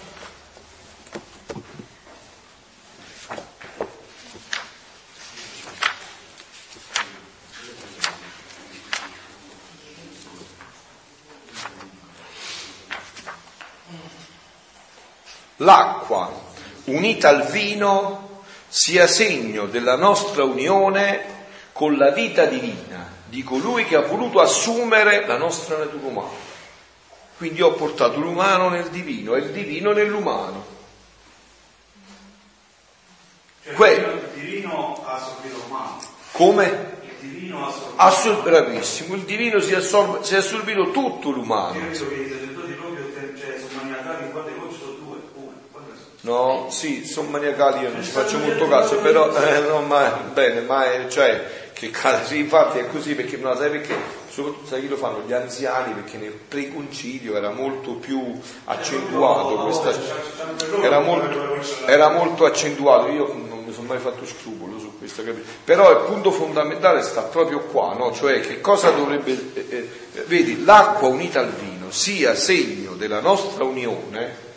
L'acqua 15.58 16.30
unita 16.84 17.28
al 17.28 17.46
vino 17.50 18.42
sia 18.68 19.06
segno 19.06 19.66
della 19.66 19.96
nostra 19.96 20.44
unione 20.44 21.36
con 21.72 21.96
la 21.96 22.10
vita 22.10 22.44
divina 22.44 23.06
di 23.26 23.42
colui 23.44 23.84
che 23.84 23.96
ha 23.96 24.00
voluto 24.00 24.40
assumere 24.40 25.26
la 25.26 25.36
nostra 25.36 25.76
natura 25.76 26.06
umana. 26.06 26.46
Quindi 27.36 27.62
ho 27.62 27.72
portato 27.72 28.18
l'umano 28.18 28.68
nel 28.68 28.88
divino 28.88 29.34
e 29.34 29.40
il 29.40 29.50
divino 29.50 29.92
nell'umano. 29.92 30.76
Cioè, 33.64 33.74
que- 33.74 33.92
il 34.34 34.40
divino 34.40 35.04
ha 35.06 35.12
assorbito 35.12 35.56
l'umano. 35.58 36.00
Come? 36.32 36.96
Il 37.02 37.28
divino 37.30 37.64
ha 37.64 37.68
assorbito. 37.68 37.94
Assor- 37.96 38.42
bravissimo, 38.42 39.14
il 39.14 39.22
divino 39.22 39.60
si 39.60 39.74
assorb- 39.74 40.22
si 40.22 40.34
è 40.34 40.38
assorbito 40.38 40.90
tutto 40.90 41.30
l'umano. 41.30 41.78
Io 41.78 41.90
credo 41.90 42.08
che 42.08 42.14
i 42.14 42.28
sacerdoti 42.28 42.72
proprio 42.72 43.04
cioè, 43.38 43.58
sono 43.58 43.82
maniacali, 43.82 44.30
quante 44.30 44.52
voci 44.58 44.78
sono 44.78 44.92
due, 44.92 45.18
una, 45.34 45.52
quante 45.70 45.92
sono? 45.96 46.10
No, 46.28 46.66
sì, 46.68 47.06
sono 47.06 47.30
maniacali, 47.30 47.84
io 47.84 47.90
non 47.90 48.04
ci 48.04 48.10
faccio 48.10 48.36
molto 48.36 48.68
caso, 48.68 48.98
però 48.98 49.34
eh, 49.34 49.60
no, 49.60 49.80
ma 49.80 50.10
bene, 50.30 50.60
ma 50.60 50.84
cioè, 51.08 51.70
che 51.72 51.90
ca- 51.90 52.22
sì, 52.22 52.40
infatti 52.40 52.80
è 52.80 52.86
così 52.86 53.14
perché 53.14 53.38
no, 53.38 53.56
sai 53.56 53.70
perché? 53.70 53.96
Soprattutto 54.28 54.66
sai 54.66 54.82
chi 54.82 54.88
lo 54.88 54.98
fanno? 54.98 55.22
Gli 55.26 55.32
anziani, 55.32 55.94
perché 55.94 56.18
nel 56.18 56.32
preconcilio 56.32 57.34
era 57.34 57.48
molto 57.48 57.92
più 57.92 58.38
accentuato 58.64 59.56
questa, 59.56 59.90
era 60.82 61.00
molto, 61.00 61.56
era 61.86 62.10
molto 62.10 62.44
accentuato, 62.44 63.08
io 63.08 63.28
non 63.28 63.64
mi 63.64 63.72
sono 63.72 63.86
mai 63.86 63.98
fatto 63.98 64.26
scrupolo 64.26 64.78
su 64.78 64.98
questo, 64.98 65.24
capito? 65.24 65.46
però 65.64 65.90
il 65.92 66.04
punto 66.04 66.30
fondamentale 66.30 67.00
sta 67.00 67.22
proprio 67.22 67.60
qua, 67.60 67.94
no? 67.94 68.12
cioè 68.12 68.40
che 68.40 68.60
cosa 68.60 68.90
dovrebbe, 68.90 69.32
eh, 69.54 69.66
eh, 70.12 70.24
vedi, 70.26 70.62
l'acqua 70.62 71.08
unita 71.08 71.40
al 71.40 71.52
vino 71.52 71.90
sia 71.90 72.34
segno 72.34 72.96
della 72.96 73.20
nostra 73.20 73.64
unione 73.64 74.47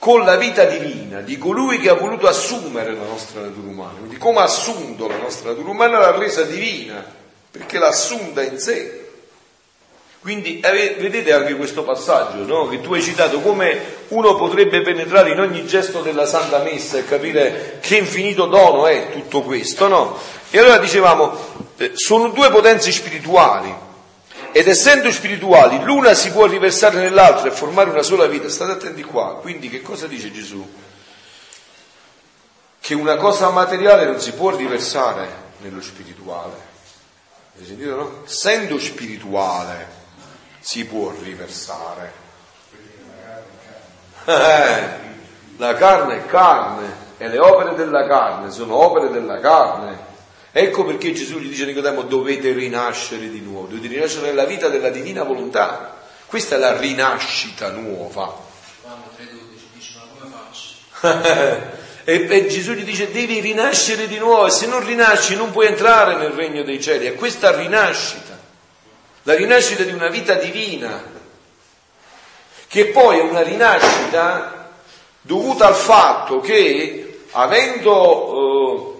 con 0.00 0.24
la 0.24 0.36
vita 0.36 0.64
divina 0.64 1.20
di 1.20 1.36
colui 1.36 1.78
che 1.78 1.90
ha 1.90 1.94
voluto 1.94 2.26
assumere 2.26 2.94
la 2.94 3.04
nostra 3.04 3.42
natura 3.42 3.68
umana. 3.68 3.98
Quindi 3.98 4.16
come 4.16 4.38
ha 4.38 4.44
assunto 4.44 5.06
la 5.06 5.18
nostra 5.18 5.50
natura 5.50 5.68
umana 5.68 5.98
l'ha 5.98 6.16
resa 6.16 6.42
divina, 6.42 7.04
perché 7.50 7.78
l'ha 7.78 7.88
assunta 7.88 8.42
in 8.42 8.58
sé. 8.58 9.08
Quindi 10.20 10.60
vedete 10.62 11.34
anche 11.34 11.54
questo 11.54 11.82
passaggio 11.82 12.44
no? 12.46 12.68
che 12.68 12.80
tu 12.80 12.94
hai 12.94 13.02
citato, 13.02 13.40
come 13.40 13.78
uno 14.08 14.36
potrebbe 14.36 14.80
penetrare 14.80 15.32
in 15.32 15.40
ogni 15.40 15.66
gesto 15.66 16.00
della 16.00 16.26
Santa 16.26 16.62
Messa 16.62 16.96
e 16.96 17.04
capire 17.04 17.78
che 17.80 17.96
infinito 17.96 18.46
dono 18.46 18.86
è 18.86 19.10
tutto 19.12 19.42
questo, 19.42 19.86
no? 19.86 20.18
E 20.50 20.58
allora 20.58 20.78
dicevamo, 20.78 21.38
eh, 21.76 21.90
sono 21.94 22.28
due 22.28 22.50
potenze 22.50 22.90
spirituali, 22.90 23.74
ed 24.52 24.68
essendo 24.68 25.10
spirituali, 25.10 25.82
l'una 25.82 26.14
si 26.14 26.30
può 26.30 26.46
riversare 26.46 26.98
nell'altra 26.98 27.48
e 27.48 27.52
formare 27.52 27.90
una 27.90 28.02
sola 28.02 28.26
vita. 28.26 28.48
State 28.48 28.72
attenti 28.72 29.02
qua. 29.02 29.36
Quindi 29.36 29.68
che 29.68 29.82
cosa 29.82 30.06
dice 30.06 30.32
Gesù? 30.32 30.68
Che 32.80 32.94
una 32.94 33.16
cosa 33.16 33.50
materiale 33.50 34.06
non 34.06 34.20
si 34.20 34.32
può 34.32 34.54
riversare 34.54 35.28
nello 35.58 35.80
spirituale. 35.80 36.68
Hai 37.58 37.66
sentito, 37.66 37.94
no? 37.94 38.22
Essendo 38.24 38.78
spirituale 38.78 39.88
si 40.60 40.84
può 40.86 41.12
riversare. 41.22 42.12
Eh, 44.24 44.88
la 45.56 45.74
carne 45.74 46.16
è 46.16 46.26
carne 46.26 47.08
e 47.18 47.28
le 47.28 47.38
opere 47.38 47.74
della 47.74 48.06
carne 48.06 48.50
sono 48.50 48.76
opere 48.76 49.10
della 49.10 49.40
carne. 49.40 50.08
Ecco 50.52 50.84
perché 50.84 51.12
Gesù 51.12 51.38
gli 51.38 51.48
dice 51.48 51.62
a 51.62 51.66
Nicodemo 51.66 52.02
dovete 52.02 52.52
rinascere 52.52 53.30
di 53.30 53.40
nuovo, 53.40 53.68
dovete 53.68 53.94
rinascere 53.94 54.26
nella 54.26 54.44
vita 54.44 54.68
della 54.68 54.90
divina 54.90 55.22
volontà. 55.22 55.98
Questa 56.26 56.56
è 56.56 56.58
la 56.58 56.76
rinascita 56.76 57.70
nuova. 57.70 58.36
Quando 58.80 59.10
3.12 59.16 59.26
dice 59.72 59.92
ma 59.94 60.06
come 60.18 60.32
faccio? 60.32 61.78
e, 62.04 62.26
e 62.28 62.46
Gesù 62.48 62.72
gli 62.72 62.82
dice 62.82 63.12
devi 63.12 63.38
rinascere 63.38 64.08
di 64.08 64.18
nuovo 64.18 64.46
e 64.46 64.50
se 64.50 64.66
non 64.66 64.84
rinasci 64.84 65.36
non 65.36 65.52
puoi 65.52 65.66
entrare 65.66 66.16
nel 66.16 66.30
regno 66.30 66.64
dei 66.64 66.82
cieli. 66.82 67.06
È 67.06 67.14
questa 67.14 67.56
rinascita, 67.56 68.36
la 69.22 69.34
rinascita 69.36 69.84
di 69.84 69.92
una 69.92 70.08
vita 70.08 70.34
divina, 70.34 71.00
che 72.66 72.86
poi 72.86 73.18
è 73.18 73.22
una 73.22 73.42
rinascita 73.42 74.72
dovuta 75.20 75.68
al 75.68 75.76
fatto 75.76 76.40
che 76.40 77.22
avendo... 77.30 78.96
Eh, 78.96 78.98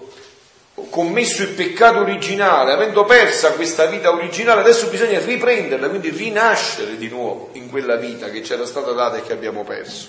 commesso 0.89 1.41
il 1.43 1.49
peccato 1.49 1.99
originale, 1.99 2.71
avendo 2.71 3.05
persa 3.05 3.51
questa 3.51 3.85
vita 3.85 4.11
originale, 4.11 4.61
adesso 4.61 4.87
bisogna 4.87 5.19
riprenderla, 5.19 5.89
quindi 5.89 6.09
rinascere 6.09 6.97
di 6.97 7.07
nuovo 7.07 7.49
in 7.53 7.69
quella 7.69 7.95
vita 7.95 8.29
che 8.29 8.41
c'era 8.41 8.65
stata 8.65 8.91
data 8.91 9.17
e 9.17 9.23
che 9.23 9.33
abbiamo 9.33 9.63
perso. 9.63 10.07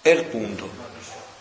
È 0.00 0.08
il 0.10 0.24
punto. 0.24 0.68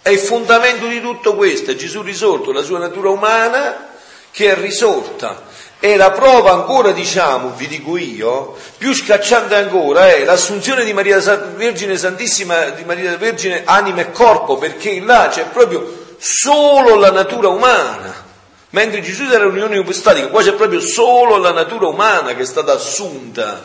È 0.01 0.09
il 0.09 0.19
fondamento 0.19 0.87
di 0.87 1.01
tutto 1.01 1.35
questo, 1.35 1.71
è 1.71 1.75
Gesù 1.75 2.01
risorto, 2.01 2.51
la 2.51 2.61
sua 2.61 2.79
natura 2.79 3.09
umana 3.09 3.89
che 4.31 4.51
è 4.51 4.55
risorta. 4.55 5.51
E 5.79 5.97
la 5.97 6.11
prova 6.11 6.51
ancora, 6.51 6.91
diciamo, 6.91 7.51
vi 7.55 7.67
dico 7.67 7.97
io, 7.97 8.55
più 8.77 8.93
scacciante 8.93 9.55
ancora, 9.55 10.09
è 10.09 10.23
l'assunzione 10.23 10.85
di 10.85 10.93
Maria 10.93 11.19
Vergine 11.19 11.97
Santissima, 11.97 12.69
di 12.69 12.85
Maria 12.85 13.17
Vergine 13.17 13.63
anima 13.65 13.99
e 13.99 14.11
corpo, 14.11 14.57
perché 14.57 15.01
là 15.01 15.27
c'è 15.29 15.43
proprio 15.47 16.02
solo 16.23 16.95
la 16.95 17.11
natura 17.11 17.49
umana. 17.49 18.23
Mentre 18.69 19.01
Gesù 19.01 19.23
era 19.23 19.43
l'unione 19.43 19.77
ipostatica, 19.77 20.29
qua 20.29 20.41
c'è 20.41 20.53
proprio 20.53 20.79
solo 20.79 21.37
la 21.37 21.51
natura 21.51 21.87
umana 21.87 22.33
che 22.33 22.43
è 22.43 22.45
stata 22.45 22.71
assunta 22.71 23.61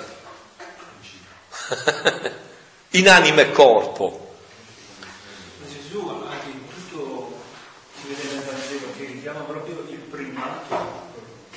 in 2.91 3.09
anima 3.09 3.43
e 3.43 3.53
corpo. 3.53 4.35
Gesù 5.67 6.09
anche 6.09 6.47
in 6.49 6.69
tutto 6.69 7.39
si 8.01 8.09
vede 8.09 8.35
nel 8.35 8.43
Vangelo 8.45 8.87
che 8.99 9.05
richiama 9.05 9.41
proprio 9.41 9.85
il 9.89 9.99
primato 9.99 11.07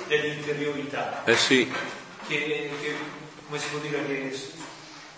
dell'interiorità. 0.08 1.24
Eh 1.26 1.36
sì. 1.36 1.70
Che, 2.28 2.38
che, 2.80 2.95
come 3.47 3.60
si 3.60 3.68
può 3.70 3.80
dire, 3.80 4.06
che, 4.06 4.39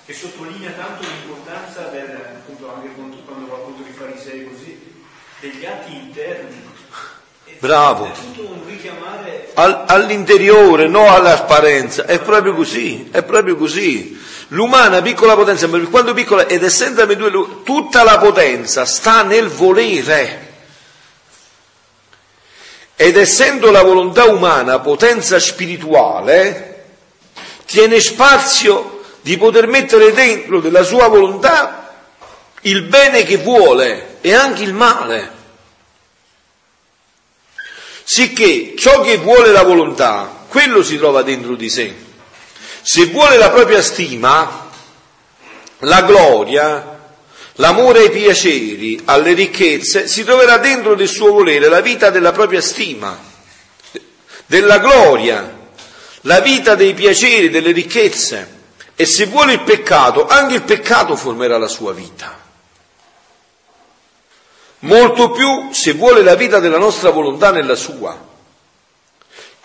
che 0.05 0.13
sottolinea 0.13 0.71
tanto 0.71 1.03
l'importanza 1.05 1.81
del, 1.89 2.09
appunto 2.09 2.73
anche 2.73 2.89
quando 3.25 3.47
va 3.47 3.55
appunto 3.55 3.87
i 3.87 3.93
farisei 3.93 4.47
così, 4.47 4.92
degli 5.43 5.65
atti 5.65 5.93
interni. 5.93 6.61
Bravo. 7.59 8.09
Richiamare 8.65 9.49
all'interiore, 9.53 10.87
non 10.87 11.09
all'apparenza. 11.09 12.05
È 12.05 12.19
proprio 12.19 12.53
così, 12.53 13.09
è 13.11 13.23
proprio 13.23 13.57
così. 13.57 14.17
L'umana 14.49 15.01
piccola 15.01 15.35
potenza, 15.35 15.67
quando 15.67 16.13
piccola 16.13 16.47
ed 16.47 16.63
essendo 16.63 17.05
due, 17.05 17.63
tutta 17.63 18.03
la 18.03 18.17
potenza 18.19 18.85
sta 18.85 19.23
nel 19.23 19.49
volere. 19.49 20.51
ed 22.95 23.17
essendo 23.17 23.69
la 23.69 23.81
volontà 23.81 24.25
umana 24.25 24.79
potenza 24.79 25.39
spirituale, 25.39 26.85
tiene 27.65 27.99
spazio 27.99 29.01
di 29.21 29.37
poter 29.37 29.67
mettere 29.67 30.13
dentro 30.13 30.61
della 30.61 30.83
sua 30.83 31.07
volontà 31.07 31.82
il 32.63 32.83
bene 32.83 33.23
che 33.23 33.37
vuole 33.37 34.17
e 34.21 34.33
anche 34.33 34.63
il 34.63 34.73
male. 34.73 35.31
Sicché 38.03 38.75
ciò 38.77 39.01
che 39.01 39.17
vuole 39.17 39.51
la 39.51 39.63
volontà, 39.63 40.45
quello 40.47 40.83
si 40.83 40.97
trova 40.97 41.23
dentro 41.23 41.55
di 41.55 41.69
sé. 41.69 41.95
Se 42.81 43.05
vuole 43.05 43.37
la 43.37 43.49
propria 43.49 43.81
stima, 43.81 44.69
la 45.79 46.01
gloria, 46.01 46.93
L'amore 47.57 47.99
ai 47.99 48.09
piaceri, 48.09 48.99
alle 49.05 49.33
ricchezze, 49.33 50.07
si 50.07 50.23
troverà 50.23 50.57
dentro 50.57 50.95
del 50.95 51.07
suo 51.07 51.31
volere 51.31 51.69
la 51.69 51.81
vita 51.81 52.09
della 52.09 52.31
propria 52.31 52.61
stima, 52.61 53.15
della 54.47 54.79
gloria, 54.79 55.59
la 56.21 56.39
vita 56.39 56.73
dei 56.73 56.95
piaceri, 56.95 57.51
delle 57.51 57.71
ricchezze. 57.71 58.61
E 58.95 59.05
se 59.05 59.27
vuole 59.27 59.53
il 59.53 59.61
peccato, 59.61 60.25
anche 60.25 60.55
il 60.55 60.63
peccato 60.63 61.15
formerà 61.15 61.59
la 61.59 61.67
sua 61.67 61.93
vita. 61.93 62.42
Molto 64.83 65.31
più 65.31 65.71
se 65.71 65.93
vuole 65.93 66.23
la 66.23 66.35
vita 66.35 66.59
della 66.59 66.77
nostra 66.77 67.09
volontà 67.09 67.51
nella 67.51 67.75
sua, 67.75 68.19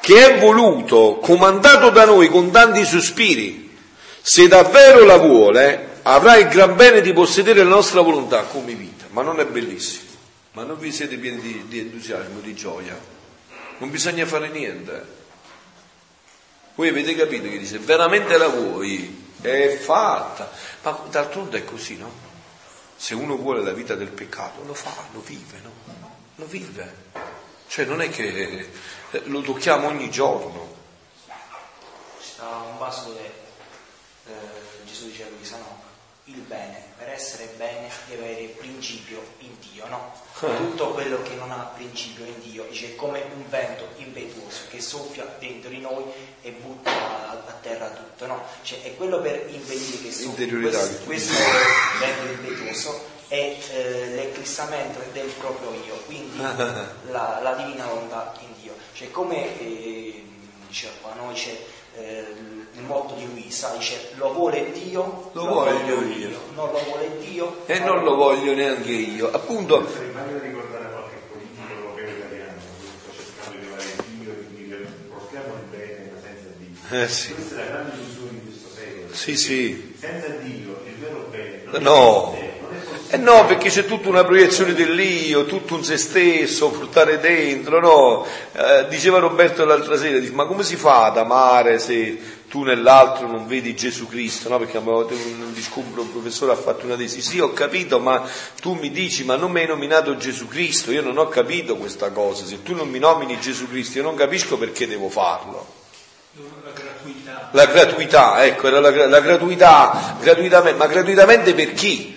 che 0.00 0.26
è 0.26 0.38
voluto, 0.38 1.18
comandato 1.20 1.90
da 1.90 2.04
noi 2.04 2.28
con 2.28 2.52
tanti 2.52 2.84
sospiri. 2.84 3.76
Se 4.20 4.46
davvero 4.46 5.04
la 5.04 5.16
vuole, 5.16 6.00
avrà 6.02 6.36
il 6.36 6.46
gran 6.46 6.76
bene 6.76 7.00
di 7.00 7.12
possedere 7.12 7.64
la 7.64 7.68
nostra 7.68 8.00
volontà 8.00 8.42
come 8.44 8.74
vita, 8.74 9.06
ma 9.10 9.22
non 9.22 9.40
è 9.40 9.44
bellissimo. 9.44 10.06
Ma 10.52 10.62
non 10.62 10.78
vi 10.78 10.92
siete 10.92 11.16
pieni 11.16 11.40
di, 11.40 11.64
di 11.66 11.78
entusiasmo, 11.80 12.38
di 12.40 12.54
gioia? 12.54 12.96
Non 13.78 13.90
bisogna 13.90 14.24
fare 14.24 14.48
niente. 14.48 15.16
Voi 16.76 16.88
avete 16.88 17.16
capito 17.16 17.48
che 17.48 17.58
dice 17.58 17.78
veramente 17.78 18.36
la 18.38 18.48
vuoi? 18.48 19.26
È 19.40 19.78
fatta. 19.80 20.48
Ma 20.82 20.96
d'altronde 21.10 21.58
è 21.58 21.64
così, 21.64 21.96
no? 21.96 22.27
Se 23.00 23.14
uno 23.14 23.36
vuole 23.36 23.62
la 23.62 23.72
vita 23.72 23.94
del 23.94 24.10
peccato, 24.10 24.64
lo 24.64 24.74
fa, 24.74 24.92
lo 25.12 25.20
vive, 25.20 25.60
no? 25.62 25.70
Lo 26.34 26.46
vive. 26.46 27.06
Cioè 27.68 27.84
non 27.84 28.02
è 28.02 28.10
che 28.10 28.68
lo 29.26 29.40
tocchiamo 29.40 29.86
ogni 29.86 30.10
giorno. 30.10 30.74
Sta 32.18 32.56
un 32.56 32.76
vaso 32.76 33.04
dove 33.04 33.32
eh, 34.26 34.84
Gesù 34.84 35.06
diceva 35.06 35.30
che 35.40 35.50
no, 35.50 35.82
il 36.30 36.40
bene, 36.40 36.82
per 36.96 37.08
essere 37.08 37.48
bene 37.56 37.88
deve 38.06 38.24
avere 38.24 38.44
principio 38.58 39.22
in 39.38 39.50
Dio, 39.72 39.86
no? 39.88 40.12
Eh. 40.40 40.56
Tutto 40.56 40.90
quello 40.90 41.22
che 41.22 41.34
non 41.34 41.50
ha 41.50 41.70
principio 41.74 42.24
in 42.24 42.40
Dio 42.40 42.64
dice 42.68 42.92
è 42.92 42.96
come 42.96 43.22
un 43.34 43.48
vento 43.48 43.88
impetuoso 43.96 44.62
che 44.70 44.80
soffia 44.80 45.24
dentro 45.38 45.70
di 45.70 45.80
noi 45.80 46.04
e 46.42 46.50
butta 46.50 46.90
a, 46.90 47.30
a 47.30 47.58
terra 47.60 47.88
tutto, 47.90 48.26
no? 48.26 48.42
Cioè 48.62 48.82
è 48.82 48.96
quello 48.96 49.20
per 49.20 49.46
impedire 49.48 50.02
che 50.02 50.12
soffia 50.12 50.46
questo, 50.48 51.04
questo 51.04 51.32
vento 51.98 52.32
impetuoso 52.32 53.16
è 53.28 53.58
eh, 53.72 54.06
l'eclissamento 54.14 55.00
del 55.12 55.28
proprio 55.38 55.72
io, 55.84 56.02
quindi 56.06 56.38
la, 57.10 57.40
la, 57.42 57.54
divina 57.56 57.86
volontà 57.86 58.34
in 58.40 58.48
Dio. 58.60 58.74
Cioè 58.92 59.10
come 59.10 59.58
eh, 59.60 60.24
diceva 60.66 60.92
qua, 61.00 61.14
no? 61.14 61.32
C'è, 61.32 61.56
eh, 61.96 62.57
motto 62.88 63.14
di 63.14 63.26
Luisa, 63.26 63.72
dice 63.76 64.10
lo 64.16 64.32
vuole 64.32 64.72
Dio, 64.72 65.30
lo, 65.32 65.44
lo 65.44 65.52
voglio, 65.52 65.94
voglio 65.94 66.16
io. 66.16 66.28
io, 66.28 66.40
non 66.54 66.72
lo 66.72 66.82
vuole 66.84 67.18
Dio 67.20 67.56
e 67.66 67.78
non 67.78 68.02
lo 68.02 68.14
voglio 68.16 68.54
neanche 68.54 68.90
io. 68.90 69.30
Appunto, 69.30 69.78
Magari 69.78 70.48
ricordare 70.48 70.90
qualche 70.90 71.16
politico 71.30 71.62
europeo 71.70 72.16
italiano 72.16 72.54
che 72.58 72.88
sta 72.96 73.12
cercando 73.14 73.58
di 73.58 73.64
levare 73.64 73.84
Dio 74.18 74.32
e 74.32 74.46
di 74.48 74.64
dire 74.64 74.76
portiamo 75.08 75.54
il 75.54 75.76
bene 75.78 76.10
ma 76.12 76.18
senza 76.20 76.48
Dio. 76.58 77.00
Eh 77.00 77.08
sì. 77.08 77.34
Questa 77.34 77.54
è 77.54 77.58
la 77.58 77.64
grande 77.66 77.92
illusione 77.94 78.30
di 78.30 78.40
questo 78.44 78.68
secolo. 78.74 79.14
Sì, 79.14 79.36
sì. 79.36 79.94
Senza 79.98 80.28
Dio 80.42 80.80
il 80.84 80.94
vero 80.98 81.26
bene 81.30 81.62
non 81.70 81.82
no. 81.82 82.36
eh 83.10 83.16
no, 83.16 83.44
perché 83.46 83.68
c'è 83.68 83.84
tutta 83.84 84.08
una 84.08 84.24
proiezione 84.24 84.72
dell'io, 84.72 85.44
tutto 85.44 85.74
un 85.74 85.84
se 85.84 85.96
stesso, 85.96 86.70
portare 86.70 87.18
dentro, 87.20 87.80
no? 87.80 88.26
Eh, 88.52 88.86
diceva 88.88 89.18
Roberto 89.18 89.64
l'altra 89.64 89.96
sera, 89.96 90.18
dice, 90.18 90.32
ma 90.32 90.46
come 90.46 90.62
si 90.62 90.76
fa 90.76 91.04
ad 91.04 91.18
amare 91.18 91.78
se 91.78 92.18
tu 92.48 92.62
nell'altro 92.62 93.26
non 93.26 93.46
vedi 93.46 93.76
Gesù 93.76 94.08
Cristo, 94.08 94.48
no? 94.48 94.58
Perché 94.58 94.78
un 94.78 95.52
discumbro, 95.52 96.02
un 96.02 96.10
professore 96.10 96.52
ha 96.52 96.56
fatto 96.56 96.86
una 96.86 96.96
tesi, 96.96 97.20
sì 97.20 97.38
ho 97.38 97.52
capito, 97.52 98.00
ma 98.00 98.26
tu 98.60 98.72
mi 98.72 98.90
dici, 98.90 99.24
ma 99.24 99.36
non 99.36 99.50
mi 99.50 99.60
hai 99.60 99.66
nominato 99.66 100.16
Gesù 100.16 100.48
Cristo, 100.48 100.90
io 100.90 101.02
non 101.02 101.18
ho 101.18 101.28
capito 101.28 101.76
questa 101.76 102.10
cosa, 102.10 102.44
se 102.46 102.62
tu 102.62 102.74
non 102.74 102.88
mi 102.88 102.98
nomini 102.98 103.38
Gesù 103.38 103.68
Cristo 103.68 103.98
io 103.98 104.04
non 104.04 104.14
capisco 104.14 104.56
perché 104.56 104.86
devo 104.86 105.10
farlo. 105.10 105.76
La 106.34 106.72
gratuità. 106.72 107.48
La 107.52 107.66
gratuità, 107.66 108.44
ecco, 108.44 108.68
era 108.68 108.80
la, 108.80 109.06
la 109.06 109.20
gratuità, 109.20 110.16
gratuitamente, 110.20 110.78
ma 110.78 110.86
gratuitamente 110.86 111.54
per 111.54 111.72
chi? 111.74 112.16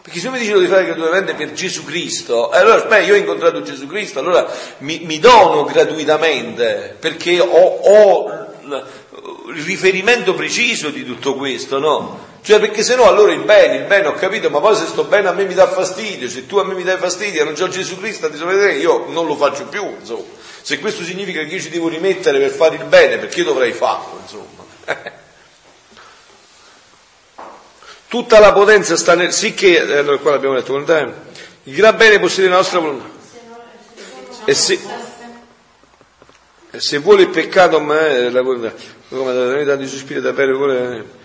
Perché 0.00 0.18
se 0.18 0.30
mi 0.30 0.38
dicono 0.38 0.60
di 0.60 0.66
fare 0.66 0.84
gratuitamente 0.84 1.34
per 1.34 1.52
Gesù 1.52 1.84
Cristo, 1.84 2.50
allora 2.50 2.82
beh, 2.82 3.04
io 3.04 3.14
ho 3.14 3.16
incontrato 3.16 3.62
Gesù 3.62 3.86
Cristo, 3.86 4.18
allora 4.18 4.48
mi, 4.78 5.00
mi 5.04 5.18
dono 5.18 5.64
gratuitamente 5.64 6.96
perché 6.98 7.40
ho, 7.40 7.46
ho 7.46 8.42
il 9.54 9.62
riferimento 9.62 10.34
preciso 10.34 10.90
di 10.90 11.04
tutto 11.04 11.34
questo, 11.34 11.78
no? 11.78 12.30
Cioè 12.42 12.58
perché 12.58 12.82
se 12.82 12.96
no 12.96 13.04
allora 13.04 13.32
il 13.32 13.42
bene, 13.42 13.76
il 13.76 13.84
bene 13.84 14.08
ho 14.08 14.14
capito, 14.14 14.50
ma 14.50 14.58
poi 14.58 14.74
se 14.74 14.86
sto 14.86 15.04
bene 15.04 15.28
a 15.28 15.32
me 15.32 15.44
mi 15.44 15.54
dà 15.54 15.68
fastidio, 15.68 16.28
se 16.28 16.46
tu 16.46 16.56
a 16.56 16.64
me 16.64 16.74
mi 16.74 16.82
dai 16.82 16.98
fastidio 16.98 17.42
e 17.42 17.44
non 17.44 17.54
c'ho 17.54 17.68
Gesù 17.68 17.96
Cristo 17.98 18.26
a 18.26 18.28
disobbedire, 18.30 18.74
io 18.74 19.06
non 19.10 19.26
lo 19.26 19.36
faccio 19.36 19.66
più, 19.66 19.88
insomma. 19.98 20.24
Se 20.60 20.80
questo 20.80 21.04
significa 21.04 21.42
che 21.44 21.54
io 21.54 21.60
ci 21.60 21.70
devo 21.70 21.88
rimettere 21.88 22.38
per 22.40 22.50
fare 22.50 22.76
il 22.76 22.84
bene, 22.84 23.18
perché 23.18 23.44
dovrei 23.44 23.72
farlo, 23.72 24.20
insomma. 24.22 24.66
Tutta 28.08 28.40
la 28.40 28.52
potenza 28.52 28.96
sta 28.96 29.14
nel... 29.14 29.32
sì 29.32 29.54
che, 29.54 29.76
eh, 29.76 29.98
allora 29.98 30.18
qua 30.18 30.32
l'abbiamo 30.32 30.54
detto, 30.54 30.76
il 30.76 31.74
gran 31.74 31.96
bene 31.96 32.18
possiede 32.18 32.48
la 32.48 32.56
nostra 32.56 32.80
volontà. 32.80 33.08
E 34.44 34.54
se, 34.54 34.78
e 36.72 36.80
se 36.80 36.98
vuole 36.98 37.22
il 37.22 37.28
peccato, 37.28 37.78
ma 37.80 38.00
è 38.00 38.28
la 38.30 38.42
volontà, 38.42 38.74
come 39.18 39.32
da 39.32 39.44
noi 39.46 39.64
tanti 39.64 39.86
sospiri 39.86 40.20
da 40.20 40.32
bere, 40.32 40.52
vuole... 40.52 41.20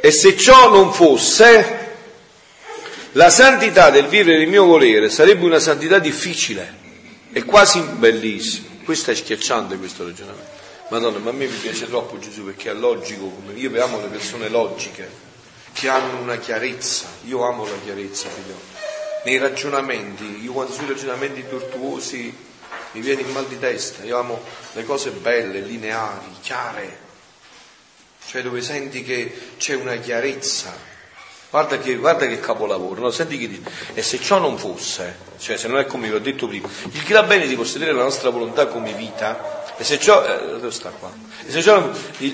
E 0.00 0.10
se 0.12 0.36
ciò 0.36 0.70
non 0.70 0.92
fosse, 0.92 1.86
la 3.12 3.30
santità 3.30 3.90
del 3.90 4.06
vivere 4.06 4.42
il 4.42 4.48
mio 4.48 4.64
volere 4.64 5.08
sarebbe 5.10 5.44
una 5.44 5.58
santità 5.58 5.98
difficile 5.98 6.76
e 7.32 7.44
quasi 7.44 7.80
bellissima. 7.80 8.68
Questo 8.84 9.10
è 9.10 9.14
schiacciante 9.14 9.76
questo 9.76 10.04
ragionamento. 10.04 10.56
Madonna, 10.90 11.18
ma 11.18 11.30
a 11.30 11.32
me 11.32 11.46
mi 11.46 11.56
piace 11.56 11.86
troppo 11.86 12.18
Gesù 12.18 12.44
perché 12.44 12.70
è 12.70 12.74
logico, 12.74 13.30
io 13.54 13.82
amo 13.82 14.00
le 14.00 14.06
persone 14.06 14.48
logiche 14.48 15.26
che 15.72 15.88
hanno 15.88 16.20
una 16.20 16.36
chiarezza. 16.36 17.06
Io 17.26 17.44
amo 17.44 17.64
la 17.64 17.76
chiarezza, 17.84 18.28
figlio. 18.28 18.58
Nei 19.24 19.38
ragionamenti, 19.38 20.42
io 20.42 20.52
quando 20.52 20.72
sui 20.72 20.86
ragionamenti 20.86 21.42
virtuosi 21.42 22.34
mi 22.92 23.00
viene 23.00 23.22
il 23.22 23.28
mal 23.28 23.46
di 23.46 23.58
testa, 23.58 24.04
io 24.04 24.18
amo 24.18 24.40
le 24.72 24.84
cose 24.84 25.10
belle, 25.10 25.60
lineari, 25.60 26.36
chiare, 26.40 26.98
cioè 28.26 28.42
dove 28.42 28.62
senti 28.62 29.02
che 29.02 29.54
c'è 29.56 29.74
una 29.74 29.96
chiarezza. 29.96 30.86
Guarda 31.50 31.78
che, 31.78 31.96
guarda 31.96 32.26
che 32.26 32.40
capolavoro, 32.40 33.00
no? 33.00 33.10
senti 33.10 33.38
che 33.38 33.48
dice, 33.48 33.62
e 33.94 34.02
se 34.02 34.20
ciò 34.20 34.38
non 34.38 34.58
fosse, 34.58 35.16
cioè 35.38 35.56
se 35.56 35.66
non 35.66 35.78
è 35.78 35.86
come 35.86 36.08
vi 36.08 36.14
ho 36.14 36.20
detto 36.20 36.46
prima, 36.46 36.68
il 36.90 37.02
gran 37.04 37.26
bene 37.26 37.46
di 37.46 37.56
possedere 37.56 37.92
la 37.92 38.02
nostra 38.02 38.28
volontà 38.28 38.66
come 38.66 38.92
vita, 38.92 39.64
e 39.80 39.84
se 39.84 39.98
ciò, 40.00 40.24
eh, 40.24 40.58
dove 40.58 40.72
sta 40.72 40.90
qua? 40.90 41.10
E 41.46 41.50
se 41.52 41.62
ciò, 41.62 41.88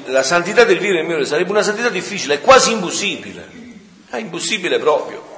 la 0.06 0.22
santità 0.22 0.64
del 0.64 0.78
vivere 0.78 1.02
mio 1.02 1.22
sarebbe 1.26 1.50
una 1.50 1.62
santità 1.62 1.90
difficile, 1.90 2.36
è 2.36 2.40
quasi 2.40 2.72
impossibile. 2.72 3.46
È 4.08 4.16
impossibile 4.16 4.78
proprio. 4.78 5.33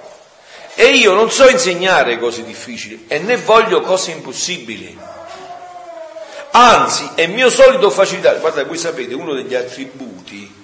E 0.79 0.89
io 0.91 1.15
non 1.15 1.31
so 1.31 1.49
insegnare 1.49 2.19
cose 2.19 2.45
difficili 2.45 3.07
e 3.09 3.19
né 3.19 3.39
voglio 3.39 3.81
cose 3.81 4.11
impossibili. 4.11 4.97
Anzi, 6.51 7.11
è 7.15 7.27
mio 7.27 7.49
solito 7.49 7.89
facilitare. 7.89 8.41
Guardate, 8.41 8.67
voi 8.67 8.77
sapete, 8.77 9.15
uno 9.15 9.33
degli 9.33 9.55
attributi 9.55 10.55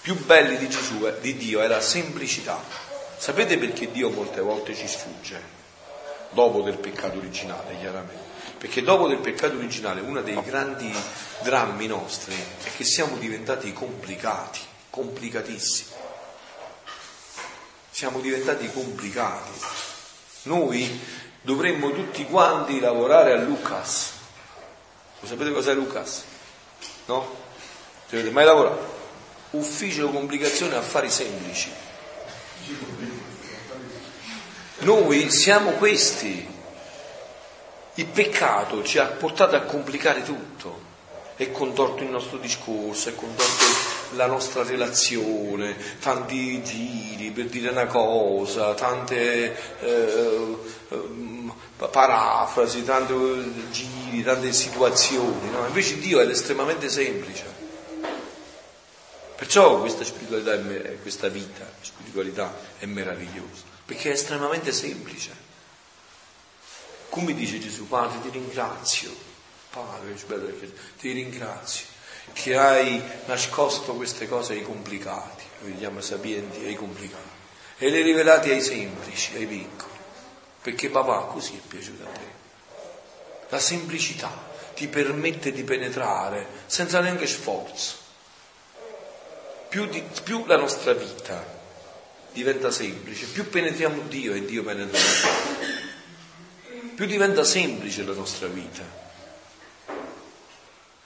più 0.00 0.16
belli 0.24 0.56
di 0.56 0.68
Gesù, 0.68 1.08
di 1.20 1.36
Dio, 1.36 1.60
è 1.60 1.68
la 1.68 1.80
semplicità. 1.80 2.60
Sapete 3.16 3.56
perché 3.56 3.90
Dio 3.92 4.10
molte 4.10 4.40
volte 4.40 4.74
ci 4.74 4.88
sfugge? 4.88 5.40
Dopo 6.30 6.62
del 6.62 6.78
peccato 6.78 7.18
originale, 7.18 7.76
chiaramente. 7.78 8.22
Perché 8.58 8.82
dopo 8.82 9.06
del 9.06 9.18
peccato 9.18 9.56
originale 9.56 10.00
uno 10.00 10.22
dei 10.22 10.40
grandi 10.42 10.92
drammi 11.42 11.86
nostri 11.86 12.34
è 12.34 12.68
che 12.76 12.82
siamo 12.84 13.16
diventati 13.16 13.72
complicati, 13.72 14.58
complicatissimi. 14.90 15.93
Siamo 17.94 18.18
diventati 18.18 18.68
complicati. 18.72 19.52
Noi 20.42 21.00
dovremmo 21.42 21.92
tutti 21.92 22.24
quanti 22.24 22.80
lavorare 22.80 23.30
a 23.34 23.36
Lucas. 23.36 24.10
Lo 25.20 25.28
sapete 25.28 25.52
cos'è 25.52 25.74
Lucas? 25.74 26.24
No? 27.06 27.36
Ci 28.08 28.16
avete 28.16 28.32
mai 28.32 28.46
lavorato? 28.46 28.92
Ufficio 29.50 30.08
complicazione 30.08 30.74
affari 30.74 31.08
semplici. 31.08 31.70
Noi 34.78 35.30
siamo 35.30 35.70
questi, 35.74 36.48
Il 37.94 38.06
peccato 38.06 38.82
ci 38.82 38.98
ha 38.98 39.06
portato 39.06 39.54
a 39.54 39.60
complicare 39.60 40.24
tutto, 40.24 40.82
è 41.36 41.48
contorto 41.52 42.02
il 42.02 42.08
nostro 42.08 42.38
discorso, 42.38 43.08
è 43.10 43.14
contorto 43.14 43.93
la 44.12 44.26
nostra 44.26 44.62
relazione, 44.62 45.76
tanti 46.00 46.62
giri 46.62 47.30
per 47.30 47.46
dire 47.46 47.70
una 47.70 47.86
cosa, 47.86 48.74
tante 48.74 49.80
eh, 49.80 50.56
eh, 50.88 51.50
parafrasi, 51.76 52.84
tanti 52.84 53.68
giri, 53.70 54.22
tante 54.22 54.52
situazioni. 54.52 55.50
No? 55.50 55.66
Invece 55.66 55.98
Dio 55.98 56.20
è 56.20 56.26
estremamente 56.26 56.88
semplice. 56.88 57.62
Perciò 59.36 59.80
questa 59.80 60.04
spiritualità, 60.04 60.52
è, 60.52 60.98
questa 61.02 61.28
vita, 61.28 61.68
spiritualità 61.80 62.56
è 62.78 62.86
meravigliosa, 62.86 63.64
perché 63.84 64.10
è 64.10 64.12
estremamente 64.12 64.72
semplice. 64.72 65.42
Come 67.08 67.34
dice 67.34 67.58
Gesù, 67.58 67.86
Padre, 67.86 68.20
ti 68.22 68.30
ringrazio, 68.30 69.14
Padre, 69.70 70.14
ti 70.98 71.12
ringrazio 71.12 71.93
che 72.32 72.56
hai 72.56 73.02
nascosto 73.26 73.94
queste 73.94 74.28
cose 74.28 74.54
ai 74.54 74.62
complicati, 74.62 75.44
noi 75.60 75.72
li 75.72 75.78
chiama 75.78 76.00
sapienti 76.00 76.64
ai 76.64 76.74
complicati, 76.74 77.22
e 77.78 77.90
le 77.90 78.02
rivelate 78.02 78.50
ai 78.50 78.60
semplici, 78.60 79.36
ai 79.36 79.46
piccoli, 79.46 79.92
perché 80.62 80.88
papà 80.88 81.26
così 81.26 81.56
è 81.56 81.66
piaciuto 81.66 82.04
a 82.04 82.10
te. 82.10 82.42
La 83.50 83.58
semplicità 83.58 84.52
ti 84.74 84.88
permette 84.88 85.52
di 85.52 85.62
penetrare 85.62 86.46
senza 86.66 87.00
neanche 87.00 87.26
sforzo 87.26 88.02
più, 89.74 89.86
di, 89.86 90.04
più 90.22 90.46
la 90.46 90.56
nostra 90.56 90.92
vita 90.92 91.44
diventa 92.32 92.70
semplice, 92.70 93.26
più 93.26 93.48
penetriamo 93.48 94.02
Dio 94.08 94.32
e 94.32 94.44
Dio 94.44 94.62
penetra 94.62 94.98
più 96.94 97.06
diventa 97.06 97.42
semplice 97.42 98.04
la 98.04 98.12
nostra 98.12 98.46
vita. 98.46 99.03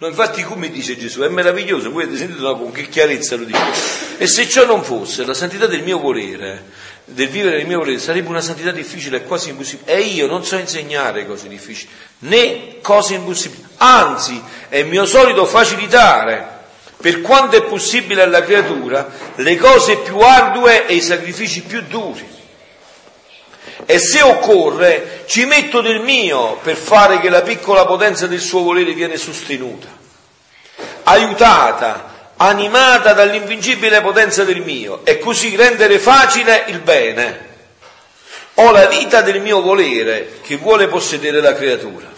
No, 0.01 0.07
infatti, 0.07 0.45
come 0.45 0.71
dice 0.71 0.97
Gesù, 0.97 1.23
è 1.23 1.29
meraviglioso, 1.29 1.91
voi 1.91 2.05
avete 2.05 2.19
sentito 2.19 2.43
no, 2.43 2.57
con 2.57 2.71
che 2.71 2.89
chiarezza 2.89 3.35
lo 3.35 3.43
dice. 3.43 4.17
E 4.17 4.29
se 4.29 4.49
ciò 4.49 4.65
non 4.65 4.85
fosse 4.85 5.25
la 5.25 5.35
santità 5.35 5.67
del 5.67 5.83
mio 5.83 5.99
volere, 5.99 6.67
del 7.05 7.29
vivere 7.29 7.57
del 7.57 7.67
mio 7.67 7.79
volere, 7.79 7.99
sarebbe 7.99 8.29
una 8.29 8.41
santità 8.41 8.71
difficile 8.71 9.25
quasi 9.25 9.49
impossibile. 9.49 9.93
E 9.93 10.03
io 10.03 10.29
non 10.29 10.45
so 10.45 10.57
insegnare 10.57 11.27
cose 11.27 11.49
difficili, 11.49 11.91
né 12.21 12.77
cose 12.81 13.15
impossibili. 13.15 13.65
Anzi, 13.79 14.41
è 14.69 14.85
mio 14.85 15.05
solito 15.05 15.45
facilitare 15.47 16.47
per 17.01 17.21
quanto 17.21 17.57
è 17.57 17.65
possibile 17.65 18.23
alla 18.23 18.45
creatura, 18.45 19.11
le 19.35 19.57
cose 19.57 19.97
più 19.97 20.19
ardue 20.21 20.87
e 20.87 20.95
i 20.95 21.01
sacrifici 21.01 21.63
più 21.63 21.83
duri. 21.83 22.38
E 23.91 23.99
se 23.99 24.21
occorre, 24.21 25.25
ci 25.25 25.47
metto 25.47 25.81
del 25.81 26.01
mio 26.01 26.59
per 26.63 26.77
fare 26.77 27.21
che 27.21 27.31
la 27.31 27.41
piccola 27.41 27.87
potenza 27.87 28.27
del 28.27 28.39
suo 28.39 28.61
volere 28.61 28.93
viene 28.93 29.17
sostenuta, 29.17 29.89
aiutata, 31.05 32.33
animata 32.37 33.15
dall'invincibile 33.15 34.03
potenza 34.03 34.45
del 34.45 34.61
mio, 34.61 35.07
e 35.07 35.19
così 35.19 35.57
rendere 35.57 35.99
facile 35.99 36.65
il 36.67 36.81
bene. 36.81 37.47
Ho 38.57 38.73
la 38.73 38.89
vita 38.89 39.23
del 39.23 39.41
mio 39.41 39.63
volere 39.63 40.41
che 40.43 40.57
vuole 40.57 40.87
possedere 40.89 41.41
la 41.41 41.55
creatura. 41.55 42.13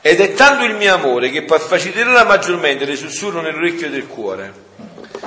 Ed 0.00 0.20
è 0.20 0.34
tanto 0.34 0.64
il 0.64 0.74
mio 0.74 0.92
amore 0.92 1.30
che 1.30 1.46
faciliterà 1.46 2.24
maggiormente 2.24 2.84
le 2.84 2.96
sussurro 2.96 3.40
nell'orecchio 3.40 3.88
del 3.90 4.08
cuore. 4.08 4.52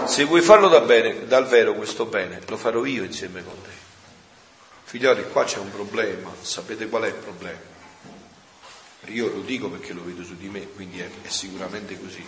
Se 0.03 0.25
vuoi 0.25 0.41
farlo 0.41 0.67
da 0.67 0.81
bene, 0.81 1.25
dal 1.25 1.47
vero 1.47 1.73
questo 1.73 2.03
bene, 2.03 2.41
lo 2.47 2.57
farò 2.57 2.83
io 2.83 3.05
insieme 3.05 3.41
con 3.45 3.55
te. 3.63 3.76
Figlioli, 4.87 5.27
qua 5.31 5.43
c'è 5.43 5.57
un 5.57 5.69
problema, 5.69 6.33
sapete 6.39 6.87
qual 6.87 7.03
è 7.03 7.07
il 7.07 7.13
problema? 7.15 7.59
Io 9.07 9.27
lo 9.27 9.41
dico 9.41 9.69
perché 9.69 9.91
lo 9.91 10.01
vedo 10.01 10.23
su 10.23 10.37
di 10.37 10.47
me, 10.47 10.65
quindi 10.65 11.01
è, 11.01 11.09
è 11.23 11.27
sicuramente 11.27 11.99
così. 11.99 12.25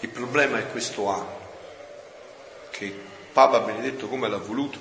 Il 0.00 0.08
problema 0.08 0.58
è 0.58 0.66
questo 0.70 1.10
anno, 1.10 1.50
che 2.70 2.98
Papa 3.34 3.60
Benedetto 3.60 4.08
come 4.08 4.30
l'ha 4.30 4.38
voluto? 4.38 4.78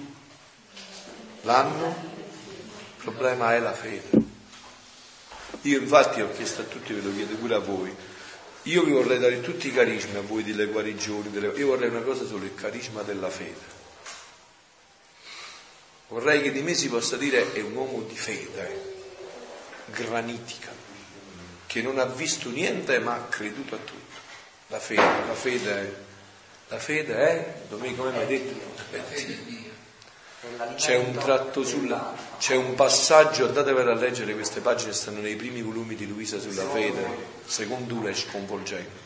L'anno? 1.41 1.87
Il 2.95 3.03
problema 3.03 3.53
è 3.53 3.59
la 3.59 3.73
fede. 3.73 4.09
Io 5.63 5.77
infatti 5.77 6.21
ho 6.21 6.31
chiesto 6.31 6.61
a 6.61 6.65
tutti, 6.65 6.93
ve 6.93 7.01
lo 7.01 7.13
chiedo 7.13 7.35
pure 7.35 7.55
a 7.55 7.59
voi, 7.59 7.93
io 8.63 8.83
vi 8.85 8.91
vorrei 8.93 9.19
dare 9.19 9.41
tutti 9.41 9.67
i 9.67 9.73
carismi 9.73 10.15
a 10.15 10.21
voi 10.21 10.41
delle 10.41 10.67
guarigioni, 10.67 11.31
delle... 11.31 11.47
io 11.47 11.67
vorrei 11.67 11.89
una 11.89 11.99
cosa 11.99 12.25
solo, 12.25 12.45
il 12.45 12.55
carisma 12.55 13.01
della 13.01 13.29
fede. 13.29 13.79
Vorrei 16.11 16.41
che 16.41 16.51
di 16.51 16.61
me 16.61 16.73
si 16.73 16.89
possa 16.89 17.15
dire 17.15 17.53
è 17.53 17.61
un 17.61 17.73
uomo 17.73 18.01
di 18.01 18.17
fede, 18.17 18.95
granitica, 19.85 20.69
che 21.65 21.81
non 21.81 21.99
ha 21.99 22.05
visto 22.05 22.49
niente 22.49 22.99
ma 22.99 23.13
ha 23.13 23.27
creduto 23.29 23.75
a 23.75 23.77
tutto. 23.77 24.19
La 24.67 24.79
fede, 24.79 25.01
la 25.01 25.33
fede 25.33 25.73
è, 25.73 25.93
la 26.67 26.79
fede 26.79 27.15
è, 27.15 27.61
Domenico 27.69 28.03
come 28.03 28.11
mi 28.11 28.23
hai 28.23 28.27
detto? 28.27 28.59
C'è 30.75 30.97
un 30.97 31.13
tratto 31.13 31.63
sulla, 31.63 32.13
c'è 32.37 32.57
un 32.57 32.75
passaggio, 32.75 33.45
andatevelo 33.45 33.91
a 33.91 33.95
leggere 33.95 34.33
queste 34.33 34.59
pagine, 34.59 34.91
stanno 34.91 35.21
nei 35.21 35.37
primi 35.37 35.61
volumi 35.61 35.95
di 35.95 36.05
Luisa 36.05 36.41
sulla 36.41 36.67
fede, 36.67 37.07
secondo 37.45 37.95
uno 37.95 38.09
è 38.09 38.13
sconvolgente. 38.13 38.99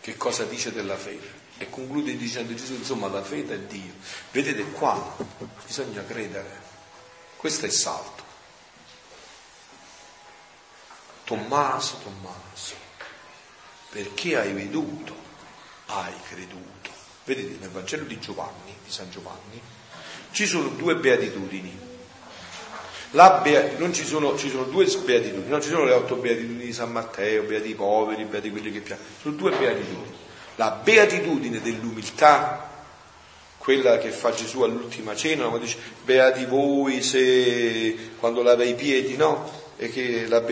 Che 0.00 0.16
cosa 0.16 0.44
dice 0.44 0.72
della 0.72 0.96
fede? 0.96 1.37
E 1.58 1.68
conclude 1.70 2.16
dicendo 2.16 2.54
Gesù, 2.54 2.74
insomma, 2.74 3.08
la 3.08 3.22
fede 3.22 3.54
è 3.54 3.58
Dio. 3.58 3.92
Vedete 4.30 4.62
qua, 4.70 5.16
bisogna 5.66 6.04
credere. 6.04 6.66
Questo 7.36 7.64
è 7.64 7.68
il 7.68 7.74
salto. 7.74 8.22
Tommaso, 11.24 11.98
Tommaso, 12.02 12.74
perché 13.90 14.38
hai 14.38 14.52
veduto, 14.52 15.14
hai 15.86 16.14
creduto. 16.26 16.90
Vedete 17.24 17.58
nel 17.58 17.68
Vangelo 17.68 18.04
di 18.04 18.18
Giovanni, 18.18 18.74
di 18.82 18.90
San 18.90 19.10
Giovanni, 19.10 19.60
ci 20.30 20.46
sono 20.46 20.68
due 20.68 20.96
beatitudini. 20.96 21.86
Bea, 23.10 23.76
non 23.76 23.92
ci 23.92 24.06
sono, 24.06 24.38
ci 24.38 24.48
sono 24.48 24.64
due 24.64 24.86
beatitudini, 24.86 25.48
non 25.48 25.60
ci 25.60 25.68
sono 25.68 25.84
le 25.84 25.92
otto 25.92 26.16
beatitudini 26.16 26.64
di 26.64 26.72
San 26.72 26.92
Matteo, 26.92 27.42
beati 27.42 27.74
poveri, 27.74 28.24
beati 28.24 28.50
quelli 28.50 28.72
che 28.72 28.80
piacciono, 28.80 29.08
sono 29.20 29.34
due 29.34 29.50
beatitudini. 29.50 30.26
La 30.58 30.70
beatitudine 30.70 31.60
dell'umiltà, 31.60 32.68
quella 33.58 33.98
che 33.98 34.10
fa 34.10 34.32
Gesù 34.32 34.62
all'ultima 34.62 35.14
cena, 35.14 35.46
quando 35.46 35.66
dice 35.66 35.78
beati 36.04 36.46
voi 36.46 37.00
se 37.00 38.14
quando 38.18 38.42
lava 38.42 38.64
i 38.64 38.74
piedi, 38.74 39.16
no? 39.16 39.48
E 39.76 39.88
che 39.88 40.26
la, 40.26 40.44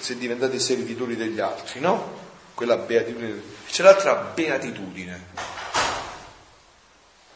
se 0.00 0.16
diventate 0.16 0.58
servitori 0.58 1.16
degli 1.16 1.38
altri, 1.38 1.80
no? 1.80 2.24
Quella 2.54 2.78
beatitudine. 2.78 3.42
C'è 3.68 3.82
l'altra 3.82 4.14
beatitudine 4.14 5.46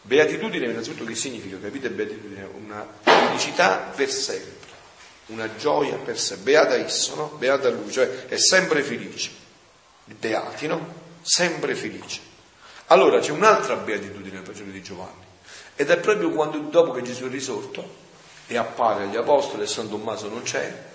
Beatitudine 0.03 0.67
innanzitutto 0.67 1.05
che 1.05 1.15
significa, 1.15 1.59
capite 1.61 1.91
beatitudine? 1.91 2.49
Una 2.65 2.87
felicità 3.03 3.93
per 3.95 4.11
sempre, 4.11 4.69
una 5.27 5.55
gioia 5.57 5.97
per 5.97 6.19
sempre, 6.19 6.53
beata 6.53 6.75
esso, 6.77 7.15
no? 7.15 7.27
Beata 7.39 7.69
lui, 7.69 7.93
cioè 7.93 8.27
è 8.27 8.39
sempre 8.39 8.83
felice. 8.83 9.31
Beati, 10.07 10.67
no? 10.67 11.00
Sempre 11.23 11.75
felice. 11.75 12.21
Allora 12.87 13.21
c'è 13.21 13.31
un'altra 13.31 13.77
beatitudine 13.77 14.37
nel 14.37 14.45
Vangelo 14.45 14.71
di 14.71 14.83
Giovanni 14.83 15.29
ed 15.77 15.91
è 15.91 15.99
proprio 15.99 16.31
quando 16.31 16.59
dopo 16.59 16.93
che 16.93 17.03
Gesù 17.03 17.25
è 17.25 17.31
risorto 17.31 17.99
e 18.47 18.57
appare 18.57 19.05
agli 19.05 19.17
apostoli 19.17 19.63
e 19.63 19.67
San 19.67 19.89
Tommaso 19.89 20.29
non 20.29 20.43
c'è, 20.43 20.89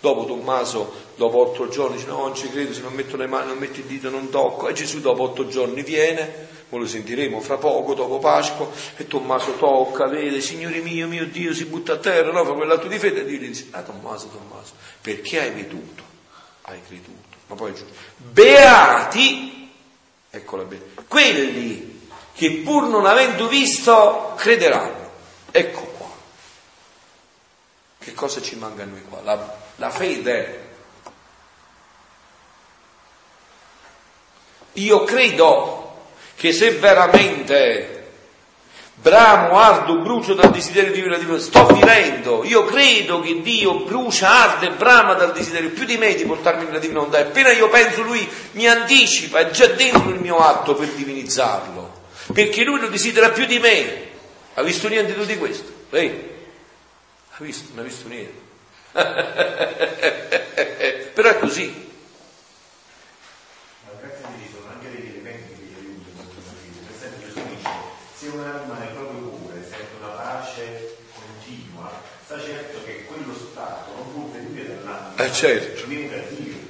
Dopo 0.00 0.24
Tommaso, 0.24 0.90
dopo 1.14 1.40
otto 1.40 1.68
giorni, 1.68 1.96
dice 1.96 2.08
no, 2.08 2.22
non 2.22 2.34
ci 2.34 2.48
credo, 2.48 2.72
se 2.72 2.80
non 2.80 2.94
metto 2.94 3.18
le 3.18 3.26
mani, 3.26 3.48
non 3.48 3.58
metto 3.58 3.80
il 3.80 3.84
dito, 3.84 4.08
non 4.08 4.30
tocco. 4.30 4.66
E 4.68 4.72
Gesù 4.72 5.00
dopo 5.00 5.24
otto 5.24 5.46
giorni 5.46 5.82
viene, 5.82 6.48
lo 6.70 6.86
sentiremo 6.86 7.38
fra 7.40 7.58
poco, 7.58 7.92
dopo 7.92 8.18
Pasqua, 8.18 8.66
e 8.96 9.06
Tommaso 9.06 9.56
tocca, 9.56 10.06
vede, 10.06 10.40
Signore 10.40 10.80
mio, 10.80 11.06
mio 11.06 11.26
Dio, 11.26 11.52
si 11.52 11.66
butta 11.66 11.92
a 11.92 11.96
terra, 11.98 12.32
no, 12.32 12.46
fa 12.46 12.52
quell'atto 12.52 12.88
di 12.88 12.98
fede, 12.98 13.20
e 13.20 13.24
Dio 13.26 13.38
gli 13.40 13.48
dice, 13.48 13.66
ah 13.72 13.82
Tommaso, 13.82 14.28
Tommaso, 14.28 14.72
perché 15.02 15.38
hai 15.38 15.50
veduto? 15.50 16.02
Hai 16.62 16.80
creduto. 16.86 17.36
Ma 17.48 17.54
poi 17.56 17.74
giù, 17.74 17.84
beati, 18.16 19.59
eccola 20.30 20.62
bene, 20.62 20.84
quelli 21.08 22.08
che 22.32 22.62
pur 22.64 22.84
non 22.84 23.06
avendo 23.06 23.48
visto 23.48 24.34
crederanno. 24.36 25.10
Ecco 25.50 25.80
qua. 25.80 26.08
Che 27.98 28.14
cosa 28.14 28.40
ci 28.40 28.56
manca 28.56 28.82
a 28.82 28.86
noi 28.86 29.02
qua? 29.02 29.20
La, 29.22 29.56
la 29.76 29.90
fede. 29.90 30.68
Io 34.74 35.04
credo 35.04 36.06
che 36.36 36.52
se 36.52 36.70
veramente 36.70 37.99
bramo, 39.00 39.58
ardo, 39.58 39.96
brucio 39.96 40.34
dal 40.34 40.50
desiderio 40.50 40.90
di 40.90 40.96
vivere 40.96 41.16
la 41.16 41.18
divina, 41.18 41.38
sto 41.38 41.66
vivendo, 41.66 42.44
io 42.44 42.64
credo 42.64 43.20
che 43.20 43.40
Dio 43.40 43.80
brucia, 43.80 44.28
arde 44.28 44.68
e 44.68 44.72
brama 44.72 45.14
dal 45.14 45.32
desiderio 45.32 45.70
più 45.70 45.84
di 45.84 45.96
me 45.96 46.14
di 46.14 46.24
portarmi 46.24 46.64
nella 46.64 46.78
divina. 46.78 47.06
E 47.10 47.20
appena 47.20 47.50
io 47.50 47.68
penso, 47.68 48.02
Lui 48.02 48.28
mi 48.52 48.68
anticipa, 48.68 49.38
è 49.38 49.50
già 49.50 49.66
dentro 49.66 50.10
il 50.10 50.20
mio 50.20 50.38
atto 50.38 50.74
per 50.74 50.88
divinizzarlo, 50.88 51.98
perché 52.32 52.64
Lui 52.64 52.80
lo 52.80 52.88
desidera 52.88 53.30
più 53.30 53.46
di 53.46 53.58
me. 53.58 54.08
Ha 54.54 54.62
visto 54.62 54.88
niente 54.88 55.14
di 55.24 55.38
questo? 55.38 55.72
Lei? 55.90 56.28
Ha 57.30 57.36
visto? 57.38 57.68
Non 57.72 57.84
ha 57.84 57.88
visto 57.88 58.08
niente. 58.08 58.48
Però 61.14 61.28
è 61.28 61.38
così. 61.38 61.88
Ma 63.84 63.90
grazie 64.00 64.24
a 64.24 64.28
Dio 64.36 64.44
ci 64.44 64.50
sono 64.52 64.66
anche 64.72 64.90
degli 64.90 65.06
elementi 65.14 65.54
che 65.54 65.62
gli 65.62 65.74
aiutano 65.78 66.20
a 66.20 66.24
questa 66.32 66.52
vita. 66.60 66.78
Per 66.86 66.94
esempio 66.96 67.26
Gesù 67.26 67.40
dice, 67.54 67.70
se 68.18 68.26
un'anima 68.28 68.74
nel 68.78 68.92
proprio 68.94 69.28
cuore 69.28 69.62
sente 69.62 69.94
una 69.98 70.10
pace 70.10 70.96
continua, 71.14 71.90
sta 72.24 72.40
certo 72.40 72.82
che 72.84 73.04
quello 73.04 73.34
stato 73.34 73.92
non 73.94 74.12
può 74.12 74.28
venire 74.32 74.66
dall'anima, 74.74 75.09
Eh, 75.24 75.32
certo. 75.32 75.82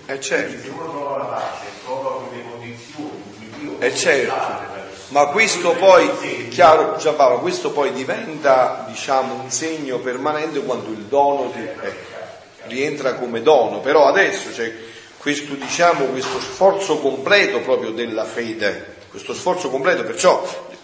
Eh, 0.07 0.21
certo. 0.21 0.63
Se 0.63 0.69
uno 0.69 0.91
trova 0.91 1.19
la 1.19 1.25
pace, 1.25 1.67
trova 1.85 2.27
quelle 2.27 2.43
condizioni 2.51 3.11
in 3.39 3.51
cui 3.53 3.61
Dio 3.61 3.81
Eh 3.81 3.95
certo, 3.95 4.69
ma 5.09 5.27
questo 5.27 5.73
poi, 5.73 6.49
chiaro 6.49 6.97
Giampaolo, 6.97 7.39
questo 7.41 7.71
poi 7.71 7.93
diventa 7.93 8.85
diciamo 8.89 9.35
un 9.35 9.51
segno 9.51 9.99
permanente 9.99 10.61
quando 10.61 10.91
il 10.91 11.05
dono 11.05 11.51
ti- 11.51 11.61
ecco, 11.61 12.19
rientra 12.67 13.15
come 13.15 13.43
dono, 13.43 13.81
però 13.81 14.07
adesso 14.07 14.51
c'è 14.51 14.73
questo 15.17 15.55
diciamo 15.55 16.07
questo 16.07 16.41
sforzo 16.41 16.99
completo 16.99 17.61
proprio 17.61 17.91
della 17.91 18.25
fede, 18.25 18.97
questo 19.11 19.35
sforzo 19.35 19.69
completo, 19.69 20.03
perciò 20.05 20.43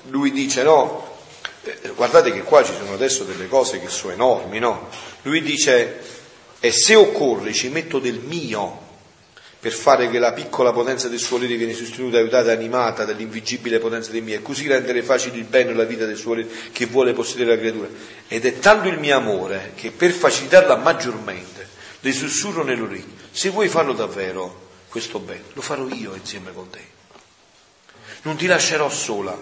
lui 0.08 0.30
dice 0.32 0.62
no, 0.62 1.04
eh, 1.62 1.78
guardate 1.94 2.32
che 2.32 2.42
qua 2.42 2.62
ci 2.64 2.72
sono 2.76 2.92
adesso 2.94 3.24
delle 3.24 3.48
cose 3.48 3.80
che 3.80 3.88
sono 3.88 4.12
enormi, 4.12 4.58
no? 4.58 4.88
Lui 5.22 5.40
dice 5.42 6.00
e 6.60 6.70
se 6.70 6.94
occorre 6.94 7.52
ci 7.52 7.68
metto 7.68 7.98
del 7.98 8.18
mio 8.18 8.84
per 9.58 9.72
fare 9.72 10.08
che 10.10 10.20
la 10.20 10.32
piccola 10.32 10.70
potenza 10.70 11.08
del 11.08 11.18
suo 11.18 11.38
volere 11.38 11.56
viene 11.56 11.72
sostenuta, 11.72 12.18
aiutata, 12.18 12.52
animata 12.52 13.04
dall'invigibile 13.04 13.80
potenza 13.80 14.12
dei 14.12 14.20
miei, 14.20 14.38
e 14.38 14.42
così 14.42 14.68
rendere 14.68 15.02
facile 15.02 15.38
il 15.38 15.44
bene 15.44 15.70
e 15.70 15.74
la 15.74 15.84
vita 15.84 16.04
del 16.04 16.16
suo 16.16 16.34
volere 16.34 16.48
che 16.70 16.86
vuole 16.86 17.12
possedere 17.14 17.50
la 17.50 17.58
creatura. 17.58 17.88
Ed 18.28 18.44
è 18.44 18.60
tanto 18.60 18.86
il 18.86 18.98
mio 18.98 19.16
amore 19.16 19.72
che 19.74 19.90
per 19.90 20.12
facilitarla 20.12 20.76
maggiormente 20.76 21.66
le 21.98 22.12
sussurro 22.12 22.62
nell'orecchio, 22.62 23.24
se 23.32 23.48
vuoi 23.48 23.68
farlo 23.68 23.92
davvero 23.92 24.68
questo 24.88 25.18
bene, 25.18 25.42
lo 25.54 25.62
farò 25.62 25.88
io 25.88 26.14
insieme 26.14 26.52
con 26.52 26.70
te. 26.70 26.80
Non 28.22 28.36
ti 28.36 28.46
lascerò 28.46 28.88
sola, 28.88 29.36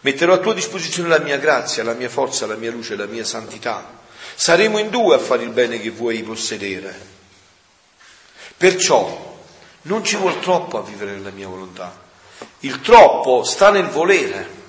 metterò 0.00 0.32
a 0.32 0.38
tua 0.38 0.54
disposizione 0.54 1.08
la 1.08 1.20
mia 1.20 1.38
grazia, 1.38 1.84
la 1.84 1.94
mia 1.94 2.08
forza, 2.08 2.46
la 2.46 2.56
mia 2.56 2.72
luce, 2.72 2.96
la 2.96 3.06
mia 3.06 3.24
santità. 3.24 4.00
Saremo 4.34 4.78
in 4.78 4.90
due 4.90 5.16
a 5.16 5.18
fare 5.18 5.42
il 5.42 5.50
bene 5.50 5.80
che 5.80 5.90
vuoi 5.90 6.22
possedere. 6.22 7.10
Perciò 8.56 9.40
non 9.82 10.04
ci 10.04 10.16
vuol 10.16 10.38
troppo 10.40 10.78
a 10.78 10.82
vivere 10.82 11.12
nella 11.12 11.30
mia 11.30 11.48
volontà. 11.48 12.00
Il 12.60 12.80
troppo 12.80 13.42
sta 13.44 13.70
nel 13.70 13.88
volere. 13.88 14.60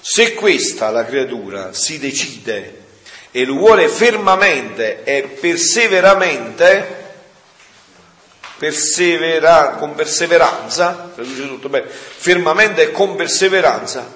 Se 0.00 0.34
questa, 0.34 0.90
la 0.90 1.04
creatura, 1.04 1.72
si 1.72 1.98
decide 1.98 2.84
e 3.30 3.44
lo 3.44 3.54
vuole 3.54 3.88
fermamente 3.88 5.04
e 5.04 5.22
perseveramente, 5.22 7.04
persevera, 8.56 9.76
con 9.78 9.94
perseveranza, 9.94 11.10
traduce 11.14 11.46
tutto 11.46 11.68
bene, 11.68 11.86
fermamente 11.88 12.82
e 12.82 12.90
con 12.92 13.14
perseveranza, 13.14 14.10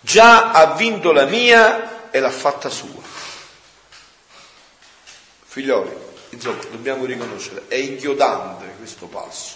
già 0.00 0.52
ha 0.52 0.74
vinto 0.74 1.12
la 1.12 1.26
mia 1.26 2.10
e 2.10 2.18
l'ha 2.18 2.30
fatta 2.30 2.70
sua. 2.70 3.05
Figlioli, 5.56 5.90
insomma, 6.32 6.62
dobbiamo 6.70 7.06
riconoscere, 7.06 7.64
è 7.68 7.76
inchiodante 7.76 8.74
questo 8.76 9.06
passo. 9.06 9.54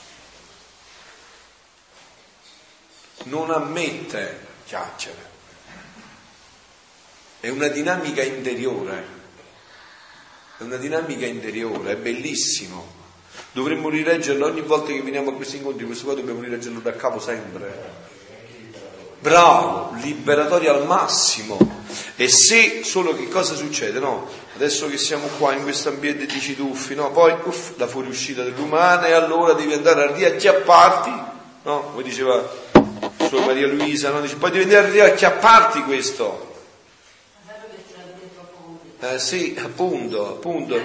Non 3.25 3.51
ammette 3.51 4.47
chiacchiere, 4.65 5.29
è 7.41 7.51
una 7.51 7.69
dinamica 7.69 8.23
interiore, 8.23 9.05
è 10.57 10.63
una 10.63 10.77
dinamica 10.77 11.27
interiore, 11.27 11.93
è 11.93 11.97
bellissimo. 11.97 12.99
Dovremmo 13.53 13.91
rileggerlo 13.91 14.47
ogni 14.47 14.63
volta 14.63 14.93
che 14.93 15.03
veniamo 15.03 15.33
a 15.33 15.35
questi 15.35 15.59
incontri, 15.59 15.85
questo 15.85 16.07
qua 16.07 16.15
dobbiamo 16.15 16.41
rileggerlo 16.41 16.81
da 16.81 16.97
capo 16.97 17.21
sempre. 17.21 18.10
Bravo, 19.21 19.93
liberatorio 20.01 20.75
al 20.75 20.87
massimo. 20.87 21.59
E 22.17 22.29
se 22.29 22.85
solo 22.85 23.15
che 23.15 23.29
cosa 23.29 23.55
succede? 23.55 23.99
No, 23.99 24.27
adesso 24.55 24.89
che 24.89 24.97
siamo 24.97 25.27
qua 25.39 25.53
in 25.53 25.63
questo 25.63 25.91
ambiente 25.91 26.25
di 26.25 26.41
ciduffi, 26.41 26.95
no? 26.95 27.11
Poi 27.11 27.35
uff, 27.45 27.77
la 27.77 27.87
fuoriuscita 27.87 28.43
dell'umana 28.43 29.09
e 29.09 29.13
allora 29.13 29.53
devi 29.53 29.75
andare 29.75 30.05
a 30.05 30.13
riacchiapparti, 30.15 31.13
no? 31.65 31.81
Come 31.91 32.03
diceva 32.03 32.49
Suor 33.29 33.45
Maria 33.45 33.67
Luisa, 33.67 34.11
no? 34.11 34.23
Dice, 34.23 34.37
poi 34.37 34.53
devi 34.53 34.65
andare 34.65 34.87
a 34.87 34.91
riacchiapparti 34.91 35.83
questo. 35.83 36.49
Eh 39.01 39.19
sì, 39.19 39.59
appunto, 39.63 40.29
appunto. 40.29 40.81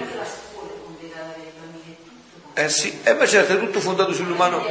Eh 2.52 2.68
sì, 2.70 3.00
eh 3.02 3.14
ma 3.14 3.26
certo, 3.26 3.52
è 3.52 3.58
tutto 3.58 3.80
fondato 3.80 4.12
sull'umano, 4.14 4.64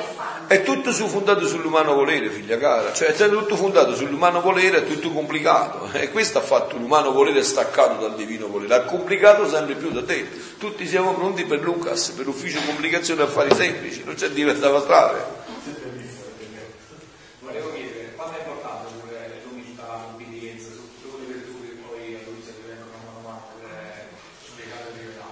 è 0.47 0.61
tutto 0.63 0.91
su, 0.91 1.07
fondato 1.07 1.47
sull'umano 1.47 1.93
volere, 1.93 2.29
figlia 2.29 2.57
cara, 2.57 2.93
cioè 2.93 3.09
è 3.09 3.29
tutto 3.29 3.55
fondato 3.55 3.95
sull'umano 3.95 4.41
volere, 4.41 4.79
è 4.79 4.85
tutto 4.85 5.11
complicato. 5.11 5.89
E 5.93 6.11
questo 6.11 6.37
ha 6.37 6.41
fatto 6.41 6.77
l'umano 6.77 7.11
volere 7.11 7.43
staccato 7.43 7.99
dal 8.01 8.15
divino 8.15 8.47
volere, 8.47 8.75
ha 8.75 8.81
complicato 8.83 9.47
sempre 9.47 9.75
più 9.75 9.91
da 9.91 10.03
te. 10.03 10.27
Tutti 10.57 10.85
siamo 10.87 11.13
pronti 11.13 11.45
per 11.45 11.61
Lucas, 11.61 12.09
per 12.11 12.27
ufficio 12.27 12.59
complicazione 12.65 13.23
affari 13.23 13.53
semplici, 13.55 14.03
non 14.03 14.15
c'è 14.15 14.29
diversa 14.29 14.79
strada. 14.79 15.43
Volevo 17.41 17.71
chiedere, 17.73 18.13
quanto 18.15 18.37
è 18.37 18.41
importante 18.41 18.91
pure 18.99 19.41
l'umiltà, 19.45 20.07
l'obbedienza, 20.11 20.69
su 20.69 20.81
tutte 21.01 21.15
quelle 21.15 21.33
virtù 21.33 21.61
che 21.61 21.75
poi 21.87 22.15
a 22.15 22.19
Luisa 22.29 22.51
ti 22.51 22.61
vengono 22.67 22.91
mano 23.05 23.17
a 23.17 23.21
mano 23.21 23.41
pure 23.53 24.07
spiegate 24.45 24.91
di 24.93 24.99
verità? 25.05 25.25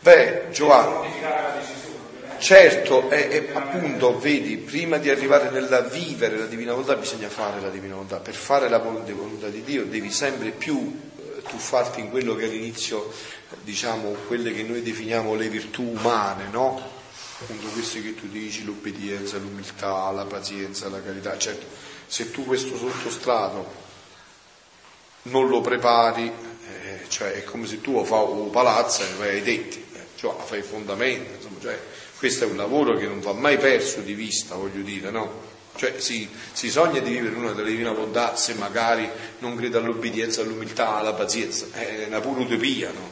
Beh, 0.00 0.50
Giovanni, 0.52 0.94
Modificare 0.94 1.42
la 1.42 1.52
decisione, 1.58 1.98
ovviamente. 2.06 2.27
Certo, 2.38 3.10
e, 3.10 3.28
e 3.30 3.50
appunto, 3.52 4.18
vedi, 4.18 4.56
prima 4.56 4.98
di 4.98 5.10
arrivare 5.10 5.50
nella 5.50 5.80
vivere 5.80 6.38
la 6.38 6.46
divina 6.46 6.72
volontà 6.72 6.96
bisogna 6.96 7.28
fare 7.28 7.60
la 7.60 7.68
divina 7.68 7.94
volontà. 7.94 8.18
Per 8.18 8.34
fare 8.34 8.68
la 8.68 8.78
vol- 8.78 9.02
volontà 9.02 9.48
di 9.48 9.62
Dio 9.62 9.84
devi 9.84 10.10
sempre 10.10 10.50
più 10.50 11.00
eh, 11.16 11.42
tuffarti 11.42 12.00
in 12.00 12.10
quello 12.10 12.34
che 12.34 12.44
all'inizio, 12.44 13.12
diciamo, 13.62 14.10
quelle 14.26 14.52
che 14.52 14.62
noi 14.62 14.82
definiamo 14.82 15.34
le 15.34 15.48
virtù 15.48 15.82
umane, 15.82 16.48
no? 16.50 16.96
Appunto 17.40 17.68
queste 17.68 18.02
che 18.02 18.14
tu 18.14 18.26
dici, 18.28 18.64
l'obbedienza, 18.64 19.36
l'umiltà, 19.36 20.10
la 20.10 20.24
pazienza, 20.24 20.88
la 20.88 21.02
carità. 21.02 21.36
Certo, 21.38 21.66
se 22.06 22.30
tu 22.30 22.44
questo 22.44 22.76
sottostrato 22.76 23.86
non 25.22 25.48
lo 25.48 25.60
prepari, 25.60 26.26
eh, 26.26 27.00
cioè 27.08 27.32
è 27.32 27.44
come 27.44 27.66
se 27.66 27.80
tu 27.80 28.02
fai 28.04 28.24
un 28.28 28.50
palazzo 28.50 29.02
e 29.02 29.06
vai 29.18 29.28
ai 29.36 29.42
tetti, 29.42 29.84
eh, 29.92 30.06
cioè 30.16 30.34
fai 30.44 30.58
il 30.58 30.64
fondamento, 30.64 31.34
insomma, 31.34 31.60
cioè, 31.60 31.78
questo 32.18 32.44
è 32.44 32.46
un 32.48 32.56
lavoro 32.56 32.96
che 32.96 33.06
non 33.06 33.20
va 33.20 33.32
mai 33.32 33.58
perso 33.58 34.00
di 34.00 34.12
vista, 34.12 34.56
voglio 34.56 34.82
dire, 34.82 35.10
no? 35.10 35.46
Cioè 35.76 36.00
si, 36.00 36.28
si 36.52 36.68
sogna 36.68 36.98
di 36.98 37.10
vivere 37.10 37.36
una 37.36 37.52
delle 37.52 37.70
divina 37.70 37.92
volontà 37.92 38.34
se 38.34 38.54
magari 38.54 39.08
non 39.38 39.54
crede 39.54 39.78
all'obbedienza, 39.78 40.42
all'umiltà, 40.42 40.96
alla 40.96 41.12
pazienza, 41.12 41.66
è 41.72 42.06
una 42.08 42.20
pura 42.20 42.40
utopia, 42.40 42.90
no? 42.90 43.08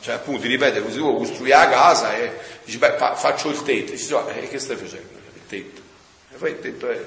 Cioè 0.00 0.14
appunto, 0.14 0.42
ti 0.42 0.48
ripete, 0.48 0.82
così 0.82 0.98
tu 0.98 1.16
costruire 1.16 1.56
la 1.56 1.68
casa 1.68 2.16
e 2.16 2.32
dici, 2.64 2.78
beh, 2.78 2.96
fa- 2.96 3.16
faccio 3.16 3.50
il 3.50 3.62
tetto, 3.62 3.92
dici, 3.92 4.08
"No, 4.10 4.28
eh, 4.28 4.48
che 4.48 4.58
stai 4.60 4.76
facendo? 4.76 5.08
Il 5.34 5.46
tetto. 5.48 5.80
E 6.32 6.36
poi 6.36 6.50
il 6.50 6.60
tetto 6.60 6.90
è, 6.90 7.00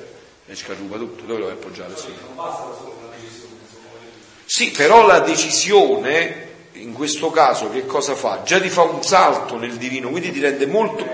è 0.47 0.55
scarupa 0.55 0.97
tutto, 0.97 1.23
dove 1.23 1.39
lo 1.39 1.45
vai 1.45 1.55
appoggiare? 1.55 1.95
Sì. 1.95 2.13
Sì, 4.45 4.71
però 4.71 5.05
la 5.05 5.19
decisione, 5.19 6.44
in 6.75 6.93
questo 6.93 7.31
caso, 7.31 7.69
che 7.69 7.85
cosa 7.85 8.15
fa? 8.15 8.43
Già 8.43 8.59
ti 8.59 8.69
fa 8.69 8.83
un 8.83 9.03
salto 9.03 9.57
nel 9.57 9.75
divino, 9.75 10.09
quindi 10.09 10.31
ti 10.31 10.39
rende 10.39 10.65
molto, 10.65 11.05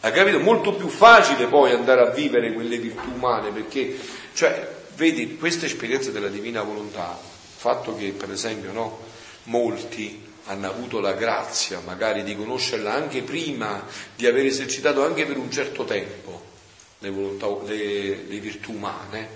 hai 0.00 0.12
capito? 0.12 0.38
Molto 0.40 0.74
più 0.74 0.88
facile 0.88 1.46
poi 1.46 1.72
andare 1.72 2.02
a 2.02 2.10
vivere 2.10 2.52
quelle 2.52 2.78
virtù 2.78 3.10
umane, 3.14 3.50
perché, 3.50 3.96
cioè, 4.32 4.68
vedi, 4.94 5.36
questa 5.36 5.66
esperienza 5.66 6.10
della 6.10 6.28
divina 6.28 6.62
volontà, 6.62 7.18
il 7.20 7.58
fatto 7.58 7.96
che, 7.96 8.10
per 8.10 8.30
esempio, 8.30 8.72
no, 8.72 8.98
molti 9.44 10.30
hanno 10.46 10.68
avuto 10.68 10.98
la 10.98 11.12
grazia 11.12 11.80
magari 11.84 12.24
di 12.24 12.36
conoscerla 12.36 12.92
anche 12.92 13.22
prima, 13.22 13.84
di 14.16 14.26
aver 14.26 14.46
esercitato 14.46 15.04
anche 15.04 15.24
per 15.24 15.36
un 15.38 15.50
certo 15.50 15.84
tempo 15.84 16.50
le, 16.98 17.10
volontà, 17.10 17.46
le, 17.64 18.24
le 18.26 18.38
virtù 18.38 18.72
umane, 18.72 19.28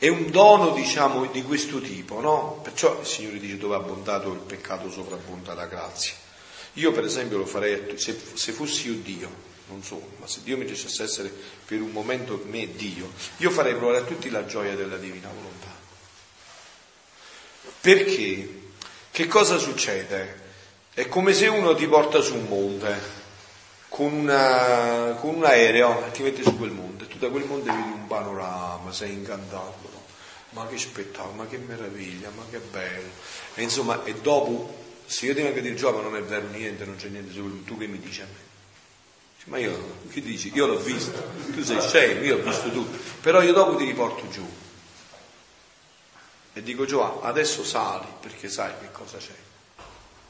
è 0.00 0.08
un 0.08 0.30
dono, 0.30 0.70
diciamo, 0.70 1.26
di 1.26 1.42
questo 1.42 1.78
tipo, 1.82 2.20
no? 2.20 2.58
Perciò 2.62 2.98
il 3.00 3.06
Signore 3.06 3.38
dice 3.38 3.58
dove 3.58 3.74
ha 3.74 3.78
abbondato 3.78 4.32
il 4.32 4.38
peccato 4.38 4.90
sovrabbonda 4.90 5.52
la 5.52 5.66
grazia. 5.66 6.14
Io 6.74 6.90
per 6.90 7.04
esempio 7.04 7.36
lo 7.36 7.44
farei, 7.44 7.74
a 7.74 7.98
se, 7.98 8.18
se 8.32 8.52
fossi 8.52 8.88
io 8.88 8.94
Dio, 8.94 9.30
non 9.68 9.82
sono, 9.82 10.08
ma 10.18 10.26
se 10.26 10.40
Dio 10.42 10.56
mi 10.56 10.64
dicesse 10.64 11.02
essere 11.02 11.30
per 11.66 11.82
un 11.82 11.90
momento 11.90 12.42
me 12.46 12.74
Dio, 12.74 13.12
io 13.36 13.50
farei 13.50 13.74
provare 13.74 13.98
a 13.98 14.04
tutti 14.04 14.30
la 14.30 14.46
gioia 14.46 14.74
della 14.74 14.96
divina 14.96 15.28
volontà. 15.28 15.76
Perché? 17.82 18.60
Che 19.10 19.26
cosa 19.26 19.58
succede? 19.58 20.48
È 20.94 21.08
come 21.08 21.34
se 21.34 21.46
uno 21.46 21.74
ti 21.74 21.86
porta 21.86 22.22
su 22.22 22.36
un 22.36 22.46
monte 22.46 23.19
con, 23.90 24.10
una- 24.12 25.16
con 25.20 25.34
un 25.34 25.44
aereo 25.44 26.06
e 26.06 26.10
ti 26.12 26.22
mette 26.22 26.42
su 26.42 26.56
quel 26.56 26.70
monte, 26.70 27.06
tu 27.06 27.18
da 27.18 27.28
quel 27.28 27.44
monte 27.44 27.70
vedi 27.70 27.90
un 27.90 28.06
panorama, 28.06 28.90
sei 28.92 29.12
incantato, 29.12 29.76
no? 29.92 30.02
ma 30.50 30.66
che 30.66 30.78
spettacolo, 30.78 31.34
ma 31.34 31.46
che 31.46 31.58
meraviglia, 31.58 32.30
ma 32.34 32.44
che 32.50 32.58
bello. 32.58 33.10
E 33.54 33.62
insomma, 33.62 34.02
e 34.04 34.14
dopo 34.14 34.78
Se 35.10 35.26
io 35.26 35.34
ti 35.34 35.42
vengo 35.42 35.58
a 35.58 35.62
dire 35.62 35.74
Giova 35.74 36.00
non 36.02 36.14
è 36.14 36.22
vero 36.22 36.46
niente, 36.48 36.84
non 36.84 36.94
c'è 36.94 37.08
niente 37.08 37.34
tu 37.34 37.76
che 37.76 37.86
mi 37.88 37.98
dici 37.98 38.20
a 38.20 38.26
me? 38.26 38.48
Ma 39.46 39.58
io, 39.58 40.04
che 40.08 40.20
dici? 40.20 40.52
Io 40.54 40.66
l'ho 40.66 40.78
visto, 40.78 41.20
tu 41.52 41.64
sei 41.64 41.80
scemo, 41.80 42.22
io 42.22 42.36
ho 42.36 42.42
visto 42.42 42.70
tutto, 42.70 42.96
però 43.20 43.42
io 43.42 43.52
dopo 43.52 43.74
ti 43.74 43.84
riporto 43.84 44.28
giù. 44.28 44.48
E 46.52 46.62
dico 46.62 46.84
Giova, 46.84 47.22
adesso 47.22 47.64
sali 47.64 48.06
perché 48.20 48.48
sai 48.48 48.72
che 48.80 48.92
cosa 48.92 49.18
c'è. 49.18 49.34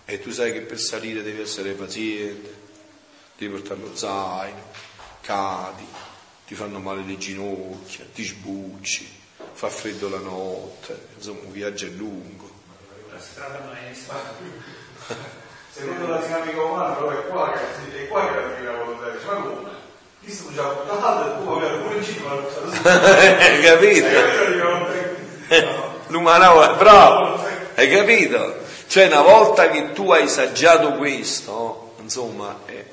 E 0.06 0.20
tu 0.20 0.30
sai 0.30 0.52
che 0.52 0.60
per 0.62 0.78
salire 0.80 1.22
devi 1.22 1.42
essere 1.42 1.72
paziente, 1.72 2.59
devi 3.40 3.58
portare 3.58 3.80
lo 3.80 3.96
zaino, 3.96 4.62
cadi, 5.22 5.86
ti 6.46 6.54
fanno 6.54 6.78
male 6.78 7.02
le 7.06 7.16
ginocchia, 7.16 8.04
ti 8.12 8.22
sbucci, 8.22 9.18
fa 9.52 9.70
freddo 9.70 10.10
la 10.10 10.18
notte, 10.18 11.08
insomma 11.16 11.40
un 11.44 11.52
viaggio 11.52 11.86
è 11.86 11.88
lungo. 11.88 12.50
La 13.10 13.18
strada 13.18 13.60
maestra. 13.64 14.18
Secondo 15.72 16.08
la 16.08 16.18
dinamica 16.18 16.62
umana, 16.62 16.92
però 16.94 17.10
è 17.10 17.26
qua 17.28 17.52
che, 17.52 18.02
è 18.02 18.08
qua 18.08 18.26
che 18.26 18.62
la 18.62 18.72
volontà 18.72 19.08
dice, 19.08 19.24
ma 19.24 19.34
come? 19.34 19.68
Cristo 20.20 20.52
già 20.52 20.64
buttato 20.64 21.26
e 21.26 21.42
tu 21.42 21.48
aveva 21.48 21.76
pure 21.78 21.96
in 21.96 22.04
cima 22.04 22.34
l'ha 22.34 23.38
Hai 23.40 23.62
capito? 23.62 24.06
L'umano 26.08 26.62
è 26.62 26.76
bravo, 26.76 27.42
hai 27.74 27.88
capito? 27.88 28.58
Cioè 28.86 29.06
una 29.06 29.22
volta 29.22 29.70
che 29.70 29.92
tu 29.92 30.10
hai 30.10 30.28
saggiato 30.28 30.94
questo, 30.94 31.94
insomma, 32.00 32.58
eh, 32.66 32.89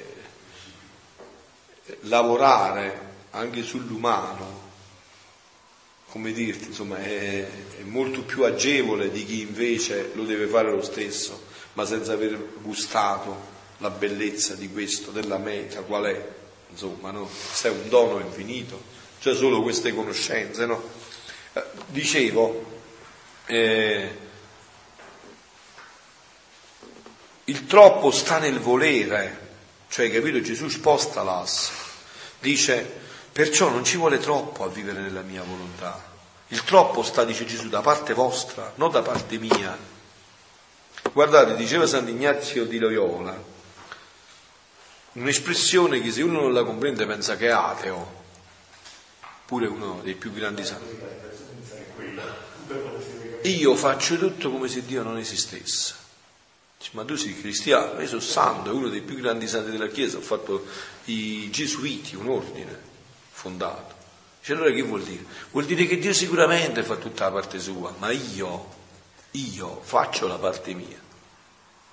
lavorare 2.08 3.06
anche 3.32 3.64
sull'umano, 3.64 4.66
come 6.10 6.32
dirti, 6.32 6.68
insomma, 6.68 6.98
è, 6.98 7.48
è 7.80 7.84
molto 7.84 8.22
più 8.22 8.44
agevole 8.44 9.12
di 9.12 9.26
chi 9.26 9.42
invece 9.42 10.12
lo 10.14 10.24
deve 10.24 10.48
fare 10.48 10.72
lo 10.72 10.82
stesso, 10.82 11.44
ma 11.74 11.86
senza 11.86 12.14
aver 12.14 12.38
gustato 12.62 13.56
la 13.78 13.90
bellezza 13.90 14.56
di 14.56 14.72
questo, 14.72 15.12
della 15.12 15.38
meta, 15.38 15.82
qual 15.82 16.06
è? 16.06 16.28
Insomma, 16.70 17.12
no? 17.12 17.30
Questo 17.48 17.68
è 17.68 17.72
un 17.72 17.90
dono 17.90 18.20
infinito, 18.20 18.82
cioè 19.20 19.36
solo 19.36 19.62
queste 19.62 19.94
conoscenze, 19.94 20.66
no? 20.66 20.82
Eh, 21.54 21.64
Dicevo, 21.88 22.82
eh, 23.46 24.18
il 27.46 27.66
troppo 27.66 28.12
sta 28.12 28.40
nel 28.40 28.60
volere, 28.60 29.46
cioè 29.90 30.12
capito 30.12 30.42
Gesù 30.42 30.68
sposta 30.68 31.24
l'asse, 31.24 31.72
dice 32.40 33.06
perciò 33.32 33.70
non 33.70 33.84
ci 33.84 33.98
vuole 33.98 34.20
troppo 34.20 34.64
a 34.64 34.68
vivere 34.68 35.00
nella 35.00 35.22
mia 35.22 35.44
volontà, 35.44 36.04
il 36.48 36.64
troppo 36.64 37.04
sta, 37.04 37.24
dice 37.26 37.46
Gesù, 37.46 37.70
da 37.70 37.82
parte 37.82 38.14
vostra, 38.14 38.72
non 38.76 38.90
da 38.90 39.02
parte 39.02 39.38
mia. 39.38 39.78
Guardate, 41.12 41.56
diceva 41.56 41.86
Sant'Ignazio 41.86 42.66
di 42.66 42.80
Loyola, 42.80 43.38
un'espressione 45.14 46.02
che 46.02 46.12
se 46.12 46.22
uno 46.22 46.42
non 46.42 46.54
la 46.54 46.64
comprende 46.64 47.06
pensa 47.06 47.36
che 47.36 47.48
è 47.48 47.52
ateo, 47.52 48.24
pure 49.46 49.68
uno 49.68 50.00
dei 50.04 50.16
più 50.16 50.32
grandi 50.32 50.66
santi. 50.66 50.98
Io 53.44 53.76
faccio 53.76 54.18
tutto 54.18 54.52
come 54.52 54.68
se 54.68 54.86
Dio 54.86 55.04
non 55.04 55.18
esistesse. 55.18 56.07
Dice, 56.78 56.92
ma 56.94 57.04
tu 57.04 57.16
sei 57.16 57.40
cristiano, 57.40 58.00
io 58.00 58.08
sono 58.08 58.22
santo, 58.22 58.70
è 58.70 58.74
uno 58.74 58.90
dei 58.90 59.02
più 59.02 59.16
grandi 59.16 59.48
santi 59.48 59.72
della 59.72 59.88
Chiesa, 59.88 60.18
ho 60.18 60.22
fatto 60.22 60.66
i 61.06 61.50
gesuiti, 61.50 62.16
un 62.16 62.30
ordine 62.30 62.78
fondato. 63.32 63.96
Dice, 64.40 64.54
allora 64.54 64.72
che 64.72 64.82
vuol 64.82 65.04
dire? 65.04 65.26
Vuol 65.52 65.66
dire 65.66 65.86
che 65.86 65.98
Dio 65.98 66.14
sicuramente 66.14 66.84
fa 66.84 66.96
tutta 66.96 67.26
la 67.26 67.32
parte 67.32 67.60
sua, 67.60 67.94
ma 67.98 68.12
io, 68.12 68.70
io 69.32 69.82
faccio 69.84 70.28
la 70.28 70.38
parte 70.38 70.74
mia. 70.74 71.06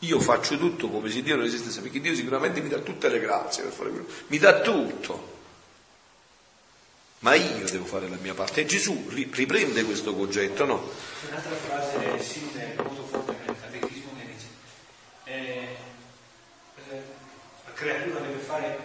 Io 0.00 0.20
faccio 0.20 0.58
tutto 0.58 0.90
come 0.90 1.10
se 1.10 1.22
Dio 1.22 1.36
non 1.36 1.46
esistesse, 1.46 1.80
perché 1.80 2.00
Dio 2.00 2.14
sicuramente 2.14 2.60
mi 2.60 2.68
dà 2.68 2.78
tutte 2.78 3.08
le 3.08 3.20
grazie 3.20 3.62
per 3.62 3.72
fare 3.72 3.90
quello. 3.90 4.06
Mi 4.26 4.38
dà 4.38 4.60
tutto. 4.60 5.32
Ma 7.20 7.34
io 7.34 7.66
devo 7.70 7.86
fare 7.86 8.06
la 8.06 8.18
mia 8.20 8.34
parte. 8.34 8.60
E 8.60 8.66
Gesù 8.66 9.08
riprende 9.08 9.82
questo 9.84 10.14
concetto, 10.14 10.66
no? 10.66 10.90
Un'altra 11.30 11.54
frase 11.54 12.22
simile, 12.22 12.74
molto 12.76 13.06
forte 13.06 13.34
nel 13.46 13.56
catechismo 13.58 14.10
che 14.18 14.26
dice, 14.26 14.46
eh, 15.24 15.76
eh, 16.90 17.02
la 17.63 17.63
creatura 17.74 18.20
deve 18.20 18.38
fare 18.38 18.78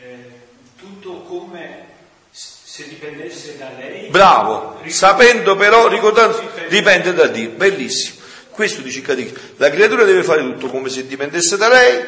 eh, 0.00 0.30
tutto 0.76 1.22
come 1.22 1.92
se 2.30 2.88
dipendesse 2.88 3.56
da 3.56 3.70
lei. 3.78 4.08
Bravo, 4.08 4.80
sapendo 4.86 5.54
però, 5.56 5.88
ricordando, 5.88 6.40
dipende 6.68 7.12
da 7.14 7.26
Dio. 7.26 7.50
Bellissimo. 7.50 8.22
Questo 8.50 8.82
dice 8.82 9.00
catechismo. 9.00 9.38
La 9.56 9.70
creatura 9.70 10.04
deve 10.04 10.22
fare 10.22 10.42
tutto 10.42 10.68
come 10.68 10.88
se 10.88 11.06
dipendesse 11.06 11.56
da 11.56 11.68
lei, 11.68 12.04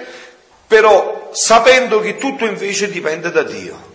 però 0.66 1.30
sapendo 1.32 2.00
che 2.00 2.18
tutto 2.18 2.44
invece 2.46 2.90
dipende 2.90 3.30
da 3.30 3.42
Dio. 3.42 3.94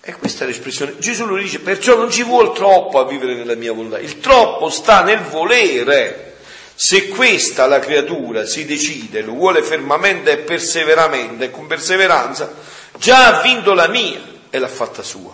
E 0.00 0.14
questa 0.16 0.44
è 0.44 0.46
l'espressione. 0.46 0.98
Gesù 0.98 1.24
lo 1.24 1.36
dice, 1.36 1.60
perciò 1.60 1.96
non 1.96 2.10
ci 2.10 2.22
vuole 2.22 2.52
troppo 2.52 2.98
a 2.98 3.06
vivere 3.06 3.34
nella 3.34 3.54
mia 3.54 3.72
volontà. 3.72 3.98
Il 3.98 4.20
troppo 4.20 4.68
sta 4.68 5.02
nel 5.02 5.20
volere. 5.20 6.33
Se 6.74 7.08
questa 7.08 7.66
la 7.66 7.78
creatura 7.78 8.46
si 8.46 8.64
decide, 8.64 9.22
lo 9.22 9.32
vuole 9.32 9.62
fermamente 9.62 10.32
e 10.32 10.38
perseveramente 10.38 11.50
con 11.50 11.66
perseveranza, 11.66 12.52
già 12.96 13.38
ha 13.38 13.42
vinto 13.42 13.74
la 13.74 13.88
mia 13.88 14.20
e 14.50 14.58
l'ha 14.58 14.68
fatta 14.68 15.02
sua. 15.02 15.32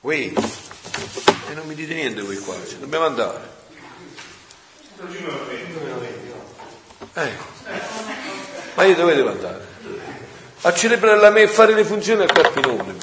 Uè, 0.00 0.16
e 0.16 1.54
non 1.54 1.66
mi 1.66 1.74
dite 1.74 1.94
niente 1.94 2.20
voi 2.20 2.38
qua, 2.38 2.54
ci 2.68 2.78
dobbiamo 2.78 3.06
andare. 3.06 3.52
Eh. 7.14 7.30
Ma 8.74 8.84
io 8.84 8.94
dove 8.94 9.14
devo 9.14 9.30
andare? 9.30 9.72
a 10.66 10.72
celebrare 10.72 11.20
la 11.20 11.30
me 11.30 11.42
e 11.42 11.48
fare 11.48 11.74
le 11.74 11.84
funzioni 11.84 12.22
al 12.22 12.32
Carpinone. 12.32 12.94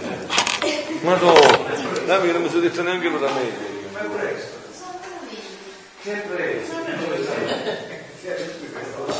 Madonna, 1.01 2.17
no, 2.17 2.23
non 2.23 2.41
mi 2.41 2.49
sono 2.49 2.61
detto 2.61 2.81
neanche 2.81 3.09
per 3.09 3.21
la 3.21 3.31
me. 3.31 4.50
Ma 6.03 6.13
è 6.13 6.21
presto. 6.21 6.83
Che 6.83 6.93
è 6.93 6.95
presto? 8.71 9.05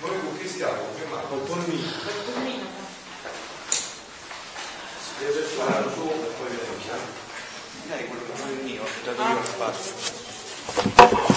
Noi 0.00 0.20
con 0.20 0.38
chi 0.38 0.48
stiamo? 0.48 0.80
Che 0.96 1.04
ma? 1.10 1.18
Con 1.28 1.44
Tonino. 1.44 1.90
Deve 5.18 5.40
fare 5.42 5.84
su 5.92 6.00
e 6.00 6.32
poi 6.38 6.48
vediamo. 6.48 7.02
Magari 7.82 8.06
quello 8.06 8.22
che 8.22 8.32
non 8.38 8.48
è 8.48 8.52
mio, 8.62 8.82
ho 8.82 8.86
dato 9.04 9.22
io 9.22 9.34
lo 9.34 9.44
spazio. 9.44 11.27